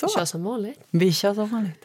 Så. 0.00 0.06
Vi 0.06 0.12
kör 0.12 0.24
som 0.24 0.44
vanligt. 0.44 0.80
Vi 0.90 1.12
kör 1.12 1.34
som 1.34 1.48
vanligt. 1.48 1.84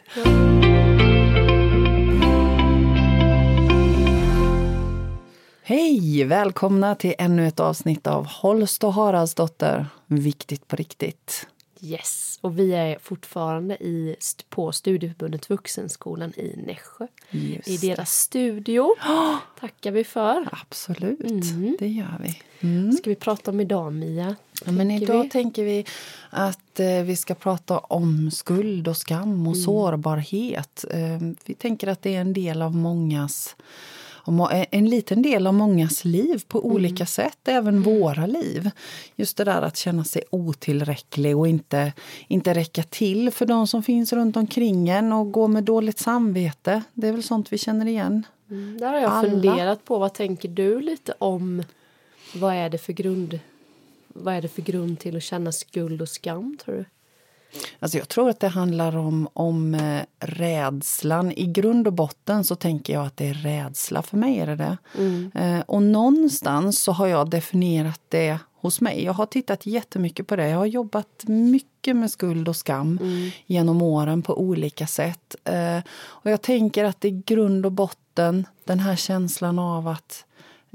Hej! 5.62 6.24
Välkomna 6.24 6.94
till 6.94 7.14
ännu 7.18 7.48
ett 7.48 7.60
avsnitt 7.60 8.06
av 8.06 8.26
Holst 8.26 8.84
och 8.84 8.92
Haraldsdotter. 8.94 9.86
Viktigt 10.06 10.68
på 10.68 10.76
riktigt. 10.76 11.46
Yes, 11.80 12.38
och 12.40 12.58
vi 12.58 12.72
är 12.72 12.98
fortfarande 12.98 13.74
i, 13.74 14.16
på 14.48 14.72
Studieförbundet 14.72 15.50
Vuxenskolan 15.50 16.32
i 16.36 16.54
Nässjö. 16.66 17.06
Just 17.30 17.68
I 17.68 17.76
deras 17.76 18.12
studio. 18.12 18.94
tackar 19.60 19.90
vi 19.90 20.04
för. 20.04 20.48
Absolut, 20.52 21.20
Mm. 21.50 21.76
det 21.78 21.88
gör 21.88 22.20
vi. 22.22 22.38
Mm. 22.68 22.92
ska 22.92 23.10
vi 23.10 23.16
prata 23.16 23.50
om 23.50 23.60
idag, 23.60 23.92
Mia? 23.92 24.36
Ja, 24.64 24.72
men 24.72 24.90
idag 24.90 25.22
vi? 25.22 25.28
tänker 25.28 25.64
vi 25.64 25.84
att 26.30 26.80
eh, 26.80 27.02
vi 27.02 27.16
ska 27.16 27.34
prata 27.34 27.78
om 27.78 28.30
skuld 28.30 28.88
och 28.88 28.96
skam 28.96 29.48
och 29.48 29.56
sårbarhet. 29.56 30.84
Eh, 30.90 31.18
vi 31.44 31.54
tänker 31.54 31.88
att 31.88 32.02
det 32.02 32.14
är 32.14 32.20
en 32.20 32.32
del 32.32 32.62
av 32.62 32.76
mångas 32.76 33.56
eh, 34.26 34.66
en 34.70 34.88
liten 34.88 35.22
del 35.22 35.46
av 35.46 35.54
mångas 35.54 36.04
liv 36.04 36.42
på 36.48 36.66
olika 36.66 37.06
sätt, 37.06 37.48
även 37.48 37.82
våra 37.82 38.26
liv. 38.26 38.70
Just 39.16 39.36
det 39.36 39.44
där 39.44 39.62
att 39.62 39.76
känna 39.76 40.04
sig 40.04 40.22
otillräcklig 40.30 41.38
och 41.38 41.48
inte, 41.48 41.92
inte 42.28 42.54
räcka 42.54 42.82
till 42.82 43.30
för 43.30 43.46
de 43.46 43.66
som 43.66 43.82
finns 43.82 44.12
runt 44.12 44.36
omkring 44.36 44.88
en 44.88 45.12
och 45.12 45.32
gå 45.32 45.48
med 45.48 45.64
dåligt 45.64 45.98
samvete. 45.98 46.82
Det 46.94 47.08
är 47.08 47.12
väl 47.12 47.22
sånt 47.22 47.52
vi 47.52 47.58
känner 47.58 47.86
igen. 47.86 48.26
Mm, 48.50 48.78
där 48.80 48.92
har 48.92 49.00
jag 49.00 49.12
Alla. 49.12 49.30
funderat 49.30 49.84
på, 49.84 49.98
vad 49.98 50.14
tänker 50.14 50.48
du 50.48 50.80
lite 50.80 51.14
om 51.18 51.62
vad 52.34 52.54
är 52.54 52.70
det 52.70 52.78
för 52.78 52.92
grund 52.92 53.38
vad 54.14 54.34
är 54.34 54.42
det 54.42 54.48
för 54.48 54.62
grund 54.62 54.98
till 54.98 55.16
att 55.16 55.22
känna 55.22 55.52
skuld 55.52 56.02
och 56.02 56.08
skam, 56.08 56.56
tror 56.64 56.74
du? 56.74 56.84
Alltså 57.78 57.98
jag 57.98 58.08
tror 58.08 58.30
att 58.30 58.40
det 58.40 58.48
handlar 58.48 58.96
om, 58.96 59.28
om 59.32 59.74
eh, 59.74 60.02
rädslan. 60.20 61.32
I 61.32 61.46
grund 61.46 61.86
och 61.86 61.92
botten 61.92 62.44
så 62.44 62.54
tänker 62.54 62.92
jag 62.92 63.06
att 63.06 63.16
det 63.16 63.28
är 63.28 63.34
rädsla. 63.34 64.02
För 64.02 64.16
mig 64.16 64.38
är 64.38 64.46
det 64.46 64.56
det. 64.56 64.76
Eh, 65.34 65.60
och 65.60 65.82
någonstans 65.82 66.80
så 66.80 66.92
har 66.92 67.06
jag 67.06 67.30
definierat 67.30 68.00
det 68.08 68.38
hos 68.54 68.80
mig. 68.80 69.04
Jag 69.04 69.12
har 69.12 69.26
tittat 69.26 69.66
jättemycket 69.66 70.26
på 70.26 70.36
det. 70.36 70.48
Jag 70.48 70.58
har 70.58 70.66
jobbat 70.66 71.24
mycket 71.26 71.96
med 71.96 72.10
skuld 72.10 72.48
och 72.48 72.56
skam 72.56 73.00
genom 73.46 73.82
åren 73.82 74.22
på 74.22 74.40
olika 74.40 74.86
sätt. 74.86 75.36
Eh, 75.44 75.78
och 75.96 76.30
jag 76.30 76.42
tänker 76.42 76.84
att 76.84 77.04
i 77.04 77.10
grund 77.10 77.66
och 77.66 77.72
botten 77.72 78.46
den 78.64 78.78
här 78.78 78.96
känslan 78.96 79.58
av 79.58 79.88
att 79.88 80.24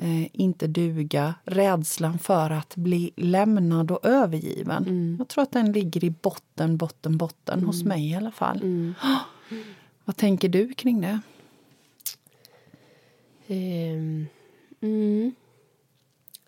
eh, 0.01 0.41
inte 0.41 0.67
duga, 0.67 1.35
rädslan 1.43 2.19
för 2.19 2.49
att 2.49 2.75
bli 2.75 3.11
lämnad 3.15 3.91
och 3.91 4.05
övergiven. 4.05 5.15
Jag 5.19 5.27
tror 5.27 5.41
att 5.43 5.51
den 5.51 5.71
ligger 5.71 6.03
i 6.03 6.09
botten, 6.09 6.77
botten, 6.77 7.17
botten, 7.17 7.63
hos 7.63 7.83
mig 7.83 8.11
i 8.11 8.15
alla 8.15 8.31
fall. 8.31 8.93
Vad 10.05 10.17
tänker 10.17 10.49
du 10.49 10.73
kring 10.73 11.01
det? 11.01 11.19
Ehm, 13.47 14.25
mm. 14.81 15.35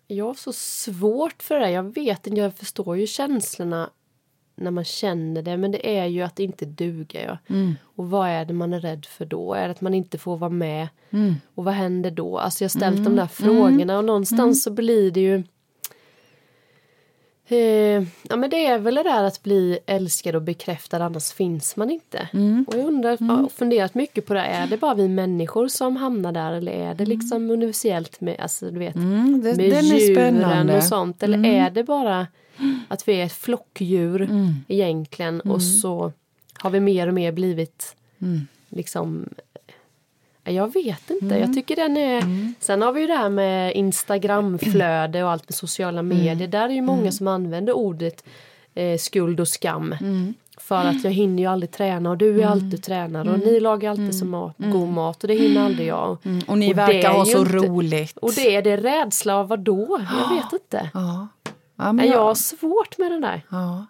Jag 0.06 0.24
har 0.24 0.34
så 0.34 0.52
svårt 0.52 1.42
för 1.42 1.60
det. 1.60 1.70
Jag 1.70 1.94
vet 1.94 2.26
inte, 2.26 2.40
jag 2.40 2.54
förstår 2.54 2.96
ju 2.96 3.06
känslorna 3.06 3.90
när 4.54 4.70
man 4.70 4.84
känner 4.84 5.42
det, 5.42 5.56
men 5.56 5.70
det 5.72 5.98
är 5.98 6.06
ju 6.06 6.22
att 6.22 6.38
inte 6.40 6.64
duga. 6.64 7.38
Ja. 7.46 7.54
Och 7.96 8.10
vad 8.10 8.28
är 8.28 8.44
det 8.44 8.52
man 8.54 8.72
är 8.72 8.80
rädd 8.80 9.06
för 9.06 9.24
då? 9.24 9.54
Är 9.54 9.64
det 9.64 9.70
att 9.70 9.80
man 9.80 9.94
inte 9.94 10.18
får 10.18 10.36
vara 10.36 10.50
med? 10.50 10.88
Och 11.54 11.64
vad 11.64 11.74
händer 11.74 12.10
då? 12.10 12.38
Alltså 12.38 12.64
jag 12.64 12.68
har 12.68 12.78
ställt 12.78 13.04
de 13.04 13.16
där 13.16 13.26
frågorna 13.26 13.98
och 13.98 14.04
någonstans 14.04 14.62
så 14.62 14.70
blir 14.70 15.10
det 15.10 15.20
ju 15.20 15.42
Eh, 17.46 18.02
ja 18.22 18.36
men 18.36 18.50
det 18.50 18.66
är 18.66 18.78
väl 18.78 18.94
det 18.94 19.02
där 19.02 19.24
att 19.24 19.42
bli 19.42 19.78
älskad 19.86 20.34
och 20.36 20.42
bekräftad 20.42 21.04
annars 21.04 21.32
finns 21.32 21.76
man 21.76 21.90
inte. 21.90 22.28
Och 22.66 22.74
jag 22.74 22.86
undrar, 22.86 23.16
jag 23.20 23.26
har 23.26 23.48
funderat 23.48 23.94
mycket 23.94 24.26
på 24.26 24.34
det. 24.34 24.40
Är 24.40 24.66
det 24.66 24.76
bara 24.76 24.94
vi 24.94 25.08
människor 25.08 25.68
som 25.68 25.96
hamnar 25.96 26.32
där 26.32 26.52
eller 26.52 26.72
är 26.72 26.94
det 26.94 27.06
liksom 27.06 27.50
universellt 27.50 28.20
med, 28.20 28.40
alltså, 28.40 28.70
du 28.70 28.78
vet, 28.78 28.94
Mm, 28.94 29.40
det, 29.44 29.56
med 29.56 29.82
djuren 29.84 30.14
spännande. 30.14 30.76
och 30.76 30.84
sånt? 30.84 31.22
Eller 31.22 31.46
är 31.46 31.70
det 31.70 31.84
bara 31.84 32.26
att 32.88 33.08
vi 33.08 33.20
är 33.20 33.24
ett 33.26 33.32
flockdjur 33.32 34.28
egentligen 34.68 35.40
och 35.40 35.62
så 35.62 36.12
har 36.58 36.70
vi 36.70 36.80
mer 36.80 37.06
och 37.08 37.14
mer 37.14 37.32
blivit 37.32 37.96
liksom 38.68 39.28
jag 40.44 40.72
vet 40.72 41.10
inte. 41.10 41.38
Jag 41.38 41.54
tycker 41.54 41.76
den 41.76 41.96
är... 41.96 42.22
Sen 42.60 42.82
har 42.82 42.92
vi 42.92 43.00
ju 43.00 43.06
det 43.06 43.16
här 43.16 43.28
med 43.28 43.74
Instagramflöde 43.74 45.24
och 45.24 45.30
allt 45.30 45.48
med 45.48 45.54
sociala 45.54 46.02
medier. 46.02 46.48
Där 46.48 46.68
är 46.68 46.72
ju 46.72 46.82
många 46.82 47.12
som 47.12 47.28
använder 47.28 47.72
ordet 47.72 48.24
eh, 48.74 48.98
skuld 48.98 49.40
och 49.40 49.48
skam. 49.48 49.94
För 50.58 50.76
att 50.84 51.04
jag 51.04 51.10
hinner 51.10 51.42
ju 51.42 51.48
aldrig 51.48 51.70
träna 51.70 52.10
och 52.10 52.16
du 52.18 52.42
är 52.42 52.46
alltid 52.46 52.82
tränare 52.82 53.30
och 53.30 53.38
ni 53.38 53.60
lagar 53.60 53.90
alltid 53.90 54.14
så 54.18 54.24
mat, 54.24 54.54
god 54.58 54.88
mat 54.88 55.24
och 55.24 55.28
det 55.28 55.34
hinner 55.34 55.64
aldrig 55.64 55.86
jag. 55.86 56.16
Mm, 56.24 56.42
och 56.46 56.58
ni 56.58 56.68
det 56.68 56.74
verkar 56.74 57.10
är 57.10 57.14
ha 57.14 57.24
så 57.24 57.38
inte- 57.38 57.52
roligt. 57.52 58.16
Och 58.16 58.32
det 58.32 58.56
är 58.56 58.62
det 58.62 58.76
rädsla 58.76 59.36
av 59.36 59.48
vad 59.48 59.60
då? 59.60 60.00
Jag 60.20 60.36
vet 60.36 60.52
inte. 60.52 60.90
Ja. 60.94 61.28
Ja, 61.84 61.92
jag- 62.06 62.14
jag 62.16 62.22
har 62.22 62.34
svårt 62.34 62.98
med 62.98 63.10
det 63.12 63.20
där. 63.20 63.46
Ja. 63.48 63.86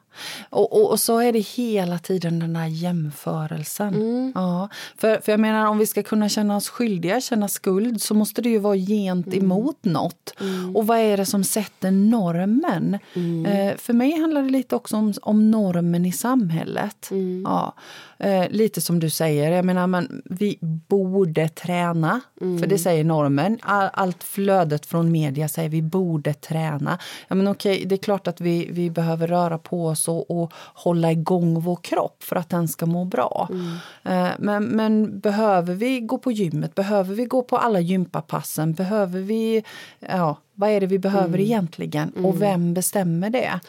Och, 0.51 0.73
och, 0.73 0.91
och 0.91 1.01
så 1.01 1.19
är 1.19 1.33
det 1.33 1.39
hela 1.39 1.99
tiden 1.99 2.39
den 2.39 2.53
där 2.53 2.67
jämförelsen. 2.67 3.95
Mm. 3.95 4.33
Ja. 4.35 4.69
För, 4.97 5.21
för 5.21 5.33
jag 5.33 5.41
menar, 5.41 5.67
om 5.67 5.79
vi 5.79 5.87
ska 5.87 6.03
kunna 6.03 6.29
känna 6.29 6.57
oss 6.57 6.69
skyldiga, 6.69 7.21
känna 7.21 7.49
skuld 7.49 8.03
så 8.03 8.15
måste 8.15 8.43
det 8.43 8.49
ju 8.49 8.59
vara 8.59 8.77
gentemot 8.77 9.85
Mm. 9.85 9.93
något. 9.93 10.35
Och 10.75 10.87
vad 10.87 10.99
är 10.99 11.17
det 11.17 11.27
som 11.27 11.45
sätter 11.45 11.91
normen? 11.91 12.99
Mm. 13.15 13.47
Eh, 13.47 13.77
för 13.77 13.93
mig 13.93 14.21
handlar 14.21 14.43
det 14.43 14.51
lite 14.51 14.77
också 14.77 14.97
om, 14.97 15.15
om 15.23 15.51
normen 15.51 16.07
i 16.07 16.13
samhället. 16.13 17.09
Mm. 17.11 17.43
Ja. 17.47 17.75
Eh, 18.19 18.51
lite 18.51 18.81
som 18.81 19.01
du 19.01 19.11
säger, 19.11 19.51
jag 19.53 19.65
menar, 19.65 19.87
men 19.87 20.23
vi 20.25 20.59
borde 20.89 21.49
träna. 21.49 22.21
Mm. 22.41 22.59
För 22.59 22.67
det 22.67 22.79
säger 22.79 23.05
normen. 23.05 23.59
All, 23.63 23.91
allt 23.93 24.25
flödet 24.25 24.87
från 24.87 25.13
media 25.13 25.49
säger 25.49 25.69
vi 25.69 25.83
borde 25.83 26.35
träna. 26.35 26.99
Ja, 27.29 27.35
men 27.35 27.49
okej, 27.49 27.85
det 27.87 27.95
är 27.95 28.03
klart 28.03 28.27
att 28.29 28.41
vi, 28.41 28.69
vi 28.71 28.91
behöver 28.91 29.27
röra 29.27 29.59
på 29.59 29.87
oss 29.87 30.02
och, 30.09 30.31
och 30.31 30.53
hålla 30.75 31.13
igång 31.13 31.61
vår 31.61 31.77
kropp 31.77 32.23
för 32.23 32.37
att 32.37 32.51
den 32.51 32.69
ska 32.69 32.87
må 32.87 33.05
bra. 33.05 33.49
Eh, 34.03 34.29
men, 34.39 34.65
men 34.65 35.19
behöver 35.21 35.75
vi 35.75 36.01
gå 36.01 36.19
på 36.19 36.33
gymmet? 36.33 36.75
Behöver 36.75 37.15
vi 37.15 37.25
gå 37.25 37.43
på 37.43 37.57
alla 37.57 37.81
gympapassen? 37.81 38.73
Behöver 38.73 39.21
vi... 39.21 39.65
Ja, 39.99 40.37
vad 40.55 40.71
är 40.71 40.81
det 40.81 40.87
vi 40.87 40.99
behöver 40.99 41.41
egentligen? 41.41 42.11
Och 42.25 42.43
vem 42.43 42.75
bestämmer 42.75 43.31
det? 43.31 43.61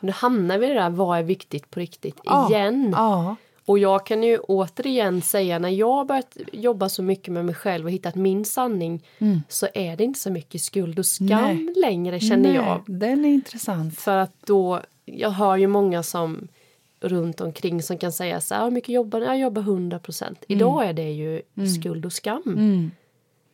Nu 0.00 0.12
hamnar 0.12 0.58
vi 0.58 0.66
i 0.66 0.68
det 0.68 0.74
där, 0.74 0.90
vad 0.90 1.18
är 1.18 1.22
viktigt 1.22 1.70
på 1.70 1.80
riktigt? 1.80 2.20
Ja, 2.24 2.48
Igen. 2.50 2.94
Ja. 2.96 3.36
Och 3.68 3.78
jag 3.78 4.06
kan 4.06 4.22
ju 4.22 4.38
återigen 4.38 5.22
säga 5.22 5.58
när 5.58 5.68
jag 5.68 6.06
börjat 6.06 6.36
jobba 6.52 6.88
så 6.88 7.02
mycket 7.02 7.32
med 7.32 7.44
mig 7.44 7.54
själv 7.54 7.84
och 7.84 7.90
hittat 7.90 8.14
min 8.14 8.44
sanning 8.44 9.04
så 9.48 9.68
är 9.74 9.96
det 9.96 10.04
inte 10.04 10.20
så 10.20 10.30
mycket 10.30 10.60
skuld 10.60 10.98
och 10.98 11.06
skam 11.06 11.28
Nej. 11.28 11.74
längre 11.76 12.20
känner 12.20 12.52
Nej, 12.52 12.54
jag. 12.54 12.82
Den 12.86 13.24
är 13.24 13.28
intressant. 13.28 13.98
För 13.98 14.16
att 14.16 14.32
då, 14.46 14.80
jag 15.04 15.30
hör 15.30 15.56
ju 15.56 15.66
många 15.66 16.02
som 16.02 16.48
runt 17.00 17.40
omkring 17.40 17.82
som 17.82 17.98
kan 17.98 18.12
säga 18.12 18.40
så 18.40 18.54
här, 18.54 18.64
hur 18.64 18.70
mycket 18.70 18.88
jobbar 18.88 19.20
ni? 19.20 19.26
Jag 19.26 19.38
jobbar 19.38 19.62
100 19.62 19.98
procent. 19.98 20.44
Idag 20.48 20.88
är 20.88 20.92
det 20.92 21.10
ju 21.10 21.42
skuld 21.80 22.06
och 22.06 22.12
skam. 22.12 22.90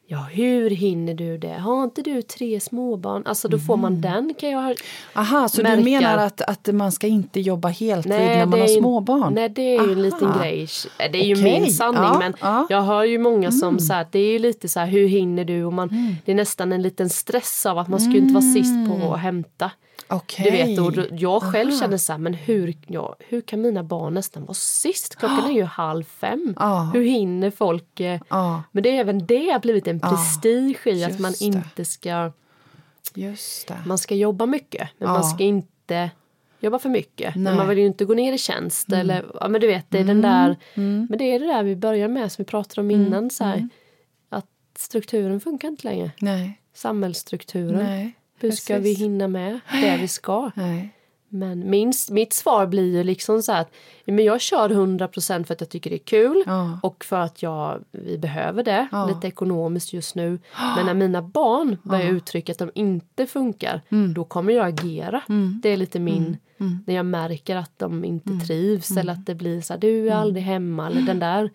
Ja, 0.07 0.19
hur 0.33 0.71
hinner 0.71 1.15
du 1.15 1.39
det? 1.39 1.53
Har 1.55 1.85
inte 1.85 2.03
du 2.03 2.23
tre 2.23 2.61
småbarn? 2.61 3.23
Alltså 3.27 3.49
då 3.49 3.59
får 3.59 3.77
man 3.77 4.01
den 4.01 4.35
kan 4.39 4.51
jag 4.51 4.61
ha 4.63 4.75
Aha, 5.15 5.49
så 5.49 5.63
märker- 5.63 5.77
du 5.77 5.83
menar 5.91 6.19
att, 6.19 6.41
att 6.41 6.69
man 6.73 6.93
ska 6.93 7.07
inte 7.07 7.41
jobba 7.41 7.69
heltid 7.69 8.11
när 8.13 8.47
man 8.47 8.61
har 8.61 8.69
ju- 8.69 8.75
småbarn? 8.81 9.35
Nej, 9.35 9.49
det 9.49 9.77
är 9.77 9.87
ju 9.87 9.93
en 9.93 10.03
liten 10.03 10.29
Aha. 10.29 10.41
grej. 10.43 10.67
Det 10.99 11.05
är 11.19 11.25
ju 11.25 11.35
Okej, 11.35 11.61
min 11.61 11.71
sanning, 11.73 12.03
ja, 12.03 12.19
men 12.19 12.35
ja. 12.41 12.55
Mm. 12.57 12.67
jag 12.71 12.83
hör 12.83 13.05
ju 13.05 13.19
många 13.19 13.51
som 13.53 13.79
säger 13.79 14.01
att 14.01 14.13
det 14.13 14.19
är 14.19 14.33
ju 14.33 14.39
lite 14.39 14.69
så 14.69 14.81
här, 14.81 14.87
hur 14.87 15.09
hinner 15.09 15.45
du? 15.45 15.65
Och 15.65 15.73
man, 15.73 16.17
Det 16.25 16.33
är 16.33 16.37
nästan 16.37 16.73
en 16.73 16.83
liten 16.83 17.09
stress 17.11 17.67
av 17.67 17.79
att 17.79 17.89
man 17.89 18.01
ska 18.01 18.11
ju 18.13 18.19
inte 18.19 18.35
vara 18.35 18.53
sist 18.55 18.75
på 18.91 19.15
att 19.15 19.21
hämta. 19.21 19.71
Okej. 20.09 20.45
Du 20.45 20.51
vet, 20.51 20.79
och 20.81 21.19
jag 21.19 21.43
själv 21.43 21.79
känner 21.79 21.97
så 21.97 22.13
här, 22.13 22.19
men 22.19 22.35
hur, 22.35 22.75
ja, 22.87 23.17
hur 23.19 23.41
kan 23.41 23.61
mina 23.61 23.83
barn 23.85 24.15
nästan 24.15 24.43
vara 24.45 24.55
sist? 24.55 25.17
Klockan 25.17 25.45
är 25.51 25.55
ju 25.55 25.63
halv 25.65 26.05
fem. 26.05 26.55
Ja. 26.59 26.91
Hur 26.95 27.05
hinner 27.05 27.51
folk? 27.51 28.01
Ja. 28.29 28.63
Men 28.73 28.83
det 28.83 28.89
är 28.97 29.01
även 29.01 29.27
det 29.27 29.51
har 29.51 29.59
blivit 29.61 29.87
en 29.87 30.01
prestige 30.01 30.87
i 30.87 31.05
att 31.05 31.19
man 31.19 31.33
det. 31.33 31.45
inte 31.45 31.85
ska, 31.85 32.31
man 33.87 33.99
ska 33.99 34.15
jobba 34.15 34.47
mycket, 34.47 34.89
men 34.99 35.09
man 35.09 35.25
ska 35.25 35.45
inte 35.45 36.11
jobba 36.61 36.79
för 36.79 36.89
mycket. 36.89 37.35
Men 37.35 37.45
Nej. 37.45 37.53
Mm. 37.53 37.59
man 37.59 37.69
vill 37.69 37.79
ju 37.79 37.87
inte 37.87 38.05
gå 38.05 38.15
ner 38.15 38.33
i 38.33 38.39
tjänst 38.39 38.93
eller, 38.93 39.25
ja 39.41 39.49
men 39.49 39.61
du 39.61 39.67
vet, 39.67 39.87
det 39.91 39.99
är 39.99 40.05
den 40.05 40.21
där, 40.23 40.57
men 41.09 41.19
det 41.19 41.25
är 41.25 41.41
det 41.41 41.47
där 41.47 41.63
vi 41.63 41.77
börjar 41.77 42.09
med 42.09 42.33
som 42.33 42.43
vi 42.43 42.47
pratade 42.47 42.81
om 42.81 42.91
Mm. 42.91 43.07
innan 43.07 43.31
så 43.31 43.45
här, 43.45 43.69
att 44.29 44.47
strukturen 44.79 45.41
funkar 45.41 45.69
inte 45.69 45.89
längre. 45.89 46.11
Nej. 46.21 46.61
Samhällsstrukturen. 46.75 47.85
Nej. 47.85 48.13
Hur 48.45 48.53
ska 48.53 48.75
precis. 48.75 48.99
vi 48.99 49.05
hinna 49.05 49.29
med 49.29 49.61
det 49.83 49.97
vi 50.01 50.09
ska? 50.09 50.51
Nej. 50.57 50.91
Men 51.29 51.71
min, 51.71 51.93
mitt 52.11 52.33
svar 52.33 52.67
blir 52.67 52.97
ju 52.97 53.05
liksom 53.05 53.43
så 53.43 53.53
att 53.53 53.71
men 54.07 54.25
jag 54.25 54.41
kör 54.41 54.69
100% 54.69 55.45
för 55.45 55.55
att 55.55 55.61
jag 55.61 55.69
tycker 55.71 55.91
det 55.91 55.97
är 55.97 56.05
kul 56.07 56.43
Ja. 56.47 56.79
och 56.83 57.05
för 57.05 57.17
att 57.21 57.43
jag, 57.43 57.85
vi 57.93 58.19
behöver 58.19 58.63
det 58.63 58.89
Ja. 58.93 59.07
lite 59.07 59.27
ekonomiskt 59.27 59.93
just 59.93 60.15
nu. 60.15 60.39
Men 60.77 60.87
när 60.87 60.95
mina 60.95 61.23
barn 61.23 61.77
börjar 61.83 62.09
uttrycka 62.11 62.53
att 62.53 62.59
de 62.59 62.71
inte 62.75 63.27
funkar 63.27 63.81
Mm. 63.91 64.15
då 64.15 64.25
kommer 64.25 64.53
jag 64.53 64.67
agera. 64.69 65.23
Det 65.63 65.69
är 65.69 65.77
lite 65.77 66.01
min, 66.01 66.37
när 66.87 66.95
jag 66.95 67.07
märker 67.07 67.57
att 67.57 67.79
de 67.79 68.05
inte 68.05 68.31
Mm. 68.31 68.47
trivs 68.47 68.97
eller 68.97 69.13
att 69.13 69.27
det 69.27 69.35
blir 69.35 69.61
så 69.61 69.73
här, 69.73 69.81
du 69.81 70.09
är 70.09 70.15
aldrig 70.15 70.45
hemma 70.45 70.87
eller 70.87 71.01
den 71.03 71.19
där. 71.19 71.51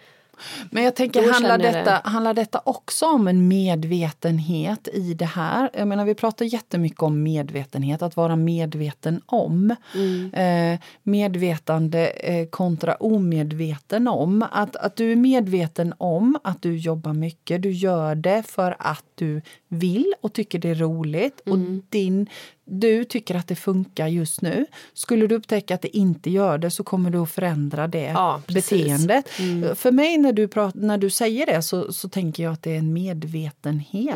Men 0.71 0.83
jag 0.83 0.95
tänker, 0.95 1.21
Då 1.21 1.31
handlar 1.31 1.57
detta, 1.57 2.01
handlar 2.03 2.33
detta 2.33 2.62
också 2.65 3.06
om 3.06 3.27
en 3.27 3.47
medvetenhet 3.47 4.88
i 4.94 5.13
det 5.13 5.25
här? 5.25 5.69
Jag 5.74 5.88
menar, 5.88 6.06
vi 6.06 6.15
pratar 6.15 6.45
jättemycket 6.45 7.01
om 7.01 7.24
medvetenhet, 7.24 8.01
att 8.01 8.15
vara 8.15 8.36
medveten 8.36 9.21
om. 9.25 9.75
Eh, 10.33 10.80
medvetande 11.03 12.07
eh, 12.07 12.47
kontra 12.47 12.95
omedveten 12.95 14.07
om. 14.07 14.45
Att, 14.51 14.75
att 14.75 14.95
du 14.95 15.12
är 15.12 15.15
medveten 15.15 15.94
om 15.97 16.38
att 16.44 16.62
du 16.62 16.77
jobbar 16.77 17.13
mycket, 17.13 17.62
du 17.62 17.71
gör 17.71 18.15
det 18.15 18.44
för 18.44 18.75
att 18.80 19.06
du 19.15 19.41
vill 19.69 20.13
och 20.21 20.33
tycker 20.33 20.60
det 20.60 20.69
är 20.69 20.75
roligt. 20.75 21.42
Och 21.45 21.57
din, 21.89 22.27
du 22.66 23.04
tycker 23.04 23.36
att 23.36 23.48
det 23.48 23.56
funkar 23.56 24.07
just 24.07 24.42
nu. 24.42 24.66
Skulle 24.94 25.27
du 25.27 25.36
upptäcka 25.36 25.75
att 25.75 25.81
det 25.81 25.98
inte 25.98 26.30
gör 26.30 26.57
det 26.57 26.71
så 26.71 26.83
kommer 26.83 27.10
du 27.10 27.18
att 27.18 27.31
förändra 27.31 27.88
det 27.88 28.04
Ja, 28.04 28.42
beteendet. 28.48 29.27
För 29.75 29.92
mig 29.92 30.18
när 30.18 30.33
du, 30.33 30.48
prat, 30.48 30.75
när 30.75 30.98
du 30.98 31.10
säger 31.10 31.45
det 31.45 31.62
så, 31.62 31.94
så 31.94 32.10
tänker 32.10 32.44
jag 32.44 32.54
att 32.54 32.63
det 32.63 32.71
är 32.71 32.77
en 32.77 32.94
medvetenhet 32.94 34.16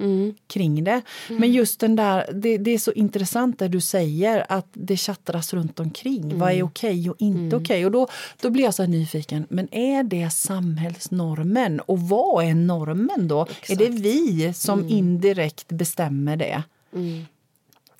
Mm. 0.00 0.34
kring 0.46 0.84
det. 0.84 1.00
Men 1.28 1.52
just 1.52 1.80
den 1.80 1.96
där, 1.96 2.32
det, 2.34 2.58
det 2.58 2.70
är 2.70 2.78
så 2.78 2.92
intressant 2.92 3.58
det 3.58 3.68
du 3.68 3.80
säger 3.80 4.46
att 4.48 4.66
det 4.72 4.96
tjattras 4.96 5.54
runt 5.54 5.80
omkring. 5.80 6.38
Vad 6.38 6.52
är 6.52 6.62
okej 6.62 7.10
och 7.10 7.16
inte 7.18 7.56
okej? 7.56 7.86
Och 7.86 7.92
då, 7.92 8.08
då 8.42 8.50
blir 8.50 8.64
jag 8.64 8.74
så 8.74 8.82
här 8.82 8.88
nyfiken, 8.90 9.46
men 9.50 9.74
är 9.74 10.02
det 10.02 10.30
samhällsnormen? 10.30 11.80
Och 11.80 12.00
vad 12.00 12.44
är 12.44 12.54
normen 12.54 13.28
då? 13.28 13.46
Är 13.68 13.76
det 13.76 13.88
vi 13.88 14.52
som 14.54 14.88
indirekt 14.90 15.68
bestämmer 15.68 16.36
det? 16.36 16.62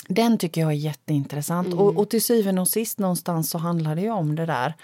Den 0.09 0.39
tycker 0.39 0.61
jag 0.61 0.71
är 0.71 0.75
jätteintressant. 0.77 1.75
Och, 1.75 1.97
och 1.99 2.11
till 2.11 2.23
syvende 2.23 2.61
och 2.61 2.69
sist 2.69 2.99
någonstans 2.99 3.51
så 3.51 3.59
handlar 3.59 3.97
det 3.97 4.03
ju 4.03 4.11
om 4.11 4.37
det 4.37 4.47
där 4.47 4.75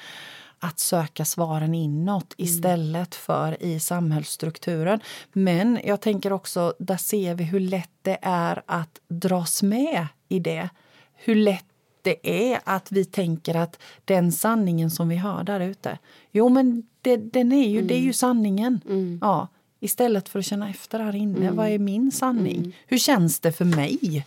att 0.58 0.78
söka 0.78 1.24
svaren 1.24 1.74
inåt 1.74 2.34
istället 2.36 3.14
för 3.14 3.62
i 3.62 3.80
samhällsstrukturen. 3.80 5.00
Men 5.32 5.80
jag 5.84 6.00
tänker 6.00 6.32
också, 6.32 6.74
där 6.78 6.96
ser 6.96 7.34
vi 7.34 7.44
hur 7.44 7.60
lätt 7.60 7.90
det 8.02 8.18
är 8.22 8.62
att 8.66 9.00
dras 9.08 9.62
med 9.62 10.06
i 10.28 10.38
det. 10.38 10.68
Hur 11.14 11.34
lätt 11.34 11.64
det 12.02 12.50
är 12.50 12.60
att 12.64 12.92
vi 12.92 13.04
tänker 13.04 13.54
att 13.54 13.78
den 14.04 14.32
sanningen 14.32 14.90
som 14.90 15.08
vi 15.08 15.16
hör 15.16 15.44
där 15.44 15.60
ute, 15.60 15.98
jo 16.30 16.48
men 16.48 16.86
det, 17.02 17.16
den 17.16 17.52
är 17.52 17.68
ju, 17.68 17.82
det 17.82 17.94
är 17.94 18.00
ju 18.00 18.12
sanningen. 18.12 18.80
Ja, 19.20 19.48
istället 19.80 20.28
för 20.28 20.38
att 20.38 20.44
känna 20.44 20.70
efter 20.70 20.98
här 20.98 21.16
inne, 21.16 21.50
vad 21.50 21.68
är 21.68 21.78
min 21.78 22.12
sanning? 22.12 22.76
Hur 22.86 22.98
känns 22.98 23.40
det 23.40 23.52
för 23.52 23.64
mig? 23.64 24.26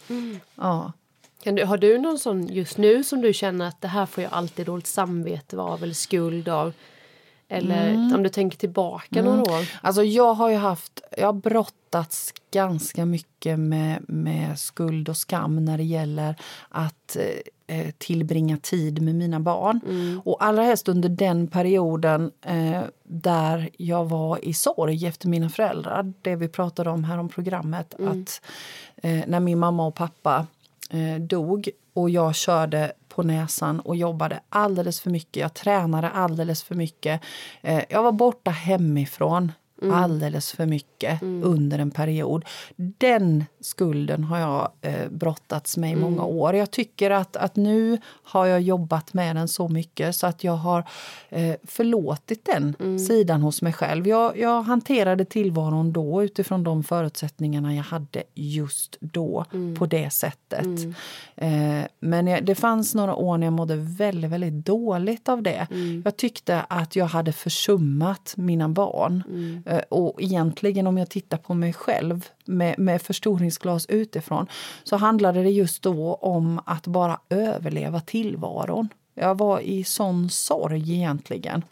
Ja. 0.56 0.92
Kan 1.44 1.56
du, 1.56 1.66
har 1.66 1.78
du 1.78 1.98
någon 1.98 2.20
sån 2.20 2.48
just 2.48 2.78
nu 2.78 3.04
som 3.04 3.22
du 3.22 3.34
känner 3.34 3.68
att 3.68 3.82
det 3.82 3.88
här 3.88 4.06
får 4.06 4.24
jag 4.24 4.34
alltid 4.34 4.66
dåligt 4.66 4.88
samvete 4.88 5.58
av 5.58 5.84
eller 5.84 5.94
skuld 5.94 6.50
av? 6.50 6.74
Eller 7.48 8.16
om 8.16 8.24
du 8.24 8.30
tänker 8.30 8.58
tillbaka 8.58 9.22
några 9.22 9.42
år? 9.42 9.68
Alltså 9.82 10.04
jag 10.04 10.34
har 10.34 10.50
ju 10.50 10.56
haft, 10.56 11.02
jag 11.18 11.26
har 11.26 11.34
brottats 11.90 12.34
ganska 12.52 13.06
mycket 13.06 13.60
med, 13.60 14.06
med 14.08 14.60
skuld 14.60 15.10
och 15.10 15.18
skam 15.18 15.66
när 15.66 15.78
det 15.78 15.84
gäller 15.84 16.36
att 16.70 17.18
eh, 17.68 17.92
tillbringa 17.98 18.58
tid 18.58 19.02
med 19.02 19.16
mina 19.16 19.40
barn. 19.40 19.82
Och 20.26 20.44
allra 20.44 20.64
helst 20.64 20.88
under 20.88 21.10
den 21.10 21.48
perioden 21.48 22.32
eh, 22.42 22.82
där 23.04 23.70
jag 23.78 24.06
var 24.06 24.46
i 24.46 24.54
sorg 24.54 25.06
efter 25.06 25.28
mina 25.28 25.50
föräldrar. 25.50 26.14
Det 26.22 26.36
vi 26.36 26.48
pratade 26.48 26.90
om 26.90 27.04
här 27.04 27.18
om 27.18 27.30
programmet. 27.30 27.94
Att 27.94 28.42
eh, 29.04 29.24
när 29.28 29.40
min 29.40 29.60
mamma 29.60 29.86
och 29.86 29.96
pappa 29.96 30.48
eh, 30.90 31.22
dog 31.22 31.70
och 31.94 32.10
jag 32.10 32.36
körde 32.36 32.92
på 33.10 33.24
näsan 33.24 33.80
och 33.80 33.96
jobbade 33.96 34.40
alldeles 34.50 35.02
för 35.02 35.10
mycket. 35.10 35.42
Jag 35.42 35.54
tränade 35.54 36.10
alldeles 36.10 36.64
för 36.64 36.76
mycket. 36.76 37.22
Eh, 37.62 37.84
jag 37.90 38.04
var 38.04 38.12
borta 38.12 38.52
hemifrån 38.52 39.52
alldeles 39.82 40.52
för 40.52 40.66
mycket 40.66 41.24
under 41.24 41.80
en 41.80 41.92
period. 41.92 42.46
Den 42.76 43.46
skulden 43.62 44.24
har 44.24 44.40
jag 44.40 44.72
eh, 44.82 45.10
brottats 45.10 45.78
med 45.78 45.92
i 45.92 45.96
många 45.96 46.24
år. 46.24 46.56
Jag 46.56 46.72
tycker 46.72 47.12
att, 47.12 47.36
att 47.36 47.56
nu 47.56 47.98
har 48.24 48.46
jag 48.46 48.62
jobbat 48.62 49.14
med 49.14 49.36
den 49.36 49.48
så 49.48 49.68
mycket 49.68 50.16
så 50.16 50.28
att 50.28 50.44
jag 50.44 50.54
har 50.56 50.84
eh, 51.30 51.56
förlåtit 51.64 52.46
den 52.46 52.76
sidan 53.00 53.42
hos 53.42 53.62
mig 53.62 53.74
själv. 53.74 54.08
Jag, 54.08 54.38
jag 54.38 54.62
hanterade 54.62 55.26
tillvaron 55.26 55.92
då 55.94 56.24
utifrån 56.24 56.64
de 56.64 56.84
förutsättningarna 56.84 57.76
jag 57.76 57.84
hade 57.84 58.24
just 58.36 58.98
då 59.00 59.46
på 59.78 59.86
det 59.86 60.10
sättet. 60.10 60.66
Eh, 61.36 61.82
men 62.00 62.28
jag, 62.28 62.46
det 62.46 62.56
fanns 62.56 62.96
några 62.96 63.16
år 63.16 63.38
när 63.38 63.48
jag 63.48 63.54
mådde 63.54 63.76
väldigt, 63.76 64.32
väldigt 64.32 64.66
dåligt 64.66 65.30
av 65.30 65.44
det. 65.44 65.68
Jag 66.06 66.18
tyckte 66.18 66.62
att 66.70 66.96
jag 66.96 67.06
hade 67.06 67.32
försummat 67.32 68.34
mina 68.38 68.70
barn. 68.70 69.24
Eh, 69.70 69.82
och 69.90 70.22
egentligen 70.22 70.88
om 70.88 70.98
jag 70.98 71.10
tittar 71.10 71.38
på 71.38 71.54
mig 71.54 71.74
själv 71.74 72.30
med, 72.46 72.80
med 72.80 73.02
förstoringsglas 73.02 73.86
utifrån 73.86 74.48
så 74.84 74.98
handlade 74.98 75.44
det 75.44 75.50
just 75.50 75.82
då 75.82 76.14
om 76.14 76.62
att 76.66 76.88
bara 76.88 77.20
överleva 77.30 78.00
tillvaron. 78.00 78.90
Jag 79.14 79.38
var 79.38 79.60
i 79.60 79.84
sån 79.84 80.30
sorg 80.30 80.94
egentligen. 80.94 81.64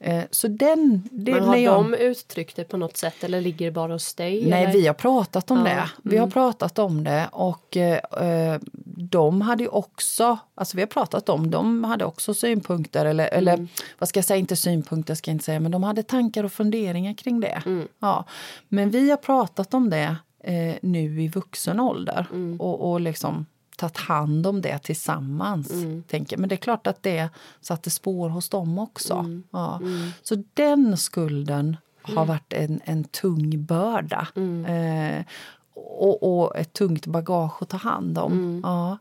Eh, 0.00 0.24
så 0.30 0.48
den... 0.48 1.08
Det, 1.10 1.32
Men 1.32 1.44
har 1.44 1.56
jag, 1.56 1.74
de 1.74 1.94
uttryckt 1.94 2.56
det 2.56 2.64
på 2.64 2.76
något 2.76 2.96
sätt 2.96 3.24
eller 3.24 3.40
ligger 3.40 3.66
det 3.66 3.72
bara 3.72 3.92
hos 3.92 4.14
dig? 4.14 4.46
Nej, 4.50 4.62
eller? 4.62 4.72
vi 4.72 4.86
har 4.86 4.94
pratat 4.94 5.50
om 5.50 5.58
Ja, 5.58 5.64
det. 5.64 5.88
Vi 6.02 6.16
har 6.16 6.30
pratat 6.30 6.78
om 6.78 7.04
det 7.04 7.28
och 7.32 7.76
eh, 7.76 7.98
eh, 8.28 8.60
de 8.96 9.40
hade 9.40 9.62
ju 9.62 9.68
också, 9.68 10.38
alltså 10.54 10.76
vi 10.76 10.82
har 10.82 10.86
pratat 10.86 11.28
om, 11.28 11.50
de 11.50 11.84
hade 11.84 12.04
också 12.04 12.34
synpunkter 12.34 13.04
eller, 13.04 13.26
eller 13.26 13.68
vad 13.98 14.08
ska 14.08 14.18
jag 14.18 14.24
säga, 14.24 14.38
inte 14.38 14.56
synpunkter 14.56 15.14
ska 15.14 15.30
jag 15.30 15.34
inte 15.34 15.44
säga, 15.44 15.60
men 15.60 15.72
de 15.72 15.82
hade 15.82 16.02
tankar 16.02 16.44
och 16.44 16.52
funderingar 16.52 17.14
kring 17.14 17.40
det. 17.40 17.62
Ja. 17.98 18.24
Men 18.68 18.90
vi 18.90 19.10
har 19.10 19.16
pratat 19.16 19.74
om 19.74 19.90
det 19.90 20.16
eh, 20.44 20.74
nu 20.82 21.22
i 21.22 21.28
vuxen 21.28 21.80
ålder 21.80 22.26
och, 22.58 22.92
och 22.92 23.00
liksom 23.00 23.46
tagit 23.76 23.96
hand 23.96 24.46
om 24.46 24.60
det 24.60 24.78
tillsammans. 24.78 25.72
Tänker. 26.06 26.36
Men 26.36 26.48
det 26.48 26.54
är 26.54 26.56
klart 26.56 26.86
att 26.86 27.02
det 27.02 27.28
satte 27.60 27.90
spår 27.90 28.28
hos 28.28 28.48
dem 28.48 28.78
också. 28.78 29.42
Ja. 29.50 29.80
Så 30.22 30.42
den 30.54 30.96
skulden 30.96 31.76
har 32.02 32.24
varit 32.24 32.52
en, 32.52 32.80
en 32.84 33.04
tung 33.04 33.64
börda. 33.64 34.28
Eh, 34.68 35.24
och, 35.74 36.42
och 36.42 36.56
ett 36.56 36.72
tungt 36.72 37.06
bagage 37.06 37.62
att 37.62 37.68
ta 37.68 37.76
hand 37.76 38.18
om. 38.18 38.60
Ja. 38.62 38.98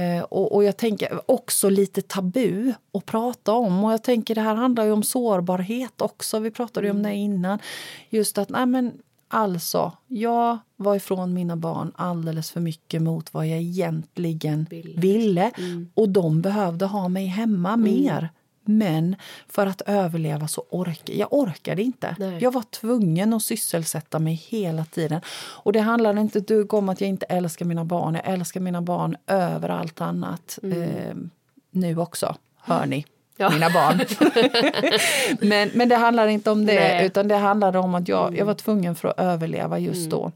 Eh, 0.00 0.22
och, 0.22 0.54
och 0.54 0.64
jag 0.64 0.76
tänker 0.76 1.20
också 1.26 1.68
lite 1.68 2.02
tabu 2.02 2.72
att 2.92 3.06
prata 3.06 3.52
om. 3.52 3.84
Och 3.84 3.92
jag 3.92 4.02
tänker 4.02 4.34
det 4.34 4.40
här 4.40 4.54
handlar 4.54 4.84
ju 4.84 4.92
om 4.92 5.02
sårbarhet 5.02 6.00
också. 6.00 6.38
Vi 6.38 6.50
pratade 6.50 6.86
ju 6.86 6.90
om 6.90 7.02
det 7.02 7.14
innan. 7.14 7.58
Just 8.10 8.38
att, 8.38 8.48
nej 8.48 8.66
men 8.66 8.92
alltså, 9.28 9.92
jag 10.06 10.58
var 10.76 10.96
ifrån 10.96 11.34
mina 11.34 11.56
barn 11.56 11.92
alldeles 11.96 12.50
för 12.50 12.60
mycket 12.60 13.02
mot 13.02 13.34
vad 13.34 13.46
jag 13.46 13.58
egentligen 13.58 14.66
Ville. 14.70 15.00
ville. 15.00 15.50
Och 15.94 16.08
de 16.08 16.42
behövde 16.42 16.86
ha 16.86 17.08
mig 17.08 17.26
hemma 17.26 17.76
mer. 17.76 18.28
Men 18.66 19.16
för 19.48 19.66
att 19.66 19.80
överleva 19.80 20.48
så 20.48 20.64
orkade 20.70 21.18
jag 21.18 21.32
orkade 21.32 21.82
inte. 21.82 22.16
Nej. 22.18 22.38
Jag 22.40 22.52
var 22.52 22.62
tvungen 22.62 23.32
att 23.32 23.42
sysselsätta 23.42 24.18
mig 24.18 24.34
hela 24.34 24.84
tiden. 24.84 25.20
Och 25.36 25.72
det 25.72 25.80
handlar 25.80 26.18
inte 26.18 26.40
dugg 26.40 26.74
om 26.74 26.88
att 26.88 27.00
jag 27.00 27.08
inte 27.10 27.26
älskar 27.26 27.64
mina 27.64 27.84
barn. 27.84 28.14
Jag 28.14 28.32
älskar 28.32 28.60
mina 28.60 28.82
barn 28.82 29.16
över 29.26 29.68
allt 29.68 30.00
annat. 30.00 30.58
Eh, 30.62 31.16
nu 31.70 31.98
också, 31.98 32.36
hör 32.56 32.86
ni. 32.86 33.06
Ja. 33.38 33.50
Mina 33.50 33.70
barn. 33.70 34.00
men, 35.48 35.70
men 35.74 35.88
det 35.88 35.96
handlar 35.96 36.26
inte 36.26 36.50
om 36.50 36.66
det, 36.66 36.74
Nej. 36.74 37.06
utan 37.06 37.28
det 37.28 37.36
handlar 37.36 37.76
om 37.76 37.94
att 37.94 38.08
jag, 38.08 38.36
jag 38.36 38.46
var 38.46 38.54
tvungen 38.54 38.94
för 38.94 39.08
att 39.08 39.20
överleva 39.20 39.78
just 39.78 40.10
då. 40.10 40.32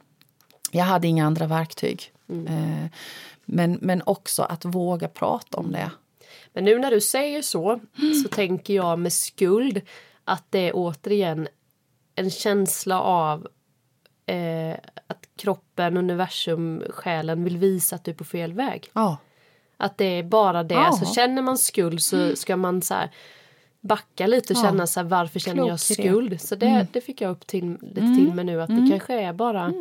Jag 0.70 0.84
hade 0.84 1.08
inga 1.08 1.26
andra 1.26 1.46
verktyg. 1.46 2.12
Eh, 2.28 2.86
men, 3.44 3.78
men 3.80 4.02
också 4.06 4.42
att 4.42 4.64
våga 4.64 5.08
prata 5.08 5.58
om 5.58 5.72
det. 5.72 5.90
Men 6.52 6.64
nu 6.64 6.78
när 6.78 6.90
du 6.90 7.00
säger 7.00 7.42
så 7.42 7.80
så 8.22 8.28
tänker 8.28 8.74
jag 8.74 8.98
med 8.98 9.12
skuld 9.12 9.80
att 10.24 10.44
det 10.50 10.58
är 10.68 10.72
återigen 10.74 11.48
en 12.14 12.30
känsla 12.30 13.00
av 13.00 13.48
eh, 14.26 14.72
att 15.06 15.28
kroppen, 15.36 15.96
universum, 15.96 16.82
själen 16.90 17.44
vill 17.44 17.56
visa 17.56 17.96
att 17.96 18.04
du 18.04 18.10
är 18.10 18.14
på 18.14 18.24
fel 18.24 18.52
väg. 18.52 18.90
Ja. 18.92 19.16
Att 19.76 19.98
det 19.98 20.04
är 20.04 20.22
bara 20.22 20.62
det. 20.62 20.74
Ja. 20.74 20.86
Alltså, 20.86 21.14
känner 21.14 21.42
man 21.42 21.58
skuld 21.58 22.02
så 22.02 22.36
ska 22.36 22.56
man 22.56 22.82
så 22.82 22.94
här 22.94 23.10
backa 23.80 24.26
lite 24.26 24.52
och 24.52 24.58
Ja. 24.58 24.62
känna 24.62 24.86
så 24.86 25.00
här, 25.00 25.06
varför 25.06 25.38
känner 25.38 25.58
jag 25.66 25.80
Klok 25.80 25.80
skuld? 25.80 26.40
Så 26.40 26.54
det, 26.54 26.86
det 26.92 27.00
fick 27.00 27.20
jag 27.20 27.30
upp 27.30 27.46
till, 27.46 27.76
lite 27.82 28.00
till 28.00 28.34
mig 28.34 28.44
nu 28.44 28.62
att 28.62 28.68
det 28.68 28.86
kanske 28.90 29.20
är 29.20 29.32
bara 29.32 29.72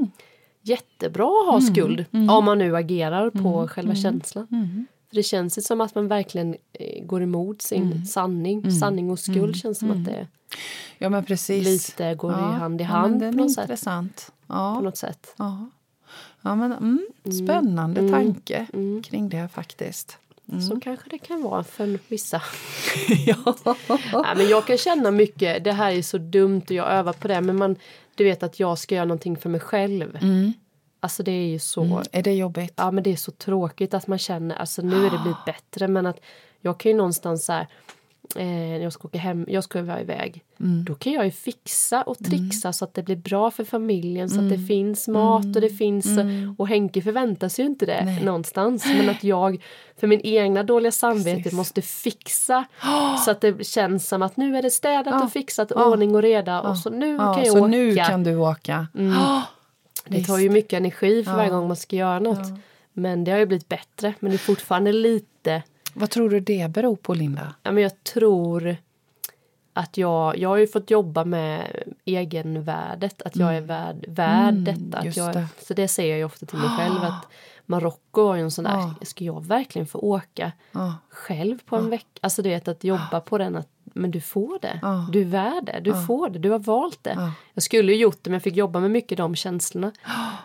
jättebra 0.62 1.44
att 1.48 1.54
ha 1.54 1.62
skuld 1.62 2.06
om 2.12 2.46
man 2.46 2.58
nu 2.58 2.76
agerar 2.76 3.30
på 3.30 3.68
själva 3.68 3.96
känslan. 3.96 4.48
För 5.10 5.16
det 5.16 5.24
känns 5.24 5.58
ju 5.58 5.62
som 5.62 5.82
att 5.82 5.96
man 5.96 6.08
verkligen 6.08 6.56
eh, 6.74 7.04
går 7.06 7.24
emot 7.24 7.62
sin 7.62 8.06
sanning. 8.06 8.72
Sanning 8.72 9.12
och 9.12 9.20
skuld 9.20 9.56
känns 9.56 9.80
som 9.80 9.92
att 9.92 10.06
det 10.06 10.28
Ja, 10.98 11.10
men 11.10 11.26
precis. 11.26 11.66
lite 11.66 12.16
går 12.16 12.32
i 12.32 12.36
hand 12.36 12.82
i 12.82 12.84
ja, 12.84 12.88
hand 12.90 13.20
den 13.20 13.38
på 13.38 13.44
något 13.44 13.54
sätt. 13.54 13.62
intressant. 13.64 14.32
På 14.48 14.54
Ja, 14.54 14.80
något 14.82 14.98
sätt. 14.98 15.34
ja. 15.38 15.70
ja 16.42 16.56
men, 16.56 16.72
mm, 16.72 17.08
spännande 17.46 18.10
tanke 18.10 18.68
kring 19.04 19.30
det 19.30 19.48
faktiskt. 19.54 20.18
Så 20.70 20.80
kanske 20.80 21.10
det 21.10 21.18
kan 21.18 21.42
vara 21.42 21.64
för 21.64 22.00
vissa. 22.08 22.42
ja. 23.26 23.56
Nej, 24.14 24.36
men 24.38 24.50
jag 24.50 24.66
kan 24.68 24.78
känna 24.78 25.12
mycket, 25.12 25.64
det 25.64 25.72
här 25.72 25.92
är 25.92 26.02
så 26.02 26.18
dumt 26.18 26.62
och 26.66 26.72
jag 26.72 26.88
övar 26.92 27.14
på 27.14 27.28
det 27.28 27.42
men 27.42 27.56
man, 27.56 27.76
du 28.16 28.24
vet 28.24 28.44
att 28.44 28.60
jag 28.60 28.78
ska 28.78 28.96
göra 28.96 29.06
någonting 29.06 29.38
för 29.38 29.50
mig 29.50 29.60
själv. 29.60 30.18
Alltså 31.00 31.24
det 31.24 31.32
är 31.32 31.48
ju 31.48 31.60
så, 31.60 32.04
Är 32.12 32.24
det 32.24 32.34
jobbigt? 32.34 32.74
ja 32.76 32.92
men 32.92 33.04
det 33.04 33.12
är 33.12 33.16
så 33.16 33.32
tråkigt 33.32 33.94
att 33.94 34.08
man 34.08 34.18
känner, 34.18 34.56
alltså 34.56 34.82
nu 34.82 35.06
är 35.06 35.10
det 35.12 35.18
blivit 35.18 35.46
bättre 35.46 35.88
men 35.88 36.06
att 36.06 36.20
jag 36.62 36.80
kan 36.80 36.92
ju 36.92 36.98
någonstans 36.98 37.46
så 37.46 37.54
här, 37.54 37.68
eh, 38.36 38.46
när 38.46 38.80
jag 38.80 38.94
ska 38.94 39.08
åka 39.08 39.18
hem, 39.18 39.46
jag 39.50 39.64
ska 39.64 39.82
vara 39.82 40.02
iväg. 40.02 40.44
Då 40.86 40.96
kan 40.96 41.14
jag 41.14 41.26
ju 41.26 41.32
fixa 41.32 42.02
och 42.02 42.18
trixa 42.18 42.74
så 42.74 42.86
att 42.86 42.94
det 42.94 43.04
blir 43.04 43.16
bra 43.16 43.52
för 43.52 43.64
familjen 43.64 44.30
så 44.30 44.40
att 44.42 44.50
det 44.50 44.58
finns 44.58 45.08
mat 45.08 45.46
och 45.56 45.62
det 45.62 45.70
finns 45.70 46.08
och 46.58 46.68
Henke 46.68 47.02
förväntar 47.02 47.50
sig 47.50 47.66
ju 47.66 47.70
inte 47.72 47.86
det 47.86 48.06
Nej. 48.06 48.24
någonstans 48.24 48.86
men 48.86 49.10
att 49.10 49.24
jag 49.24 49.64
för 50.00 50.08
min 50.08 50.22
egna 50.24 50.64
dåliga 50.64 50.92
samvete 50.92 51.36
Precis. 51.36 51.54
måste 51.54 51.82
fixa 51.82 52.66
så 53.26 53.32
att 53.32 53.42
det 53.42 53.68
känns 53.68 54.08
som 54.08 54.22
att 54.22 54.38
nu 54.38 54.58
är 54.58 54.62
det 54.62 54.72
städat 54.72 55.14
Ja. 55.14 55.24
och 55.24 55.32
fixat, 55.32 55.72
Ja. 55.76 55.86
ordning 55.86 56.16
och 56.16 56.22
reda 56.22 56.62
och 56.62 56.78
så 56.78 56.90
nu 56.90 57.16
Ja, 57.16 57.34
kan 57.34 57.44
jag 57.44 57.54
så 57.54 57.60
åka. 57.60 57.68
nu 57.68 57.96
kan 57.96 58.24
du 58.24 58.36
åka. 58.36 58.88
Ja, 60.10 60.18
Det 60.18 60.24
tar 60.26 60.38
ju 60.38 60.50
mycket 60.50 60.74
energi 60.78 61.24
för 61.24 61.32
Ja. 61.32 61.38
varje 61.38 61.50
gång 61.50 61.68
man 61.68 61.78
ska 61.78 61.96
göra 61.96 62.20
något. 62.20 62.48
Men 62.94 63.24
det 63.24 63.32
har 63.32 63.40
ju 63.40 63.46
blivit 63.46 63.70
bättre. 63.70 64.14
Men 64.20 64.32
det 64.32 64.36
är 64.36 64.38
fortfarande 64.38 64.92
lite... 64.92 65.64
Vad 65.94 66.10
tror 66.10 66.30
du 66.30 66.40
det 66.40 66.72
beror 66.72 66.96
på, 66.96 67.14
Linda? 67.14 67.54
Ja, 67.64 67.72
men 67.72 67.84
jag 67.84 68.04
tror 68.04 68.76
att 69.74 69.98
jag... 69.98 70.38
Jag 70.38 70.50
har 70.50 70.58
ju 70.58 70.68
fått 70.68 70.92
jobba 70.92 71.26
med 71.26 71.84
egenvärdet. 72.06 73.22
Att 73.22 73.36
jag 73.36 73.58
är 73.58 73.62
värd, 73.62 74.06
värd 74.08 74.54
detta. 74.54 74.98
Att 74.98 75.04
Mm. 75.06 75.14
jag, 75.16 75.34
det. 75.34 75.48
Så 75.62 75.74
det 75.74 75.88
säger 75.88 76.10
jag 76.10 76.18
ju 76.18 76.24
ofta 76.26 76.46
till 76.46 76.60
mig 76.60 76.70
själv. 76.78 77.04
Att 77.04 77.28
Marocko 77.66 78.24
var 78.24 78.36
ju 78.36 78.42
en 78.42 78.52
sån 78.52 78.64
där... 78.64 78.72
Ja. 78.78 78.96
Ska 79.02 79.24
jag 79.26 79.46
verkligen 79.46 79.86
få 79.88 80.00
åka 80.00 80.52
Ja. 80.72 80.96
själv 81.10 81.58
på 81.66 81.76
en 81.76 81.90
vecka? 81.90 82.06
Alltså 82.22 82.42
du 82.42 82.50
vet 82.50 82.68
att 82.68 82.84
jobba 82.84 83.20
på 83.22 83.38
den 83.38 83.56
att 83.56 83.68
men 84.00 84.12
du 84.12 84.22
får 84.22 84.60
det. 84.62 84.80
Ja. 84.82 85.08
Du 85.12 85.22
är 85.22 85.26
värd 85.26 85.66
det. 85.66 85.80
Du 85.84 86.06
får 86.08 86.30
det. 86.30 86.40
Du 86.40 86.50
har 86.50 86.60
valt 86.60 87.04
det. 87.04 87.14
Ja. 87.16 87.32
Jag 87.54 87.64
skulle 87.64 87.94
ju 87.94 88.00
gjort 88.00 88.18
det 88.22 88.30
men 88.30 88.34
jag 88.36 88.44
fick 88.44 88.56
jobba 88.56 88.80
med 88.80 88.92
mycket 88.92 89.18
de 89.18 89.36
känslorna. 89.36 89.92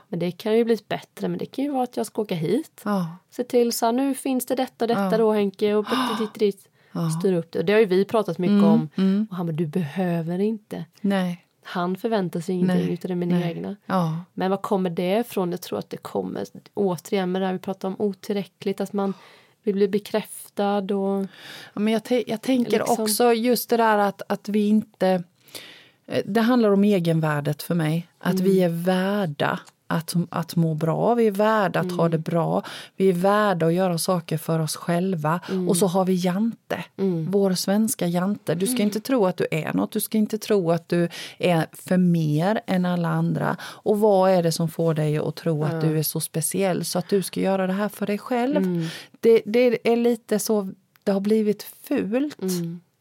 Men 0.08 0.18
det 0.18 0.30
kan 0.30 0.56
ju 0.56 0.64
bli 0.64 0.78
bättre. 0.88 1.28
Men 1.28 1.38
det 1.38 1.46
kan 1.46 1.64
ju 1.64 1.70
vara 1.70 1.82
att 1.82 1.96
jag 1.96 2.06
ska 2.06 2.22
åka 2.22 2.34
hit. 2.34 2.80
Ja. 2.84 3.16
Se 3.30 3.44
till 3.44 3.72
så 3.72 3.86
här, 3.86 3.92
nu 3.92 4.14
finns 4.14 4.46
det 4.46 4.54
detta 4.54 4.84
och 4.84 4.88
detta 4.88 5.10
Ja. 5.10 5.18
då 5.18 5.32
Henke 5.32 5.74
och 5.74 5.86
dit, 6.18 6.34
dit. 6.34 6.68
Styr 7.20 7.32
upp 7.32 7.52
det. 7.52 7.58
Och 7.58 7.64
det 7.64 7.72
har 7.72 7.80
ju 7.80 7.86
vi 7.86 8.04
pratat 8.04 8.38
mycket 8.38 8.52
Mm, 8.52 8.64
om. 8.64 9.26
Och 9.30 9.36
han 9.36 9.46
bara, 9.46 9.52
du 9.52 9.66
behöver 9.66 10.38
inte. 10.38 10.84
Nej. 11.00 11.40
Han 11.62 11.96
förväntar 11.96 12.40
sig 12.40 12.54
ingenting 12.54 12.84
Nej, 12.84 12.92
utan 12.94 13.08
det 13.08 13.12
är 13.12 13.16
mina 13.16 13.38
nej. 13.38 13.50
egna. 13.50 13.76
Ja. 13.86 14.16
Men 14.32 14.50
vad 14.50 14.62
kommer 14.62 14.90
det 14.90 15.18
ifrån? 15.20 15.50
Jag 15.50 15.60
tror 15.60 15.78
att 15.78 15.90
det 15.90 15.96
kommer 15.96 16.44
återigen 16.74 17.32
med 17.32 17.42
det 17.42 17.46
här 17.46 17.52
vi 17.52 17.58
pratar 17.58 17.88
om 17.88 17.96
otillräckligt. 17.98 18.80
Att 18.80 18.92
man 18.92 19.14
vill 19.64 19.74
bli 19.74 19.88
bekräftad 19.88 20.94
och... 20.94 21.26
Ja, 21.74 21.80
Men 21.80 21.92
jag, 21.92 22.24
jag 22.26 22.42
tänker 22.42 22.78
Liksom. 22.78 23.02
också 23.04 23.32
just 23.32 23.70
det 23.70 23.76
där 23.76 23.98
att, 23.98 24.22
att 24.28 24.48
vi 24.48 24.68
inte... 24.68 25.22
eh, 26.06 26.22
Det 26.26 26.40
handlar 26.40 26.70
om 26.70 26.84
egenvärdet 26.84 27.62
för 27.62 27.74
mig. 27.74 28.08
Att 28.18 28.40
vi 28.40 28.62
är 28.62 28.68
värda 28.68 29.60
att, 29.86 30.14
att 30.30 30.56
må 30.56 30.74
bra, 30.74 31.14
vi 31.14 31.26
är 31.26 31.30
värda 31.30 31.80
att 31.80 31.92
ha 31.92 32.08
det 32.08 32.18
bra. 32.18 32.62
Vi 32.96 33.08
är 33.08 33.12
värda 33.12 33.66
att 33.66 33.74
göra 33.74 33.98
saker 33.98 34.38
för 34.38 34.58
oss 34.58 34.76
själva. 34.76 35.40
Och 35.68 35.76
så 35.76 35.86
har 35.86 36.04
vi 36.04 36.14
Jante, 36.14 36.84
vår 37.28 37.52
svenska 37.54 38.06
Jante. 38.06 38.54
Du 38.54 38.66
ska 38.66 38.82
inte 38.82 39.00
tro 39.00 39.26
att 39.26 39.36
du 39.36 39.46
är 39.50 39.72
något, 39.72 39.92
du 39.92 40.00
ska 40.00 40.18
inte 40.18 40.38
tro 40.38 40.70
att 40.70 40.88
du 40.88 41.08
är 41.38 41.66
för 41.72 41.96
mer 41.96 42.60
än 42.66 42.84
alla 42.84 43.08
andra. 43.08 43.56
Och 43.62 43.98
vad 43.98 44.30
är 44.30 44.42
det 44.42 44.52
som 44.52 44.68
får 44.68 44.94
dig 44.94 45.18
att 45.18 45.36
tro 45.36 45.64
att 45.64 45.80
du 45.80 45.98
är 45.98 46.02
så 46.02 46.20
speciell 46.20 46.84
så 46.84 46.98
att 46.98 47.08
du 47.08 47.22
ska 47.22 47.40
göra 47.40 47.66
det 47.66 47.72
här 47.72 47.88
för 47.88 48.06
dig 48.06 48.18
själv? 48.18 48.88
Det, 49.20 49.42
det 49.46 49.92
är 49.92 49.96
lite 49.96 50.38
så 50.38 50.68
det 51.02 51.12
har 51.12 51.20
blivit 51.20 51.62
fult. 51.62 52.42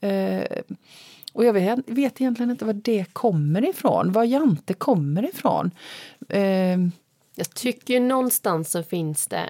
Eh, 0.02 0.42
och 1.34 1.46
jag 1.46 1.54
vet, 1.54 1.80
vet 1.86 2.22
egentligen 2.22 2.52
inte 2.52 2.66
var 2.66 2.74
det 2.74 3.06
kommer 3.14 3.70
ifrån, 3.70 4.12
var 4.12 4.24
Jante 4.24 4.74
kommer 4.74 5.30
ifrån. 5.30 5.72
Eh, 6.30 6.78
Jag 7.36 7.50
tycker 7.56 7.94
ju 7.94 8.00
någonstans 8.00 8.72
så 8.72 8.84
finns 8.84 9.28
det 9.28 9.46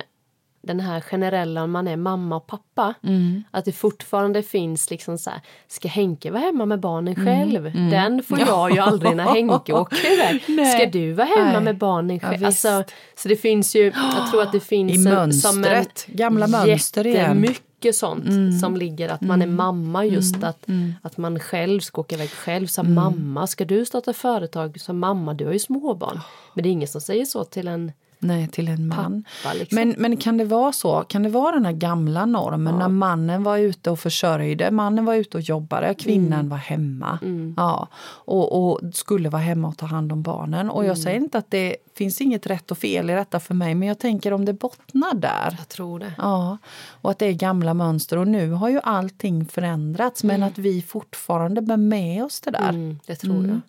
den 0.67 0.79
här 0.79 1.01
generella 1.01 1.63
om 1.63 1.71
man 1.71 1.87
är 1.87 1.95
mamma 1.97 2.35
och 2.35 2.47
pappa. 2.47 2.93
Mm. 3.03 3.43
Att 3.51 3.65
det 3.65 3.71
fortfarande 3.71 4.43
finns 4.43 4.89
liksom 4.89 5.17
så 5.17 5.29
här, 5.29 5.39
ska 5.67 5.87
Henke 5.87 6.31
vara 6.31 6.41
hemma 6.41 6.65
med 6.65 6.79
barnen 6.79 7.13
Mm. 7.13 7.25
själv? 7.25 7.89
Den 7.91 8.23
får 8.23 8.39
jag 8.39 8.71
ju 8.71 8.79
aldrig 8.79 9.15
när 9.15 9.23
Henke 9.23 9.73
åker 9.73 10.13
iväg. 10.13 10.41
Ska 10.75 10.85
du 10.85 11.13
vara 11.13 11.27
hemma 11.27 11.51
Nej. 11.51 11.61
med 11.61 11.77
barnen 11.77 12.19
Ja, 12.21 12.27
själv? 12.29 12.45
visst. 12.45 12.65
alltså, 12.65 12.93
så 13.15 13.27
det 13.29 13.35
finns 13.35 13.75
ju, 13.75 13.83
jag 14.15 14.31
tror 14.31 14.41
att 14.41 14.51
det 14.51 14.59
finns 14.73 14.91
I 14.91 14.95
en, 15.09 15.33
som 15.33 15.55
en 15.55 15.61
mönstret, 15.61 16.05
gamla 16.07 16.47
mönster 16.47 17.07
igen. 17.07 17.41
Mm. 17.83 17.93
jättemycket 17.93 17.95
sånt 17.95 18.59
som 18.61 18.77
ligger 18.77 19.09
att 19.09 19.21
man 19.21 19.41
är 19.41 19.47
mamma 19.47 20.05
just 20.05 20.43
att, 20.43 20.65
att 21.01 21.17
man 21.17 21.39
själv 21.39 21.79
ska 21.79 22.01
åka 22.01 22.15
iväg 22.15 22.29
själv 22.29 22.67
som 22.67 22.85
Mm. 22.85 22.95
mamma. 22.95 23.47
Ska 23.47 23.65
du 23.65 23.85
starta 23.85 24.13
företag 24.13 24.81
som 24.81 24.99
mamma? 24.99 25.33
Du 25.33 25.45
har 25.45 25.53
ju 25.53 25.59
småbarn. 25.59 26.19
Men 26.53 26.63
det 26.63 26.69
är 26.69 26.71
ingen 26.71 26.87
som 26.87 27.01
säger 27.01 27.25
så 27.25 27.43
till 27.43 27.67
en 27.67 27.91
nej, 28.23 28.47
till 28.47 28.67
en 28.67 28.87
man. 28.87 29.23
pappa. 29.43 29.53
Liksom. 29.53 29.75
Men, 29.75 29.95
men 29.97 30.17
kan 30.17 30.37
det 30.37 30.45
vara 30.45 30.71
så? 30.71 31.01
Kan 31.03 31.23
det 31.23 31.29
vara 31.29 31.51
den 31.51 31.65
här 31.65 31.71
gamla 31.71 32.25
normen 32.25 32.75
när 32.79 32.87
mannen 32.89 33.43
var 33.43 33.57
ute 33.57 33.91
och 33.91 33.99
försörjde, 33.99 34.71
mannen 34.71 35.05
var 35.05 35.13
ute 35.13 35.37
och 35.37 35.41
jobbade, 35.43 35.93
kvinnan 35.93 36.33
Mm. 36.39 36.49
var 36.49 36.57
hemma. 36.57 37.19
Ja, 37.57 37.87
och, 38.05 38.71
och 38.71 38.79
skulle 38.93 39.29
vara 39.29 39.41
hemma 39.41 39.67
och 39.67 39.77
ta 39.77 39.85
hand 39.85 40.11
om 40.11 40.21
barnen. 40.23 40.69
Och 40.69 40.79
Mm. 40.83 40.87
jag 40.87 40.97
säger 40.97 41.17
inte 41.19 41.37
att 41.37 41.51
det 41.51 41.75
finns 41.97 42.21
inget 42.21 42.47
rätt 42.47 42.71
och 42.71 42.77
fel 42.77 43.09
i 43.09 43.13
detta 43.13 43.39
för 43.39 43.53
mig, 43.53 43.75
men 43.75 43.87
jag 43.87 43.99
tänker 43.99 44.33
om 44.33 44.45
det 44.45 44.53
bottnar 44.53 45.13
där. 45.13 45.55
Jag 45.57 45.69
tror 45.69 45.99
det. 45.99 46.13
Ja, 46.17 46.57
och 47.01 47.11
att 47.11 47.19
det 47.19 47.25
är 47.25 47.33
gamla 47.33 47.73
mönster. 47.73 48.17
Och 48.17 48.27
nu 48.27 48.51
har 48.51 48.69
ju 48.69 48.79
allting 48.83 49.45
förändrats, 49.45 50.23
men 50.23 50.43
att 50.43 50.57
vi 50.57 50.81
fortfarande 50.81 51.61
bär 51.61 51.77
med 51.77 52.23
oss 52.23 52.41
det 52.41 52.51
där. 52.51 52.69
Mm, 52.69 52.99
det 53.05 53.15
tror 53.15 53.47
jag. 53.47 53.59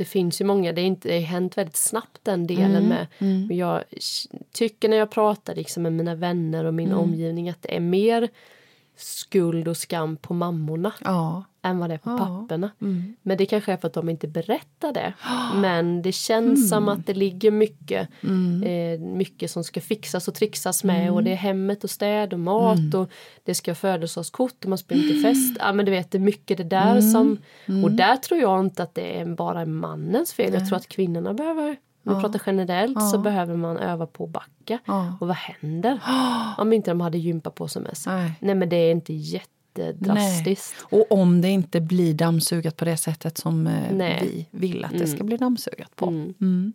Det 0.00 0.04
finns 0.04 0.40
ju 0.40 0.44
många, 0.44 0.72
det, 0.72 0.80
är 0.80 0.84
inte, 0.84 1.08
det 1.08 1.14
har 1.14 1.26
hänt 1.26 1.58
väldigt 1.58 1.76
snabbt 1.76 2.18
den 2.22 2.46
delen 2.46 2.88
med. 2.88 3.06
Men 3.48 3.56
jag 3.56 3.84
tycker 4.52 4.88
när 4.88 4.96
jag 4.96 5.10
pratar 5.10 5.54
liksom 5.54 5.82
med 5.82 5.92
mina 5.92 6.14
vänner 6.14 6.64
och 6.64 6.74
min 6.74 6.92
omgivning 6.92 7.48
att 7.50 7.62
det 7.62 7.76
är 7.76 7.80
mer 7.80 8.28
skuld 8.96 9.68
och 9.68 9.76
skam 9.76 10.16
på 10.16 10.34
mammorna. 10.34 10.92
Ja, 11.04 11.44
än 11.62 11.78
vad 11.78 11.90
det 11.90 11.94
är 11.94 11.98
på 11.98 12.10
Ja. 12.10 12.18
papporna. 12.18 12.70
Men 13.22 13.38
det 13.38 13.46
kanske 13.46 13.72
är 13.72 13.76
för 13.76 13.86
att 13.88 13.94
de 13.94 14.08
inte 14.08 14.28
berättar 14.28 14.92
det. 14.92 15.12
Men 15.60 16.02
det 16.02 16.12
känns 16.12 16.68
som 16.68 16.88
att 16.88 17.06
det 17.06 17.14
ligger 17.14 17.50
mycket, 17.50 18.08
eh, 18.64 19.00
mycket 19.00 19.50
som 19.50 19.64
ska 19.64 19.80
fixas 19.80 20.28
och 20.28 20.34
trixas 20.34 20.84
med. 20.84 21.10
Och 21.12 21.24
det 21.24 21.32
är 21.32 21.36
hemmet 21.36 21.84
och 21.84 21.90
städ 21.90 22.32
och 22.32 22.40
mat 22.40 22.94
och 22.94 23.10
det 23.44 23.54
ska 23.54 23.74
födelsedagskort 23.74 24.64
och 24.64 24.68
man 24.68 24.78
springer 24.78 25.08
till 25.08 25.22
fest. 25.22 25.56
Ja 25.60 25.72
men 25.72 25.84
du 25.86 25.90
vet 25.90 26.10
det 26.10 26.18
är 26.18 26.20
mycket 26.20 26.58
det 26.58 26.64
där 26.64 27.00
som... 27.00 27.38
Och 27.84 27.90
där 27.90 28.16
tror 28.16 28.40
jag 28.40 28.60
inte 28.60 28.82
att 28.82 28.94
det 28.94 29.20
är 29.20 29.24
bara 29.24 29.66
mannens 29.66 30.32
fel. 30.32 30.52
Jag 30.54 30.68
tror 30.68 30.76
att 30.76 30.88
kvinnorna 30.88 31.34
behöver 31.34 31.76
om 32.04 32.14
vi 32.16 32.20
pratar 32.22 32.42
generellt 32.46 33.10
så 33.10 33.18
behöver 33.18 33.56
man 33.56 33.76
öva 33.78 34.06
på 34.06 34.24
att 34.24 34.30
backa. 34.30 34.78
Ja. 34.86 35.16
Och 35.20 35.26
vad 35.28 35.36
händer 35.36 36.00
om 36.58 36.72
inte 36.72 36.90
de 36.90 37.00
hade 37.00 37.18
gympa 37.18 37.50
på 37.50 37.68
som 37.68 37.82
mest? 37.82 38.06
Nej. 38.06 38.32
Nej 38.40 38.54
men 38.54 38.68
det 38.68 38.76
är 38.76 38.90
inte 38.92 39.12
jättedrastiskt. 39.78 40.74
och 40.80 41.12
om 41.12 41.40
det 41.40 41.48
inte 41.48 41.80
blir 41.80 42.14
dammsugat 42.14 42.76
på 42.76 42.84
det 42.84 42.96
sättet 42.96 43.38
som 43.38 43.66
eh, 43.66 43.92
Nej. 43.92 44.18
vi 44.22 44.46
vill 44.58 44.84
att 44.84 44.98
det 44.98 45.06
ska 45.06 45.24
bli 45.24 45.36
dammsugat 45.36 45.96
på. 45.96 46.06
Mm. 46.06 46.72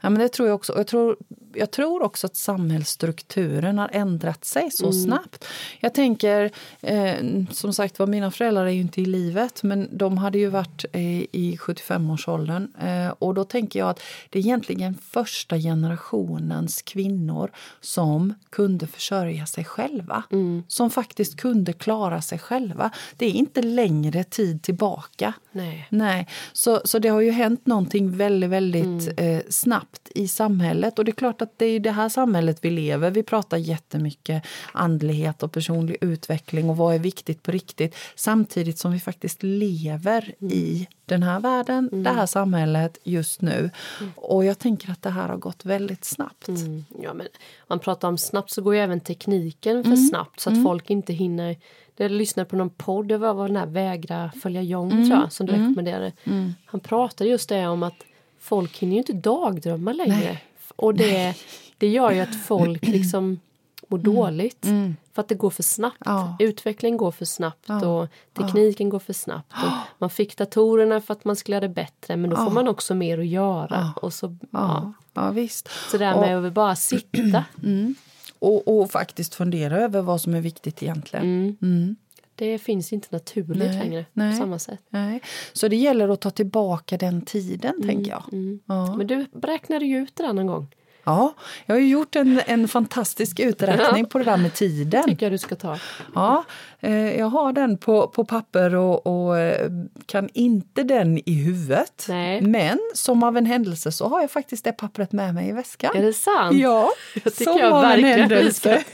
Ja, 0.00 0.10
men 0.10 0.22
det 0.22 0.28
tror 0.28 0.48
jag 0.48 0.54
också. 0.54 0.76
Jag 0.76 0.86
tror, 0.86 1.16
jag 1.54 1.70
tror 1.70 2.02
också 2.02 2.26
att 2.26 2.36
samhällsstrukturen 2.36 3.78
har 3.78 3.90
ändrat 3.92 4.44
sig 4.44 4.70
så 4.70 4.92
snabbt. 4.92 5.44
Jag 5.80 5.94
tänker, 5.94 6.50
eh, 6.80 7.14
som 7.50 7.74
sagt 7.74 7.98
var, 7.98 8.06
mina 8.06 8.30
föräldrar 8.30 8.66
är 8.66 8.70
ju 8.70 8.80
inte 8.80 9.00
i 9.00 9.04
livet 9.04 9.62
men 9.62 9.88
de 9.92 10.18
hade 10.18 10.38
ju 10.38 10.48
varit 10.48 10.84
eh, 10.92 11.02
i 11.32 11.58
75-årsåldern. 11.60 12.74
Eh, 12.80 13.14
och 13.18 13.34
då 13.34 13.44
tänker 13.44 13.78
jag 13.78 13.88
att 13.88 14.00
det 14.30 14.38
är 14.38 14.40
egentligen 14.40 14.98
första 15.10 15.58
generationens 15.58 16.82
kvinnor 16.82 17.50
som 17.80 18.34
kunde 18.50 18.86
försörja 18.86 19.46
sig 19.46 19.64
själva. 19.64 20.22
Som 20.68 20.90
faktiskt 20.90 21.36
kunde 21.36 21.72
klara 21.72 22.22
sig 22.22 22.38
själva. 22.38 22.90
Det 23.16 23.26
är 23.26 23.30
inte 23.30 23.62
längre 23.62 24.24
tid 24.24 24.62
tillbaka. 24.62 25.34
Nej. 25.52 25.86
Nej, 25.88 26.28
så, 26.52 26.80
så 26.84 26.98
det 26.98 27.08
har 27.08 27.20
ju 27.20 27.30
hänt 27.30 27.66
någonting 27.66 28.16
väldigt, 28.16 28.50
väldigt 28.50 29.20
eh, 29.20 29.38
snabbt 29.52 30.10
i 30.14 30.28
samhället. 30.28 30.98
Och 30.98 31.04
det 31.04 31.10
är 31.10 31.14
klart 31.14 31.42
att 31.42 31.58
det 31.58 31.66
är 31.66 31.80
det 31.80 31.90
här 31.90 32.08
samhället 32.08 32.58
vi 32.60 32.70
lever. 32.70 33.10
Vi 33.10 33.22
pratar 33.22 33.56
jättemycket 33.56 34.46
andlighet 34.72 35.42
och 35.42 35.52
personlig 35.52 35.96
utveckling 36.00 36.70
och 36.70 36.76
vad 36.76 36.94
är 36.94 36.98
viktigt 36.98 37.42
på 37.42 37.50
riktigt. 37.50 37.94
Samtidigt 38.14 38.78
som 38.78 38.92
vi 38.92 39.00
faktiskt 39.00 39.42
lever 39.42 40.34
mm. 40.40 40.52
i 40.52 40.88
den 41.06 41.22
här 41.22 41.40
världen, 41.40 41.88
mm. 41.92 42.04
det 42.04 42.10
här 42.10 42.26
samhället 42.26 42.98
just 43.04 43.40
nu. 43.40 43.70
Mm. 44.00 44.12
Och 44.16 44.44
jag 44.44 44.58
tänker 44.58 44.90
att 44.90 45.02
det 45.02 45.10
här 45.10 45.28
har 45.28 45.36
gått 45.36 45.64
väldigt 45.64 46.04
snabbt. 46.04 46.48
Mm. 46.48 46.84
Ja, 47.02 47.14
men 47.14 47.26
man 47.68 47.78
pratar 47.78 48.08
om 48.08 48.18
snabbt 48.18 48.50
så 48.50 48.62
går 48.62 48.74
ju 48.74 48.80
även 48.80 49.00
tekniken 49.00 49.84
för 49.84 49.90
mm. 49.90 50.08
snabbt 50.08 50.40
så 50.40 50.50
att 50.50 50.54
mm. 50.54 50.64
folk 50.64 50.90
inte 50.90 51.12
hinner 51.12 51.56
jag 51.96 52.10
lyssnade 52.10 52.48
på 52.48 52.56
någon 52.56 52.70
podd, 52.70 53.08
det 53.08 53.18
var 53.18 53.46
den 53.46 53.56
här 53.56 53.66
Vägra 53.66 54.32
följa 54.42 54.62
Jong 54.62 54.92
mm. 54.92 55.08
tror 55.08 55.20
jag, 55.20 55.32
som 55.32 55.46
du 55.46 55.52
mm. 55.52 55.66
rekommenderade. 55.66 56.12
Mm. 56.24 56.54
Han 56.64 56.80
pratade 56.80 57.30
just 57.30 57.48
det 57.48 57.66
om 57.66 57.82
att 57.82 58.04
folk 58.42 58.78
hinner 58.78 58.92
ju 58.92 58.98
inte 58.98 59.12
dagdrömma 59.12 59.92
längre. 59.92 60.16
Nej. 60.16 60.44
Och 60.76 60.94
det, 60.94 61.34
det 61.78 61.88
gör 61.88 62.10
ju 62.12 62.20
att 62.20 62.34
folk 62.44 62.86
liksom 62.86 63.40
mår 63.88 63.98
mm. 63.98 64.14
dåligt. 64.14 64.64
Mm. 64.64 64.96
För 65.12 65.22
att 65.22 65.28
det 65.28 65.34
går 65.34 65.50
för 65.50 65.62
snabbt. 65.62 66.02
Ja. 66.04 66.36
Utvecklingen 66.38 66.96
går 66.96 67.10
för 67.10 67.24
snabbt 67.24 67.64
ja. 67.66 67.86
och 67.86 68.08
tekniken 68.32 68.86
ja. 68.86 68.90
går 68.90 68.98
för 68.98 69.12
snabbt. 69.12 69.52
Och 69.52 69.72
man 69.98 70.10
fick 70.10 70.36
datorerna 70.36 71.00
för 71.00 71.12
att 71.12 71.24
man 71.24 71.36
skulle 71.36 71.54
göra 71.54 71.68
det 71.68 71.74
bättre 71.74 72.16
men 72.16 72.30
då 72.30 72.36
får 72.36 72.50
man 72.50 72.68
också 72.68 72.94
mer 72.94 73.18
att 73.18 73.26
göra. 73.26 73.92
Och 73.96 74.12
så, 74.12 74.36
ja. 74.50 74.92
visst. 75.32 75.68
så 75.90 75.98
det 75.98 76.04
där 76.04 76.20
med 76.20 76.38
och, 76.38 76.46
att 76.46 76.52
bara 76.52 76.76
sitta. 76.76 77.44
Mm. 77.62 77.94
Och, 78.38 78.68
och, 78.68 78.90
faktiskt 78.90 79.34
fundera 79.34 79.76
över 79.76 80.02
vad 80.02 80.20
som 80.20 80.34
är 80.34 80.40
viktigt 80.40 80.82
egentligen. 80.82 81.56
Mm. 81.62 81.96
Det 82.34 82.58
finns 82.58 82.92
inte 82.92 83.08
naturligt 83.10 83.58
nej, 83.58 83.78
längre 83.78 84.04
nej, 84.12 84.30
på 84.30 84.36
samma 84.36 84.58
sätt. 84.58 84.80
Nej. 84.88 85.20
Så 85.52 85.68
det 85.68 85.76
gäller 85.76 86.08
att 86.08 86.20
ta 86.20 86.30
tillbaka 86.30 86.96
den 86.96 87.22
tiden, 87.22 87.74
mm, 87.74 87.88
tänker 87.88 88.10
jag. 88.10 88.24
Mm. 88.32 88.60
Ja. 88.66 88.96
Men 88.96 89.06
du 89.06 89.26
räknade 89.42 89.84
ju 89.84 89.98
ut 89.98 90.16
det 90.16 90.22
där 90.22 90.32
någon 90.32 90.46
gång. 90.46 90.66
Ja, 91.04 91.34
jag 91.66 91.74
har 91.74 91.80
gjort 91.80 92.16
en, 92.16 92.40
en 92.46 92.68
fantastisk 92.68 93.40
uträkning 93.40 94.06
på 94.06 94.18
det 94.18 94.24
där 94.24 94.36
med 94.36 94.54
tiden. 94.54 95.04
tycker 95.04 95.26
jag 95.26 95.32
du 95.32 95.38
ska 95.38 95.54
ta. 95.54 95.78
Ja, 96.14 96.44
eh, 96.80 97.18
jag 97.18 97.26
har 97.26 97.52
den 97.52 97.78
på, 97.78 98.08
på 98.08 98.24
papper 98.24 98.74
och, 98.74 99.06
och, 99.06 99.38
eh, 99.38 99.70
kan 100.06 100.28
inte 100.34 100.82
den 100.82 101.18
i 101.18 101.34
huvudet. 101.34 102.06
Nej. 102.08 102.40
Men 102.40 102.78
som 102.94 103.22
av 103.22 103.36
en 103.36 103.46
händelse 103.46 103.92
så 103.92 104.08
har 104.08 104.20
jag 104.20 104.30
faktiskt 104.30 104.64
det 104.64 104.72
pappret 104.72 105.12
med 105.12 105.34
mig 105.34 105.48
i 105.48 105.52
väskan. 105.52 105.96
Är 105.96 106.02
det 106.02 106.12
sant? 106.12 106.56
Ja, 106.56 106.90
jag 107.24 107.32
som 107.32 107.58
jag 107.58 107.72
av 107.72 107.84
en 107.84 108.04
händelse. 108.04 108.84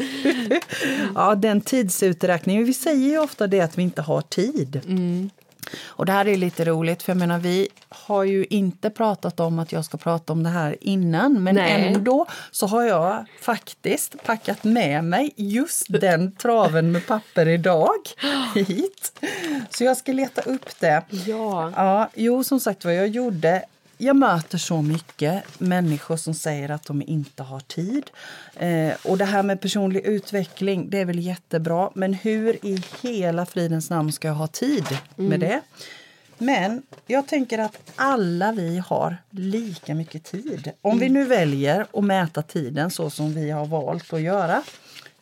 ja, 1.15 1.35
den 1.35 1.61
tidsuträkningen. 1.61 2.65
Vi 2.65 2.75
säger 2.75 3.09
ju 3.09 3.19
ofta 3.19 3.47
det 3.47 3.61
att 3.61 3.79
vi 3.79 3.83
inte 3.83 4.03
har 4.03 4.21
tid. 4.21 4.81
Mm. 4.87 5.31
Och 5.77 6.07
det 6.07 6.13
här 6.13 6.29
är 6.29 6.37
lite 6.37 6.65
roligt, 6.65 7.03
för 7.03 7.13
jag 7.13 7.19
menar 7.19 7.39
vi 7.39 7.69
har 7.89 8.25
ju 8.25 8.47
inte 8.51 8.91
pratat 8.91 9.41
om 9.41 9.59
att 9.59 9.73
jag 9.73 9.85
ska 9.85 9.97
prata 9.97 10.33
om 10.33 10.43
det 10.43 10.49
här 10.49 10.77
innan, 10.81 11.43
men 11.43 11.55
Nej. 11.55 11.93
ändå 11.95 12.27
så 12.51 12.67
har 12.67 12.83
jag 12.83 13.25
faktiskt 13.41 14.25
packat 14.25 14.65
med 14.65 15.05
mig 15.05 15.33
just 15.37 15.87
den 15.89 16.33
traven 16.33 16.93
med 16.93 17.07
papper 17.07 17.49
idag 17.49 17.99
hit. 18.55 19.21
Så 19.71 19.85
jag 19.85 19.97
ska 19.97 20.13
leta 20.13 20.43
upp 20.43 20.81
det. 20.81 21.03
Ja. 21.11 21.73
ja 21.77 22.09
jo, 22.15 22.45
som 22.45 22.61
sagt 22.61 22.85
vad 22.85 22.95
jag 22.95 23.09
gjorde 23.09 23.65
jag 23.99 24.17
möter 24.17 24.59
så 24.59 24.83
mycket 24.83 25.61
människor 25.61 26.17
som 26.17 26.35
säger 26.35 26.69
att 26.69 26.87
de 26.87 27.03
inte 27.03 27.43
har 27.43 27.61
tid. 27.61 28.11
Eh, 28.57 28.93
och 29.05 29.19
det 29.19 29.25
här 29.25 29.43
med 29.43 29.61
personlig 29.61 30.07
utveckling, 30.07 30.91
det 30.91 30.99
är 30.99 31.05
väl 31.05 31.19
jättebra. 31.19 31.91
Men 31.95 32.15
hur 32.15 32.67
i 32.67 32.83
hela 33.03 33.47
fridens 33.47 33.91
namn 33.91 34.13
ska 34.13 34.29
jag 34.29 34.35
ha 34.35 34.47
tid 34.47 34.85
med 35.17 35.27
mm. 35.27 35.41
det? 35.41 35.61
Men 36.39 36.83
jag 37.07 37.29
tänker 37.29 37.59
att 37.59 37.79
alla 37.97 38.53
vi 38.53 38.79
har 38.79 39.17
lika 39.31 39.95
mycket 39.95 40.25
tid. 40.25 40.71
Om 40.81 40.91
mm. 40.91 41.01
vi 41.01 41.09
nu 41.09 41.25
väljer 41.25 41.87
att 41.93 42.05
mäta 42.05 42.43
tiden 42.43 42.91
så 42.91 43.11
som 43.11 43.35
vi 43.35 43.51
har 43.51 43.67
valt 43.67 44.13
att 44.13 44.21
göra. 44.21 44.63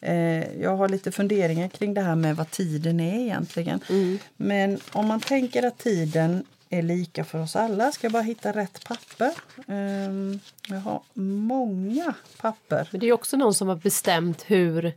Eh, 0.01 0.61
jag 0.61 0.77
har 0.77 0.89
lite 0.89 1.13
funderingar 1.13 1.69
kring 1.69 1.95
det 1.95 2.01
här 2.01 2.15
med 2.15 2.37
vad 2.37 2.51
tiden 2.51 3.01
är 3.01 3.21
egentligen. 3.21 3.81
Mm. 3.89 4.19
Men 4.37 4.81
om 4.93 5.07
man 5.07 5.21
tänker 5.21 5.67
att 5.67 5.79
tiden 5.79 6.45
är 6.71 6.83
lika 6.83 7.25
för 7.25 7.43
oss 7.43 7.57
alla. 7.57 7.93
Ska 7.93 8.05
jag 8.05 8.13
bara 8.13 8.23
hitta 8.23 8.53
rätt 8.53 8.85
papper. 8.85 9.33
Um, 9.67 10.41
jag 10.69 10.81
har 10.81 11.01
många 11.15 12.15
papper. 12.37 12.89
Men 12.91 13.01
det 13.01 13.07
är 13.07 13.13
också 13.13 13.37
någon 13.37 13.55
som 13.55 13.69
har 13.69 13.77
bestämt 13.77 14.45
hur, 14.47 14.95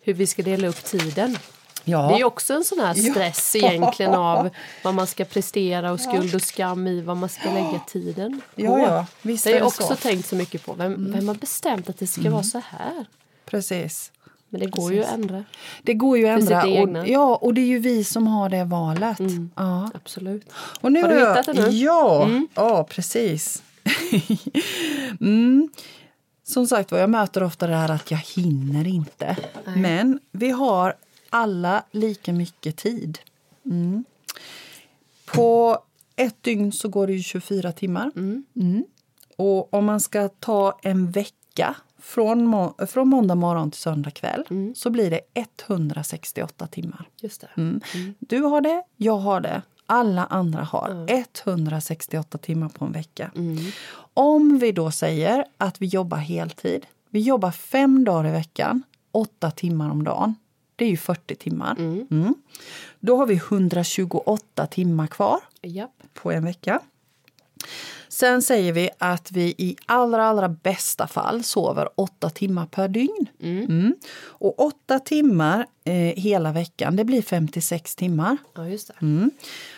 hur 0.00 0.14
vi 0.14 0.26
ska 0.26 0.42
dela 0.42 0.68
upp 0.68 0.84
tiden. 0.84 1.38
Ja. 1.84 2.08
Det 2.08 2.20
är 2.20 2.24
också 2.24 2.54
en 2.54 2.64
sån 2.64 2.80
här 2.80 2.94
stress 2.94 3.54
ja. 3.54 3.70
egentligen 3.70 4.14
av 4.14 4.50
vad 4.84 4.94
man 4.94 5.06
ska 5.06 5.24
prestera 5.24 5.92
och 5.92 6.00
skuld 6.00 6.34
och 6.34 6.42
skam 6.42 6.86
i 6.86 7.00
vad 7.00 7.16
man 7.16 7.28
ska 7.28 7.52
lägga 7.52 7.80
tiden 7.86 8.40
på. 8.54 8.62
Ja, 8.62 8.78
ja. 8.78 9.06
Visst 9.22 9.44
det 9.44 9.50
har 9.50 9.58
jag 9.58 9.66
också 9.66 9.82
så. 9.82 9.96
tänkt 9.96 10.28
så 10.28 10.36
mycket 10.36 10.66
på. 10.66 10.74
Vem, 10.74 10.94
mm. 10.94 11.12
vem 11.12 11.28
har 11.28 11.34
bestämt 11.34 11.88
att 11.88 11.98
det 11.98 12.06
ska 12.06 12.20
mm. 12.20 12.32
vara 12.32 12.42
så 12.42 12.62
här? 12.68 13.06
Precis. 13.44 14.12
Men 14.48 14.60
det 14.60 14.66
går 14.66 14.88
Precis. 14.88 14.96
ju 14.96 15.04
att 15.04 15.14
ändra. 15.14 15.44
Det 15.82 15.94
går 15.94 16.18
ju 16.18 16.28
att 16.28 16.40
ändra. 16.40 16.82
Och, 16.82 17.08
ja, 17.08 17.36
och 17.36 17.54
det 17.54 17.60
är 17.60 17.66
ju 17.66 17.78
vi 17.78 18.04
som 18.04 18.26
har 18.26 18.48
det 18.48 18.64
valet. 18.64 19.20
Mm. 19.20 19.50
Ja. 19.54 19.90
Absolut. 19.94 20.52
Och 20.80 20.92
nu 20.92 21.02
har 21.02 21.08
du 21.08 21.18
hittat 21.18 21.46
det 21.46 21.52
nu? 21.52 21.68
Ja, 21.68 22.24
mm. 22.24 22.48
ja 22.54 22.84
precis. 22.84 23.62
mm. 25.20 25.68
Som 26.44 26.66
sagt 26.66 26.90
jag 26.90 27.10
möter 27.10 27.42
ofta 27.42 27.66
det 27.66 27.74
här 27.76 27.90
att 27.90 28.10
jag 28.10 28.18
hinner 28.18 28.86
inte. 28.86 29.36
Nej. 29.64 29.76
Men 29.76 30.20
vi 30.32 30.50
har 30.50 30.94
alla 31.30 31.84
lika 31.90 32.32
mycket 32.32 32.76
tid. 32.76 33.18
Mm. 33.64 34.04
På 35.26 35.78
ett 36.16 36.42
dygn 36.42 36.72
så 36.72 36.88
går 36.88 37.06
det 37.06 37.12
ju 37.12 37.22
24 37.22 37.72
timmar. 37.72 38.10
Mm. 38.16 38.44
Mm. 38.56 38.84
Och 39.36 39.74
om 39.74 39.84
man 39.84 40.00
ska 40.00 40.28
ta 40.28 40.78
en 40.82 41.10
vecka 41.10 41.74
från, 41.98 42.46
må 42.46 42.74
från 42.88 43.08
måndag 43.08 43.34
morgon 43.34 43.70
till 43.70 43.80
söndag 43.80 44.10
kväll 44.10 44.44
mm. 44.50 44.74
så 44.74 44.90
blir 44.90 45.10
det 45.10 45.20
168 45.34 46.66
timmar. 46.66 47.08
Just 47.20 47.40
det. 47.40 47.48
Mm. 47.56 47.80
Mm. 47.94 48.14
Du 48.18 48.42
har 48.42 48.60
det, 48.60 48.82
jag 48.96 49.18
har 49.18 49.40
det, 49.40 49.62
alla 49.86 50.24
andra 50.24 50.62
har 50.62 51.06
168 51.08 52.38
timmar 52.38 52.68
på 52.68 52.84
en 52.84 52.92
vecka. 52.92 53.30
Mm. 53.34 53.58
Om 54.14 54.58
vi 54.58 54.72
då 54.72 54.90
säger 54.90 55.44
att 55.56 55.82
vi 55.82 55.86
jobbar 55.86 56.16
heltid, 56.16 56.86
vi 57.10 57.20
jobbar 57.20 57.50
fem 57.50 58.04
dagar 58.04 58.28
i 58.28 58.32
veckan, 58.32 58.82
åtta 59.12 59.50
timmar 59.50 59.90
om 59.90 60.04
dagen. 60.04 60.34
Det 60.76 60.84
är 60.84 60.88
ju 60.88 60.96
40 60.96 61.34
timmar. 61.34 61.76
Mm. 61.78 62.06
Mm. 62.10 62.34
Då 63.00 63.16
har 63.16 63.26
vi 63.26 63.34
128 63.34 64.66
timmar 64.66 65.06
kvar 65.06 65.40
Japp. 65.62 66.02
på 66.14 66.32
en 66.32 66.44
vecka. 66.44 66.80
Sen 68.08 68.42
säger 68.42 68.72
vi 68.72 68.90
att 68.98 69.32
vi 69.32 69.54
i 69.58 69.76
allra, 69.86 70.24
allra 70.24 70.48
bästa 70.48 71.06
fall 71.06 71.42
sover 71.42 71.88
åtta 71.94 72.30
timmar 72.30 72.66
per 72.66 72.88
dygn. 72.88 73.26
Mm. 73.42 73.64
Mm. 73.64 73.94
Och 74.20 74.60
åtta 74.60 74.98
timmar 74.98 75.66
eh, 75.84 75.94
hela 75.94 76.52
veckan, 76.52 76.96
det 76.96 77.04
blir 77.04 77.22
56 77.22 77.96
timmar. 77.96 78.36
Ja, 78.54 78.68
just 78.68 78.88
det. 78.88 78.94
Mm. 79.02 79.30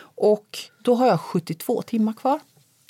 Och 0.03 0.59
då 0.83 0.95
har 0.95 1.07
jag 1.07 1.21
72 1.21 1.83
timmar 1.83 2.13
kvar. 2.13 2.41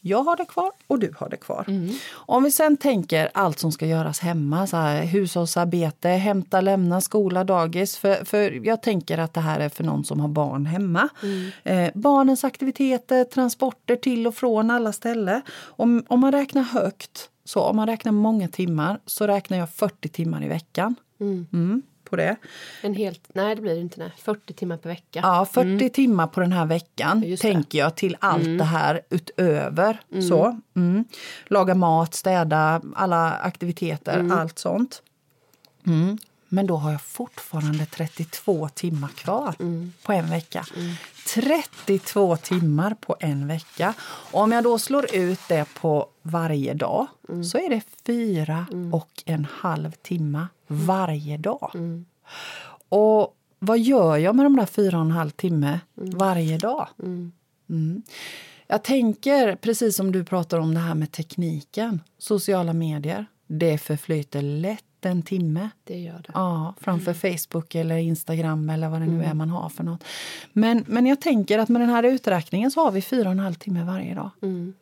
Jag 0.03 0.23
har 0.23 0.37
det 0.37 0.45
kvar 0.45 0.71
och 0.87 0.99
du 0.99 1.15
har 1.19 1.29
det 1.29 1.37
kvar. 1.37 1.65
Mm. 1.69 1.95
Om 2.13 2.43
vi 2.43 2.51
sen 2.51 2.77
tänker 2.77 3.31
allt 3.35 3.59
som 3.59 3.73
ska 3.73 3.87
göras 3.87 4.21
hemma, 4.21 4.67
så 4.67 4.77
här, 4.77 5.05
hushållsarbete, 5.05 6.09
hämta, 6.09 6.61
lämna, 6.61 7.01
skola, 7.01 7.45
dagis. 7.45 7.97
För, 7.97 8.25
för 8.25 8.67
jag 8.67 8.83
tänker 8.83 9.19
att 9.19 9.35
det 9.35 9.41
här 9.41 9.61
är 9.61 9.69
för 9.69 9.85
någon 9.85 10.05
som 10.05 10.21
har 10.21 10.29
barn 10.29 10.67
hemma. 10.67 11.09
Mm. 11.23 11.51
Eh, 11.65 11.91
barnens 11.95 12.45
aktiviteter, 12.45 13.25
transporter 13.25 13.97
till 13.97 14.27
och 14.27 14.35
från 14.35 14.71
alla 14.71 14.93
ställen. 14.93 15.43
Om, 15.61 16.05
om 16.09 16.21
man 16.21 16.33
räknar 16.33 16.63
högt, 16.63 17.29
så 17.45 17.61
om 17.61 17.77
man 17.77 17.87
räknar 17.87 18.13
många 18.13 18.49
timmar, 18.49 18.99
så 19.07 19.27
räknar 19.27 19.59
jag 19.59 19.71
40 19.71 20.09
timmar 20.09 20.45
i 20.45 20.49
veckan. 20.49 20.95
Mm. 21.21 21.83
Mm 22.11 22.11
på 22.11 22.17
det. 22.17 22.37
En 22.83 22.95
helt, 22.95 23.29
nej, 23.35 23.55
det 23.55 23.63
blir 23.63 23.75
det 23.75 23.81
inte. 23.81 23.99
Nej. 23.99 24.13
40 24.17 24.53
timmar 24.53 24.77
per 24.77 24.91
vecka. 24.91 25.21
Ja, 25.23 25.47
40 25.53 25.69
mm. 25.69 25.91
timmar 25.91 26.27
på 26.27 26.41
den 26.41 26.53
här 26.53 26.67
veckan 26.67 27.37
tänker 27.41 27.79
jag 27.79 27.97
till 27.97 28.17
allt 28.21 28.45
mm. 28.45 28.59
det 28.59 28.65
här 28.65 29.01
utöver. 29.11 30.01
Mm. 30.13 30.23
Så, 30.23 30.61
mm. 30.77 31.05
Laga 31.47 31.75
mat, 31.75 32.15
städa, 32.15 32.81
alla 32.95 33.33
aktiviteter, 33.33 34.19
mm. 34.19 34.39
allt 34.39 34.59
sånt. 34.59 35.03
Mm. 36.51 36.57
Men 36.57 36.67
då 36.67 36.77
har 36.77 36.91
jag 36.91 37.03
fortfarande 37.03 37.87
32 37.87 38.69
timmar 38.69 39.09
kvar 39.09 39.55
på 40.03 40.13
en 40.13 40.31
vecka. 40.31 40.67
32 41.35 42.37
timmar 42.37 42.95
på 42.95 43.17
en 43.21 43.47
vecka. 43.47 43.95
Och 44.33 44.41
om 44.41 44.53
jag 44.53 44.65
då 44.65 44.79
slår 44.79 45.15
ut 45.15 45.41
det 45.49 45.75
på 45.75 46.09
varje 46.23 46.75
dag 46.75 47.07
så 47.45 47.59
är 47.59 47.71
det 47.71 47.83
fyra 48.07 48.67
och 48.93 49.23
en 49.27 49.47
halv 49.51 49.91
timme 49.91 50.47
varje 50.67 51.37
dag. 51.37 51.71
Mm. 51.75 52.05
Och 52.89 53.37
vad 53.59 53.79
gör 53.79 54.17
jag 54.17 54.37
med 54.37 54.47
de 54.47 54.57
där 54.57 54.67
fyra 54.67 54.99
och 54.99 55.05
en 55.05 55.11
halv 55.11 55.31
timme 55.31 55.81
mm. 55.99 56.19
varje 56.19 56.59
dag? 56.59 56.89
Mm. 57.03 57.33
mm. 57.69 58.03
Jag 58.67 58.85
tänker, 58.85 59.57
precis 59.57 59.97
som 59.97 60.13
du 60.13 60.25
pratar 60.25 60.59
om 60.59 60.75
det 60.75 60.81
här 60.81 60.95
med 60.95 61.13
tekniken, 61.13 62.01
sociala 62.19 62.73
medier. 62.73 63.27
Det 63.47 63.79
förflyter 63.79 64.43
lätt 64.43 64.85
lätt 65.05 65.13
en 65.13 65.23
timme. 65.23 65.71
Det 65.85 65.99
gör 65.99 66.23
det. 66.27 66.31
Ja, 66.35 66.75
framför 66.81 67.13
Facebook 67.15 67.75
eller 67.75 67.97
Instagram 67.97 68.71
eller 68.71 68.89
vad 68.89 69.01
det 69.01 69.07
nu 69.07 69.25
är 69.25 69.35
man 69.35 69.51
har 69.51 69.69
för 69.69 69.85
något. 69.85 70.05
Men, 70.53 70.85
men 70.87 71.07
jag 71.07 71.21
tänker 71.21 71.59
att 71.59 71.69
med 71.69 71.81
den 71.83 71.91
här 71.91 72.03
uträkningen 72.03 72.71
så 72.71 72.85
har 72.85 72.91
vi 72.91 73.03
fyra 73.03 73.29
och 73.29 73.33
en 73.33 73.39
halv 73.39 73.55
timme 73.55 73.85
varje 73.85 74.15
dag. 74.15 74.31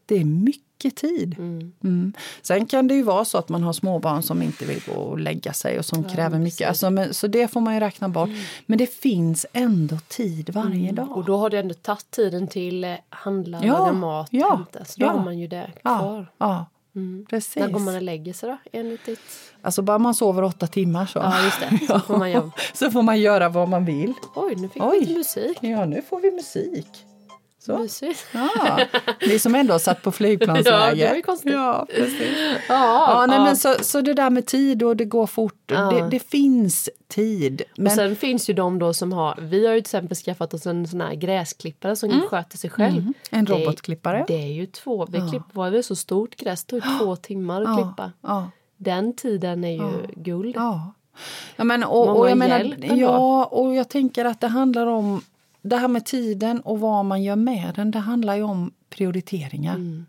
Det 0.07 0.15
är 0.15 0.25
mycket 0.25 0.97
tid. 0.97 1.37
Mm. 1.39 2.13
Sen 2.43 2.67
kan 2.67 2.89
det 2.89 2.95
ju 2.95 3.03
vara 3.03 3.25
så 3.25 3.39
att 3.39 3.49
man 3.49 3.63
har 3.63 3.73
småbarn 3.73 4.23
som 4.23 4.43
inte 4.43 4.65
vill 4.65 4.83
gå 4.87 4.93
och 4.93 5.19
lägga 5.19 5.53
sig 5.53 5.79
och 5.79 5.85
som 5.85 6.05
kräver 6.05 6.39
mycket. 6.39 6.69
Alltså, 6.69 6.91
men, 6.91 7.15
så 7.15 7.27
det 7.27 7.49
får 7.49 7.61
man 7.61 7.75
ju 7.75 7.81
räkna 7.81 8.09
bort. 8.09 8.31
Men 8.67 8.79
det 8.79 8.87
finns 8.87 9.47
ändå 9.53 9.97
tid 10.09 10.51
varje 10.51 10.93
dag. 10.93 11.17
Och 11.17 11.25
då 11.25 11.37
har 11.37 11.51
du 11.51 11.59
ändå 11.59 11.75
tagit 11.75 12.11
tiden 12.11 12.49
till 12.49 12.97
handla, 13.09 13.61
Ja, 13.65 13.79
laga 13.79 13.93
mat, 13.93 14.29
ja, 14.31 14.55
hämta. 14.57 14.85
Så 14.85 15.01
då 15.01 15.07
ja. 15.07 15.11
har 15.11 15.25
man 15.25 15.39
ju 15.39 15.47
det 15.47 15.71
Ja, 15.83 15.99
kvar. 15.99 16.27
ja 16.39 16.67
Mm. 16.99 17.27
precis. 17.31 17.57
När 17.57 17.69
går 17.69 17.81
man 17.81 17.95
och 17.97 18.03
lägger 18.03 18.33
sig 18.33 18.49
då? 18.49 18.59
Enligt 18.73 19.05
ditt... 19.07 19.21
Alltså 19.63 19.83
bara 19.83 19.99
man 19.99 20.15
sover 20.15 20.43
åtta 20.43 20.67
timmar 20.67 21.07
så. 21.07 21.19
Ja, 21.19 21.45
just 21.45 21.61
det. 21.61 21.87
Så 21.87 22.01
får 22.01 22.17
man 22.19 22.31
göra... 22.33 22.51
så 22.75 22.91
får 22.91 23.03
man 23.03 23.21
göra 23.21 23.49
vad 23.49 23.69
man 23.69 23.85
vill. 23.85 24.15
Oj, 24.35 24.55
nu 24.57 24.69
fick 24.69 24.83
Oj. 24.83 24.99
vi 25.01 25.07
lite 25.07 25.19
musik. 25.19 25.59
Ja, 25.61 25.85
nu 25.85 26.03
får 26.03 26.21
vi 26.21 26.31
musik. 26.31 26.89
Så. 27.69 27.79
Mysigt. 27.79 28.27
Ja, 28.33 28.79
vi 29.21 29.39
som 29.39 29.55
ändå 29.55 29.79
satt 29.79 30.03
på 30.03 30.13
flygplansläge. 30.13 30.77
Ja, 30.79 30.95
det 30.95 31.09
var 31.09 31.17
ju 31.17 31.23
konstigt. 31.23 31.53
Ja, 31.53 31.87
precis. 31.97 32.19
Ja, 32.69 33.13
Ja, 33.13 33.27
nej, 33.29 33.37
ja. 33.39 33.45
men 33.45 33.57
så, 33.57 33.75
så 33.81 34.01
det 34.01 34.15
där 34.15 34.31
med 34.31 34.47
tid 34.47 34.83
och 34.83 34.97
det 34.97 35.05
går 35.05 35.27
fort, 35.27 35.55
Ja. 35.67 35.81
det, 35.91 36.09
det 36.11 36.19
finns 36.31 36.89
tid. 37.09 37.63
Men, 37.77 37.87
Och 37.87 37.93
sen 37.93 38.17
finns 38.17 38.51
ju 38.51 38.55
de 38.55 38.79
då 38.79 38.95
som 38.95 39.13
har, 39.13 39.39
vi 39.41 39.67
har 39.67 39.75
ju 39.75 39.81
till 39.81 39.89
exempel 39.89 40.17
skaffat 40.17 40.55
oss 40.55 40.67
en 40.67 40.89
sån 40.89 41.01
här 41.01 41.15
gräsklippare 41.15 41.97
som 41.97 42.21
sköter 42.31 42.59
sig 42.59 42.71
själv. 42.71 42.99
Mm. 42.99 43.15
En 43.31 43.45
Det 43.45 43.53
robotklippare. 43.53 44.25
Det 44.29 44.43
är 44.43 44.53
ju 44.53 44.67
två, 44.67 45.07
vi 45.11 45.19
klipper, 45.31 45.55
var 45.55 45.71
det 45.71 45.83
så 45.83 45.97
stort 45.97 46.37
gräs, 46.37 46.65
det 46.65 46.81
tog 46.81 46.99
två 47.01 47.17
timmar 47.17 47.63
att 47.63 47.77
klippa. 47.79 48.13
ja, 48.23 48.51
Den 48.77 49.17
tiden 49.17 49.65
är 49.65 49.73
ju 49.73 50.07
guld. 50.17 50.57
ja. 50.57 50.95
ja 51.57 51.65
men, 51.65 51.85
och, 51.85 52.19
och 52.19 52.31
jag 52.31 52.39
menar, 52.39 52.75
ja, 52.97 53.45
och 53.45 53.75
jag 53.75 53.89
tänker 53.89 54.25
att 54.25 54.41
det 54.41 54.47
handlar 54.49 54.87
om 54.87 55.21
det 55.69 55.77
här 55.77 55.89
med 55.89 56.05
tiden 56.05 56.61
och 56.61 56.81
vad 56.81 57.05
man 57.05 57.23
gör 57.23 57.37
med 57.37 57.73
den. 57.77 57.91
Det 57.91 57.99
handlar 57.99 58.37
ju 58.37 58.43
om 58.43 58.73
prioriteringar. 58.91 59.75
Mm. 59.75 60.07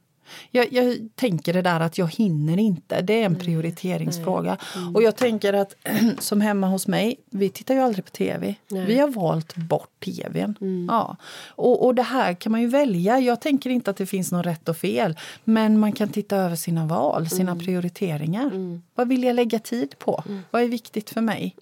Jag, 0.51 0.73
jag 0.73 0.97
tänker 1.15 1.53
det 1.53 1.61
där 1.61 1.79
att 1.79 1.97
jag 1.97 2.07
hinner 2.07 2.57
inte. 2.59 3.01
Det 3.01 3.21
är 3.21 3.25
en 3.25 3.35
prioriteringsfråga. 3.35 4.57
Mm. 4.75 4.95
Och 4.95 5.03
jag 5.03 5.15
tänker 5.15 5.53
att 5.53 5.75
som 6.19 6.41
hemma 6.41 6.67
hos 6.67 6.87
mig, 6.87 7.15
vi 7.29 7.49
tittar 7.49 7.73
ju 7.73 7.79
aldrig 7.81 8.05
på 8.05 8.11
tv. 8.11 8.55
Nej. 8.67 8.85
Vi 8.85 8.97
har 8.99 9.07
valt 9.07 9.55
bort 9.55 9.89
tvn. 10.05 10.55
Mm. 10.61 10.87
Ja. 10.91 11.15
Och, 11.47 11.85
och 11.85 11.95
det 11.95 12.03
här 12.03 12.33
kan 12.33 12.51
man 12.51 12.61
ju 12.61 12.67
välja. 12.67 13.19
Jag 13.19 13.41
tänker 13.41 13.69
inte 13.69 13.91
att 13.91 13.97
det 13.97 14.05
finns 14.05 14.31
något 14.31 14.45
rätt 14.45 14.69
och 14.69 14.77
fel. 14.77 15.17
Men 15.43 15.79
man 15.79 15.91
kan 15.91 16.09
titta 16.09 16.37
över 16.37 16.55
sina 16.55 16.85
val, 16.85 17.29
sina 17.29 17.51
Mm. 17.51 17.65
prioriteringar. 17.65 18.51
Vad 18.95 19.07
vill 19.07 19.23
jag 19.23 19.35
lägga 19.35 19.59
tid 19.59 19.99
på? 19.99 20.23
Vad 20.51 20.61
är 20.61 20.67
viktigt 20.67 21.09
för 21.09 21.21
mig? 21.21 21.55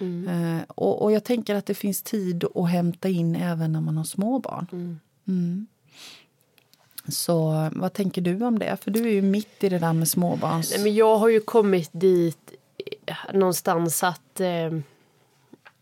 Mm. 0.00 0.56
Eh, 0.58 0.62
och, 0.68 1.02
och 1.02 1.12
jag 1.12 1.24
tänker 1.24 1.54
att 1.54 1.66
det 1.66 1.74
finns 1.74 2.02
tid 2.02 2.44
att 2.54 2.70
hämta 2.70 3.08
in 3.08 3.36
även 3.36 3.72
när 3.72 3.80
man 3.80 3.96
har 3.96 4.04
små 4.04 4.38
barn. 4.38 5.00
Mm. 5.28 5.66
Så 7.08 7.70
vad 7.72 7.92
tänker 7.92 8.22
du 8.22 8.44
om 8.44 8.58
det? 8.58 8.76
För 8.84 8.90
du 8.90 9.08
är 9.08 9.12
ju 9.12 9.22
mitt 9.22 9.64
i 9.64 9.68
det 9.68 9.78
där 9.78 9.92
med 9.92 10.08
småbarns... 10.08 10.70
Nej, 10.70 10.84
men 10.84 10.94
jag 10.94 11.16
har 11.16 11.28
ju 11.28 11.40
kommit 11.40 11.90
dit 11.92 12.52
eh, 13.06 13.34
någonstans 13.34 14.02
att 14.02 14.40
eh, 14.40 14.78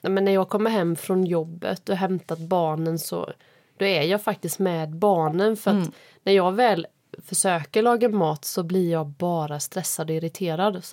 men 0.02 0.24
när 0.24 0.32
jag 0.32 0.48
kommer 0.48 0.70
hem 0.70 0.96
från 0.96 1.24
jobbet 1.24 1.88
och 1.88 1.96
hämtat 1.96 2.38
barnen 2.38 2.98
så 2.98 3.32
då 3.76 3.84
är 3.84 4.02
jag 4.02 4.22
faktiskt 4.22 4.58
med 4.58 4.90
barnen 4.90 5.56
för 5.56 5.70
att 5.70 5.90
när 6.22 6.32
jag 6.32 6.52
väl 6.52 6.86
försöker 7.24 7.82
laga 7.82 8.08
mat 8.08 8.44
så 8.44 8.62
blir 8.62 8.90
jag 8.92 9.06
bara 9.06 9.60
stressad 9.60 10.10
och 10.10 10.16
irriterad. 10.16 10.84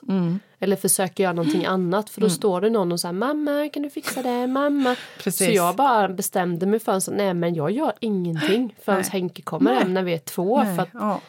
Eller 0.60 0.76
försöker 0.76 1.24
göra 1.24 1.34
någonting 1.34 1.66
annat 1.68 2.10
för 2.10 2.22
då 2.22 2.30
står 2.30 2.62
det 2.62 2.70
någon 2.70 2.92
och 2.92 3.00
säger 3.00 3.14
mamma 3.14 3.70
kan 3.74 3.84
du 3.84 3.90
fixa 3.90 4.22
det, 4.24 4.48
mamma. 4.48 4.96
Precis. 5.24 5.48
Så 5.48 5.54
jag 5.54 5.76
bara 5.76 6.10
bestämde 6.10 6.66
mig 6.66 6.80
för 6.80 6.92
att 6.92 7.10
nej 7.12 7.34
men 7.34 7.56
jag 7.56 7.72
gör 7.72 7.94
ingenting 8.00 8.76
förrän 8.86 9.00
Nej. 9.02 9.10
Henke 9.12 9.42
kommer 9.42 9.72
Nej. 9.72 9.80
hem 9.84 9.94
när 9.94 10.04
vi 10.04 10.14
är 10.14 10.18
två. 10.18 10.64
Nej, 10.64 10.76
För 10.76 10.84
att 10.84 10.90
ja, 10.94 11.22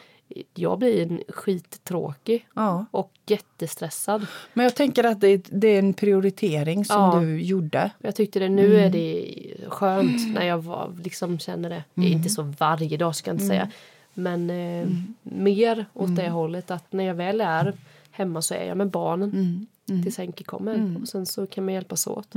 jag 0.55 0.79
blir 0.79 1.23
skittråkig 1.27 2.47
ja. 2.55 2.85
och 2.91 3.11
jättestressad. 3.27 4.27
Men 4.53 4.63
jag 4.63 4.75
tänker 4.75 5.03
att 5.03 5.21
det, 5.21 5.37
det 5.37 5.67
är 5.67 5.79
en 5.79 5.93
prioritering 5.93 6.85
som 6.85 7.01
Ja. 7.01 7.19
du 7.19 7.41
gjorde. 7.41 7.91
Jag 7.99 8.15
tyckte 8.15 8.39
det 8.39 8.49
nu 8.49 8.79
är 8.79 8.89
det 8.89 9.35
skönt 9.67 10.27
när 10.33 10.45
jag 10.45 10.57
var, 10.57 10.95
liksom 11.03 11.39
känner 11.39 11.69
det. 11.69 11.83
Det 11.93 12.01
är 12.01 12.09
inte 12.11 12.29
så 12.29 12.53
varje 12.59 12.97
dag 12.97 13.15
ska 13.15 13.29
jag 13.29 13.35
inte 13.35 13.47
säga. 13.47 13.71
Men 14.17 14.49
eh, 14.49 14.87
mer 15.23 15.85
åt 15.93 16.15
det 16.15 16.29
hållet 16.29 16.71
att 16.71 16.93
när 16.93 17.03
jag 17.03 17.15
väl 17.15 17.41
är 17.41 17.73
hemma 18.11 18.41
så 18.41 18.53
är 18.53 18.65
jag 18.67 18.77
med 18.77 18.89
barnen 18.89 19.67
tills 20.03 20.17
Henke 20.17 20.43
kommer. 20.43 20.75
Och 21.01 21.07
sen 21.07 21.25
så 21.25 21.47
kan 21.47 21.65
man 21.65 21.73
hjälpas 21.73 22.07
åt. 22.07 22.33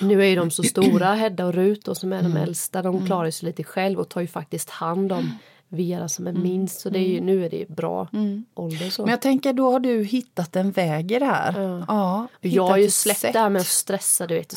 Nu 0.00 0.22
är 0.22 0.26
ju 0.26 0.36
de 0.36 0.50
så 0.50 0.62
stora, 0.62 1.14
Hedda 1.14 1.46
och 1.46 1.54
Rut 1.54 1.88
och 1.88 1.96
som 1.96 2.12
är 2.12 2.22
de 2.22 2.36
äldsta. 2.36 2.82
De 2.82 3.06
klarar 3.06 3.30
sig 3.30 3.46
lite 3.46 3.64
själv 3.64 3.98
och 3.98 4.08
tar 4.08 4.20
ju 4.20 4.26
faktiskt 4.26 4.70
hand 4.70 5.12
om 5.12 5.32
Vera 5.68 6.08
som 6.08 6.26
är 6.26 6.32
minst. 6.32 6.80
Så 6.80 6.90
det 6.90 6.98
är 6.98 7.08
ju, 7.08 7.20
nu 7.20 7.44
är 7.44 7.50
det 7.50 7.68
bra 7.68 8.08
ålder. 8.54 8.90
Så. 8.90 9.02
Men 9.02 9.10
jag 9.10 9.22
tänker, 9.22 9.52
då 9.52 9.72
har 9.72 9.80
du 9.80 10.04
hittat 10.04 10.56
en 10.56 10.70
väg 10.70 11.12
i 11.12 11.18
det 11.18 11.24
här. 11.24 11.60
Ja. 11.60 11.84
Ja, 11.88 12.28
Jag 12.40 12.66
har 12.66 12.76
ju 12.76 12.90
släppt 12.90 13.18
sätt. 13.20 13.32
det 13.32 13.38
här 13.38 13.50
med 13.50 13.60
att 13.60 13.66
stressa, 13.66 14.26
du 14.26 14.34
vet. 14.34 14.52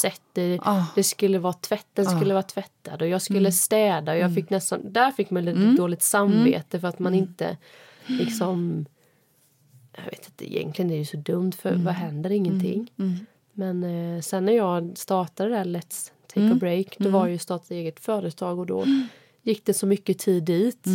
Sätta, 0.00 0.16
det, 0.32 0.58
Ah. 0.62 0.84
det 0.94 1.02
skulle 1.02 1.38
vara 1.38 1.52
tvätt, 1.52 1.86
den 1.92 2.04
skulle 2.06 2.34
vara 2.34 2.42
tvättad 2.42 3.02
och 3.02 3.08
jag 3.08 3.22
skulle 3.22 3.52
städa. 3.52 4.12
Och 4.12 4.18
jag 4.18 4.34
fick 4.34 4.50
nästan, 4.50 4.92
där 4.92 5.10
fick 5.10 5.30
man 5.30 5.44
lite 5.44 5.58
dåligt 5.76 6.02
samvete 6.02 6.80
för 6.80 6.88
att 6.88 6.98
man 6.98 7.14
inte 7.14 7.56
liksom... 8.06 8.86
Jag 9.96 10.04
vet 10.10 10.26
inte, 10.26 10.52
egentligen 10.54 10.90
är 10.90 10.94
det 10.94 10.98
ju 10.98 11.04
så 11.04 11.16
dumt 11.16 11.52
för 11.52 11.74
vad 11.74 11.94
händer? 11.94 12.30
Ingenting. 12.30 12.90
Men 13.52 13.84
eh, 14.16 14.20
sen 14.20 14.44
när 14.44 14.52
jag 14.52 14.92
startade 14.98 15.50
det 15.50 15.56
här 15.56 15.64
Let's 15.64 16.10
take 16.34 16.52
a 16.52 16.54
break, 16.60 16.96
då 16.98 17.10
var 17.10 17.20
jag 17.20 17.30
ju 17.30 17.38
startat 17.38 17.70
eget 17.70 18.00
företag 18.00 18.58
och 18.58 18.66
då 18.66 18.84
gick 19.42 19.64
det 19.64 19.74
så 19.74 19.86
mycket 19.86 20.18
tid 20.18 20.44
dit 20.44 20.86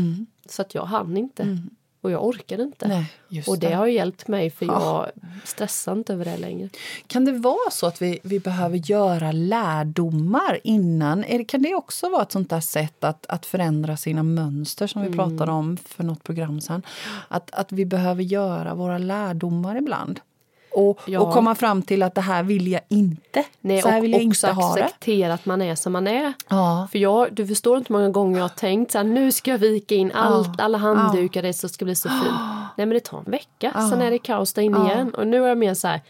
så 0.50 0.62
att 0.62 0.76
jag 0.76 0.86
hann 0.86 1.18
inte. 1.18 1.58
Och 2.02 2.12
jag 2.12 2.26
orkade 2.26 2.64
inte. 2.64 2.88
Nej, 2.88 3.44
och 3.48 3.60
det, 3.60 3.68
det. 3.68 3.76
har 3.76 3.88
hjälpt 3.88 4.28
mig 4.28 4.50
för 4.50 4.66
jag 4.66 5.10
stressar 5.44 5.94
inte 5.94 6.14
över 6.14 6.26
det 6.26 6.38
längre. 6.38 6.70
Kan 7.08 7.26
det 7.26 7.32
vara 7.32 7.72
så 7.72 7.88
att 7.88 8.02
vi, 8.02 8.20
vi 8.24 8.40
behöver 8.40 8.78
göra 8.78 9.32
lärdomar 9.32 10.60
innan? 10.64 11.24
Är 11.24 11.44
kan 11.44 11.62
det 11.62 11.76
också 11.76 12.10
vara 12.10 12.22
ett 12.22 12.32
sånt 12.32 12.50
där 12.50 12.60
sätt 12.60 13.04
att, 13.04 13.26
att 13.26 13.46
förändra 13.46 13.98
sina 13.98 14.24
mönster 14.24 14.88
som 14.88 15.02
vi 15.02 15.08
Mm. 15.08 15.18
pratade 15.18 15.52
om 15.52 15.78
för 15.78 16.04
något 16.04 16.24
program 16.24 16.62
sen? 16.62 16.82
Att, 17.28 17.52
att 17.52 17.72
vi 17.72 17.86
behöver 17.86 18.24
göra 18.24 18.74
våra 18.76 18.98
lärdomar 18.98 19.76
ibland. 19.76 20.20
Och, 20.76 21.00
Ja. 21.06 21.20
och 21.20 21.34
komma 21.34 21.56
fram 21.56 21.82
till 21.82 22.04
att 22.04 22.16
det 22.16 22.22
här 22.22 22.44
vill 22.44 22.68
jag 22.68 22.82
inte. 22.90 23.44
Nej, 23.62 23.82
så 23.82 23.88
här 23.90 23.98
och 23.98 24.04
vill 24.04 24.12
jag 24.12 24.28
också 24.28 24.48
inte 24.48 24.62
ha 24.62 24.76
det. 24.76 24.84
acceptera 24.86 25.34
att 25.34 25.46
man 25.46 25.62
är 25.62 25.76
som 25.76 25.94
man 25.94 26.08
är. 26.08 26.34
Ja. 26.50 26.88
För 26.92 27.00
jag, 27.00 27.34
du 27.34 27.48
förstår 27.48 27.78
inte 27.78 27.94
hur 27.94 28.00
många 28.00 28.10
gånger 28.12 28.38
jag 28.38 28.44
har 28.44 28.50
tänkt 28.50 28.92
så 28.92 28.98
här, 28.98 29.06
nu 29.06 29.32
ska 29.32 29.52
jag 29.52 29.58
vika 29.58 29.96
in 29.96 30.12
allt, 30.12 30.62
alla 30.62 30.78
handdukar, 30.78 31.42
det 31.42 31.54
så 31.54 31.70
ska 31.70 31.86
bli 31.86 31.96
så 31.96 32.10
fint. 32.10 32.24
Nej 32.78 32.86
men 32.86 32.90
det 32.90 33.00
tar 33.00 33.18
en 33.18 33.32
vecka, 33.32 33.72
sen 33.90 34.02
är 34.02 34.12
det 34.12 34.20
kaos 34.20 34.54
där 34.54 34.62
inne 34.62 34.86
igen. 34.92 35.14
Och 35.16 35.28
nu 35.28 35.44
är 35.44 35.48
jag 35.48 35.58
mer 35.58 35.74
så 35.74 35.88
här, 35.88 36.02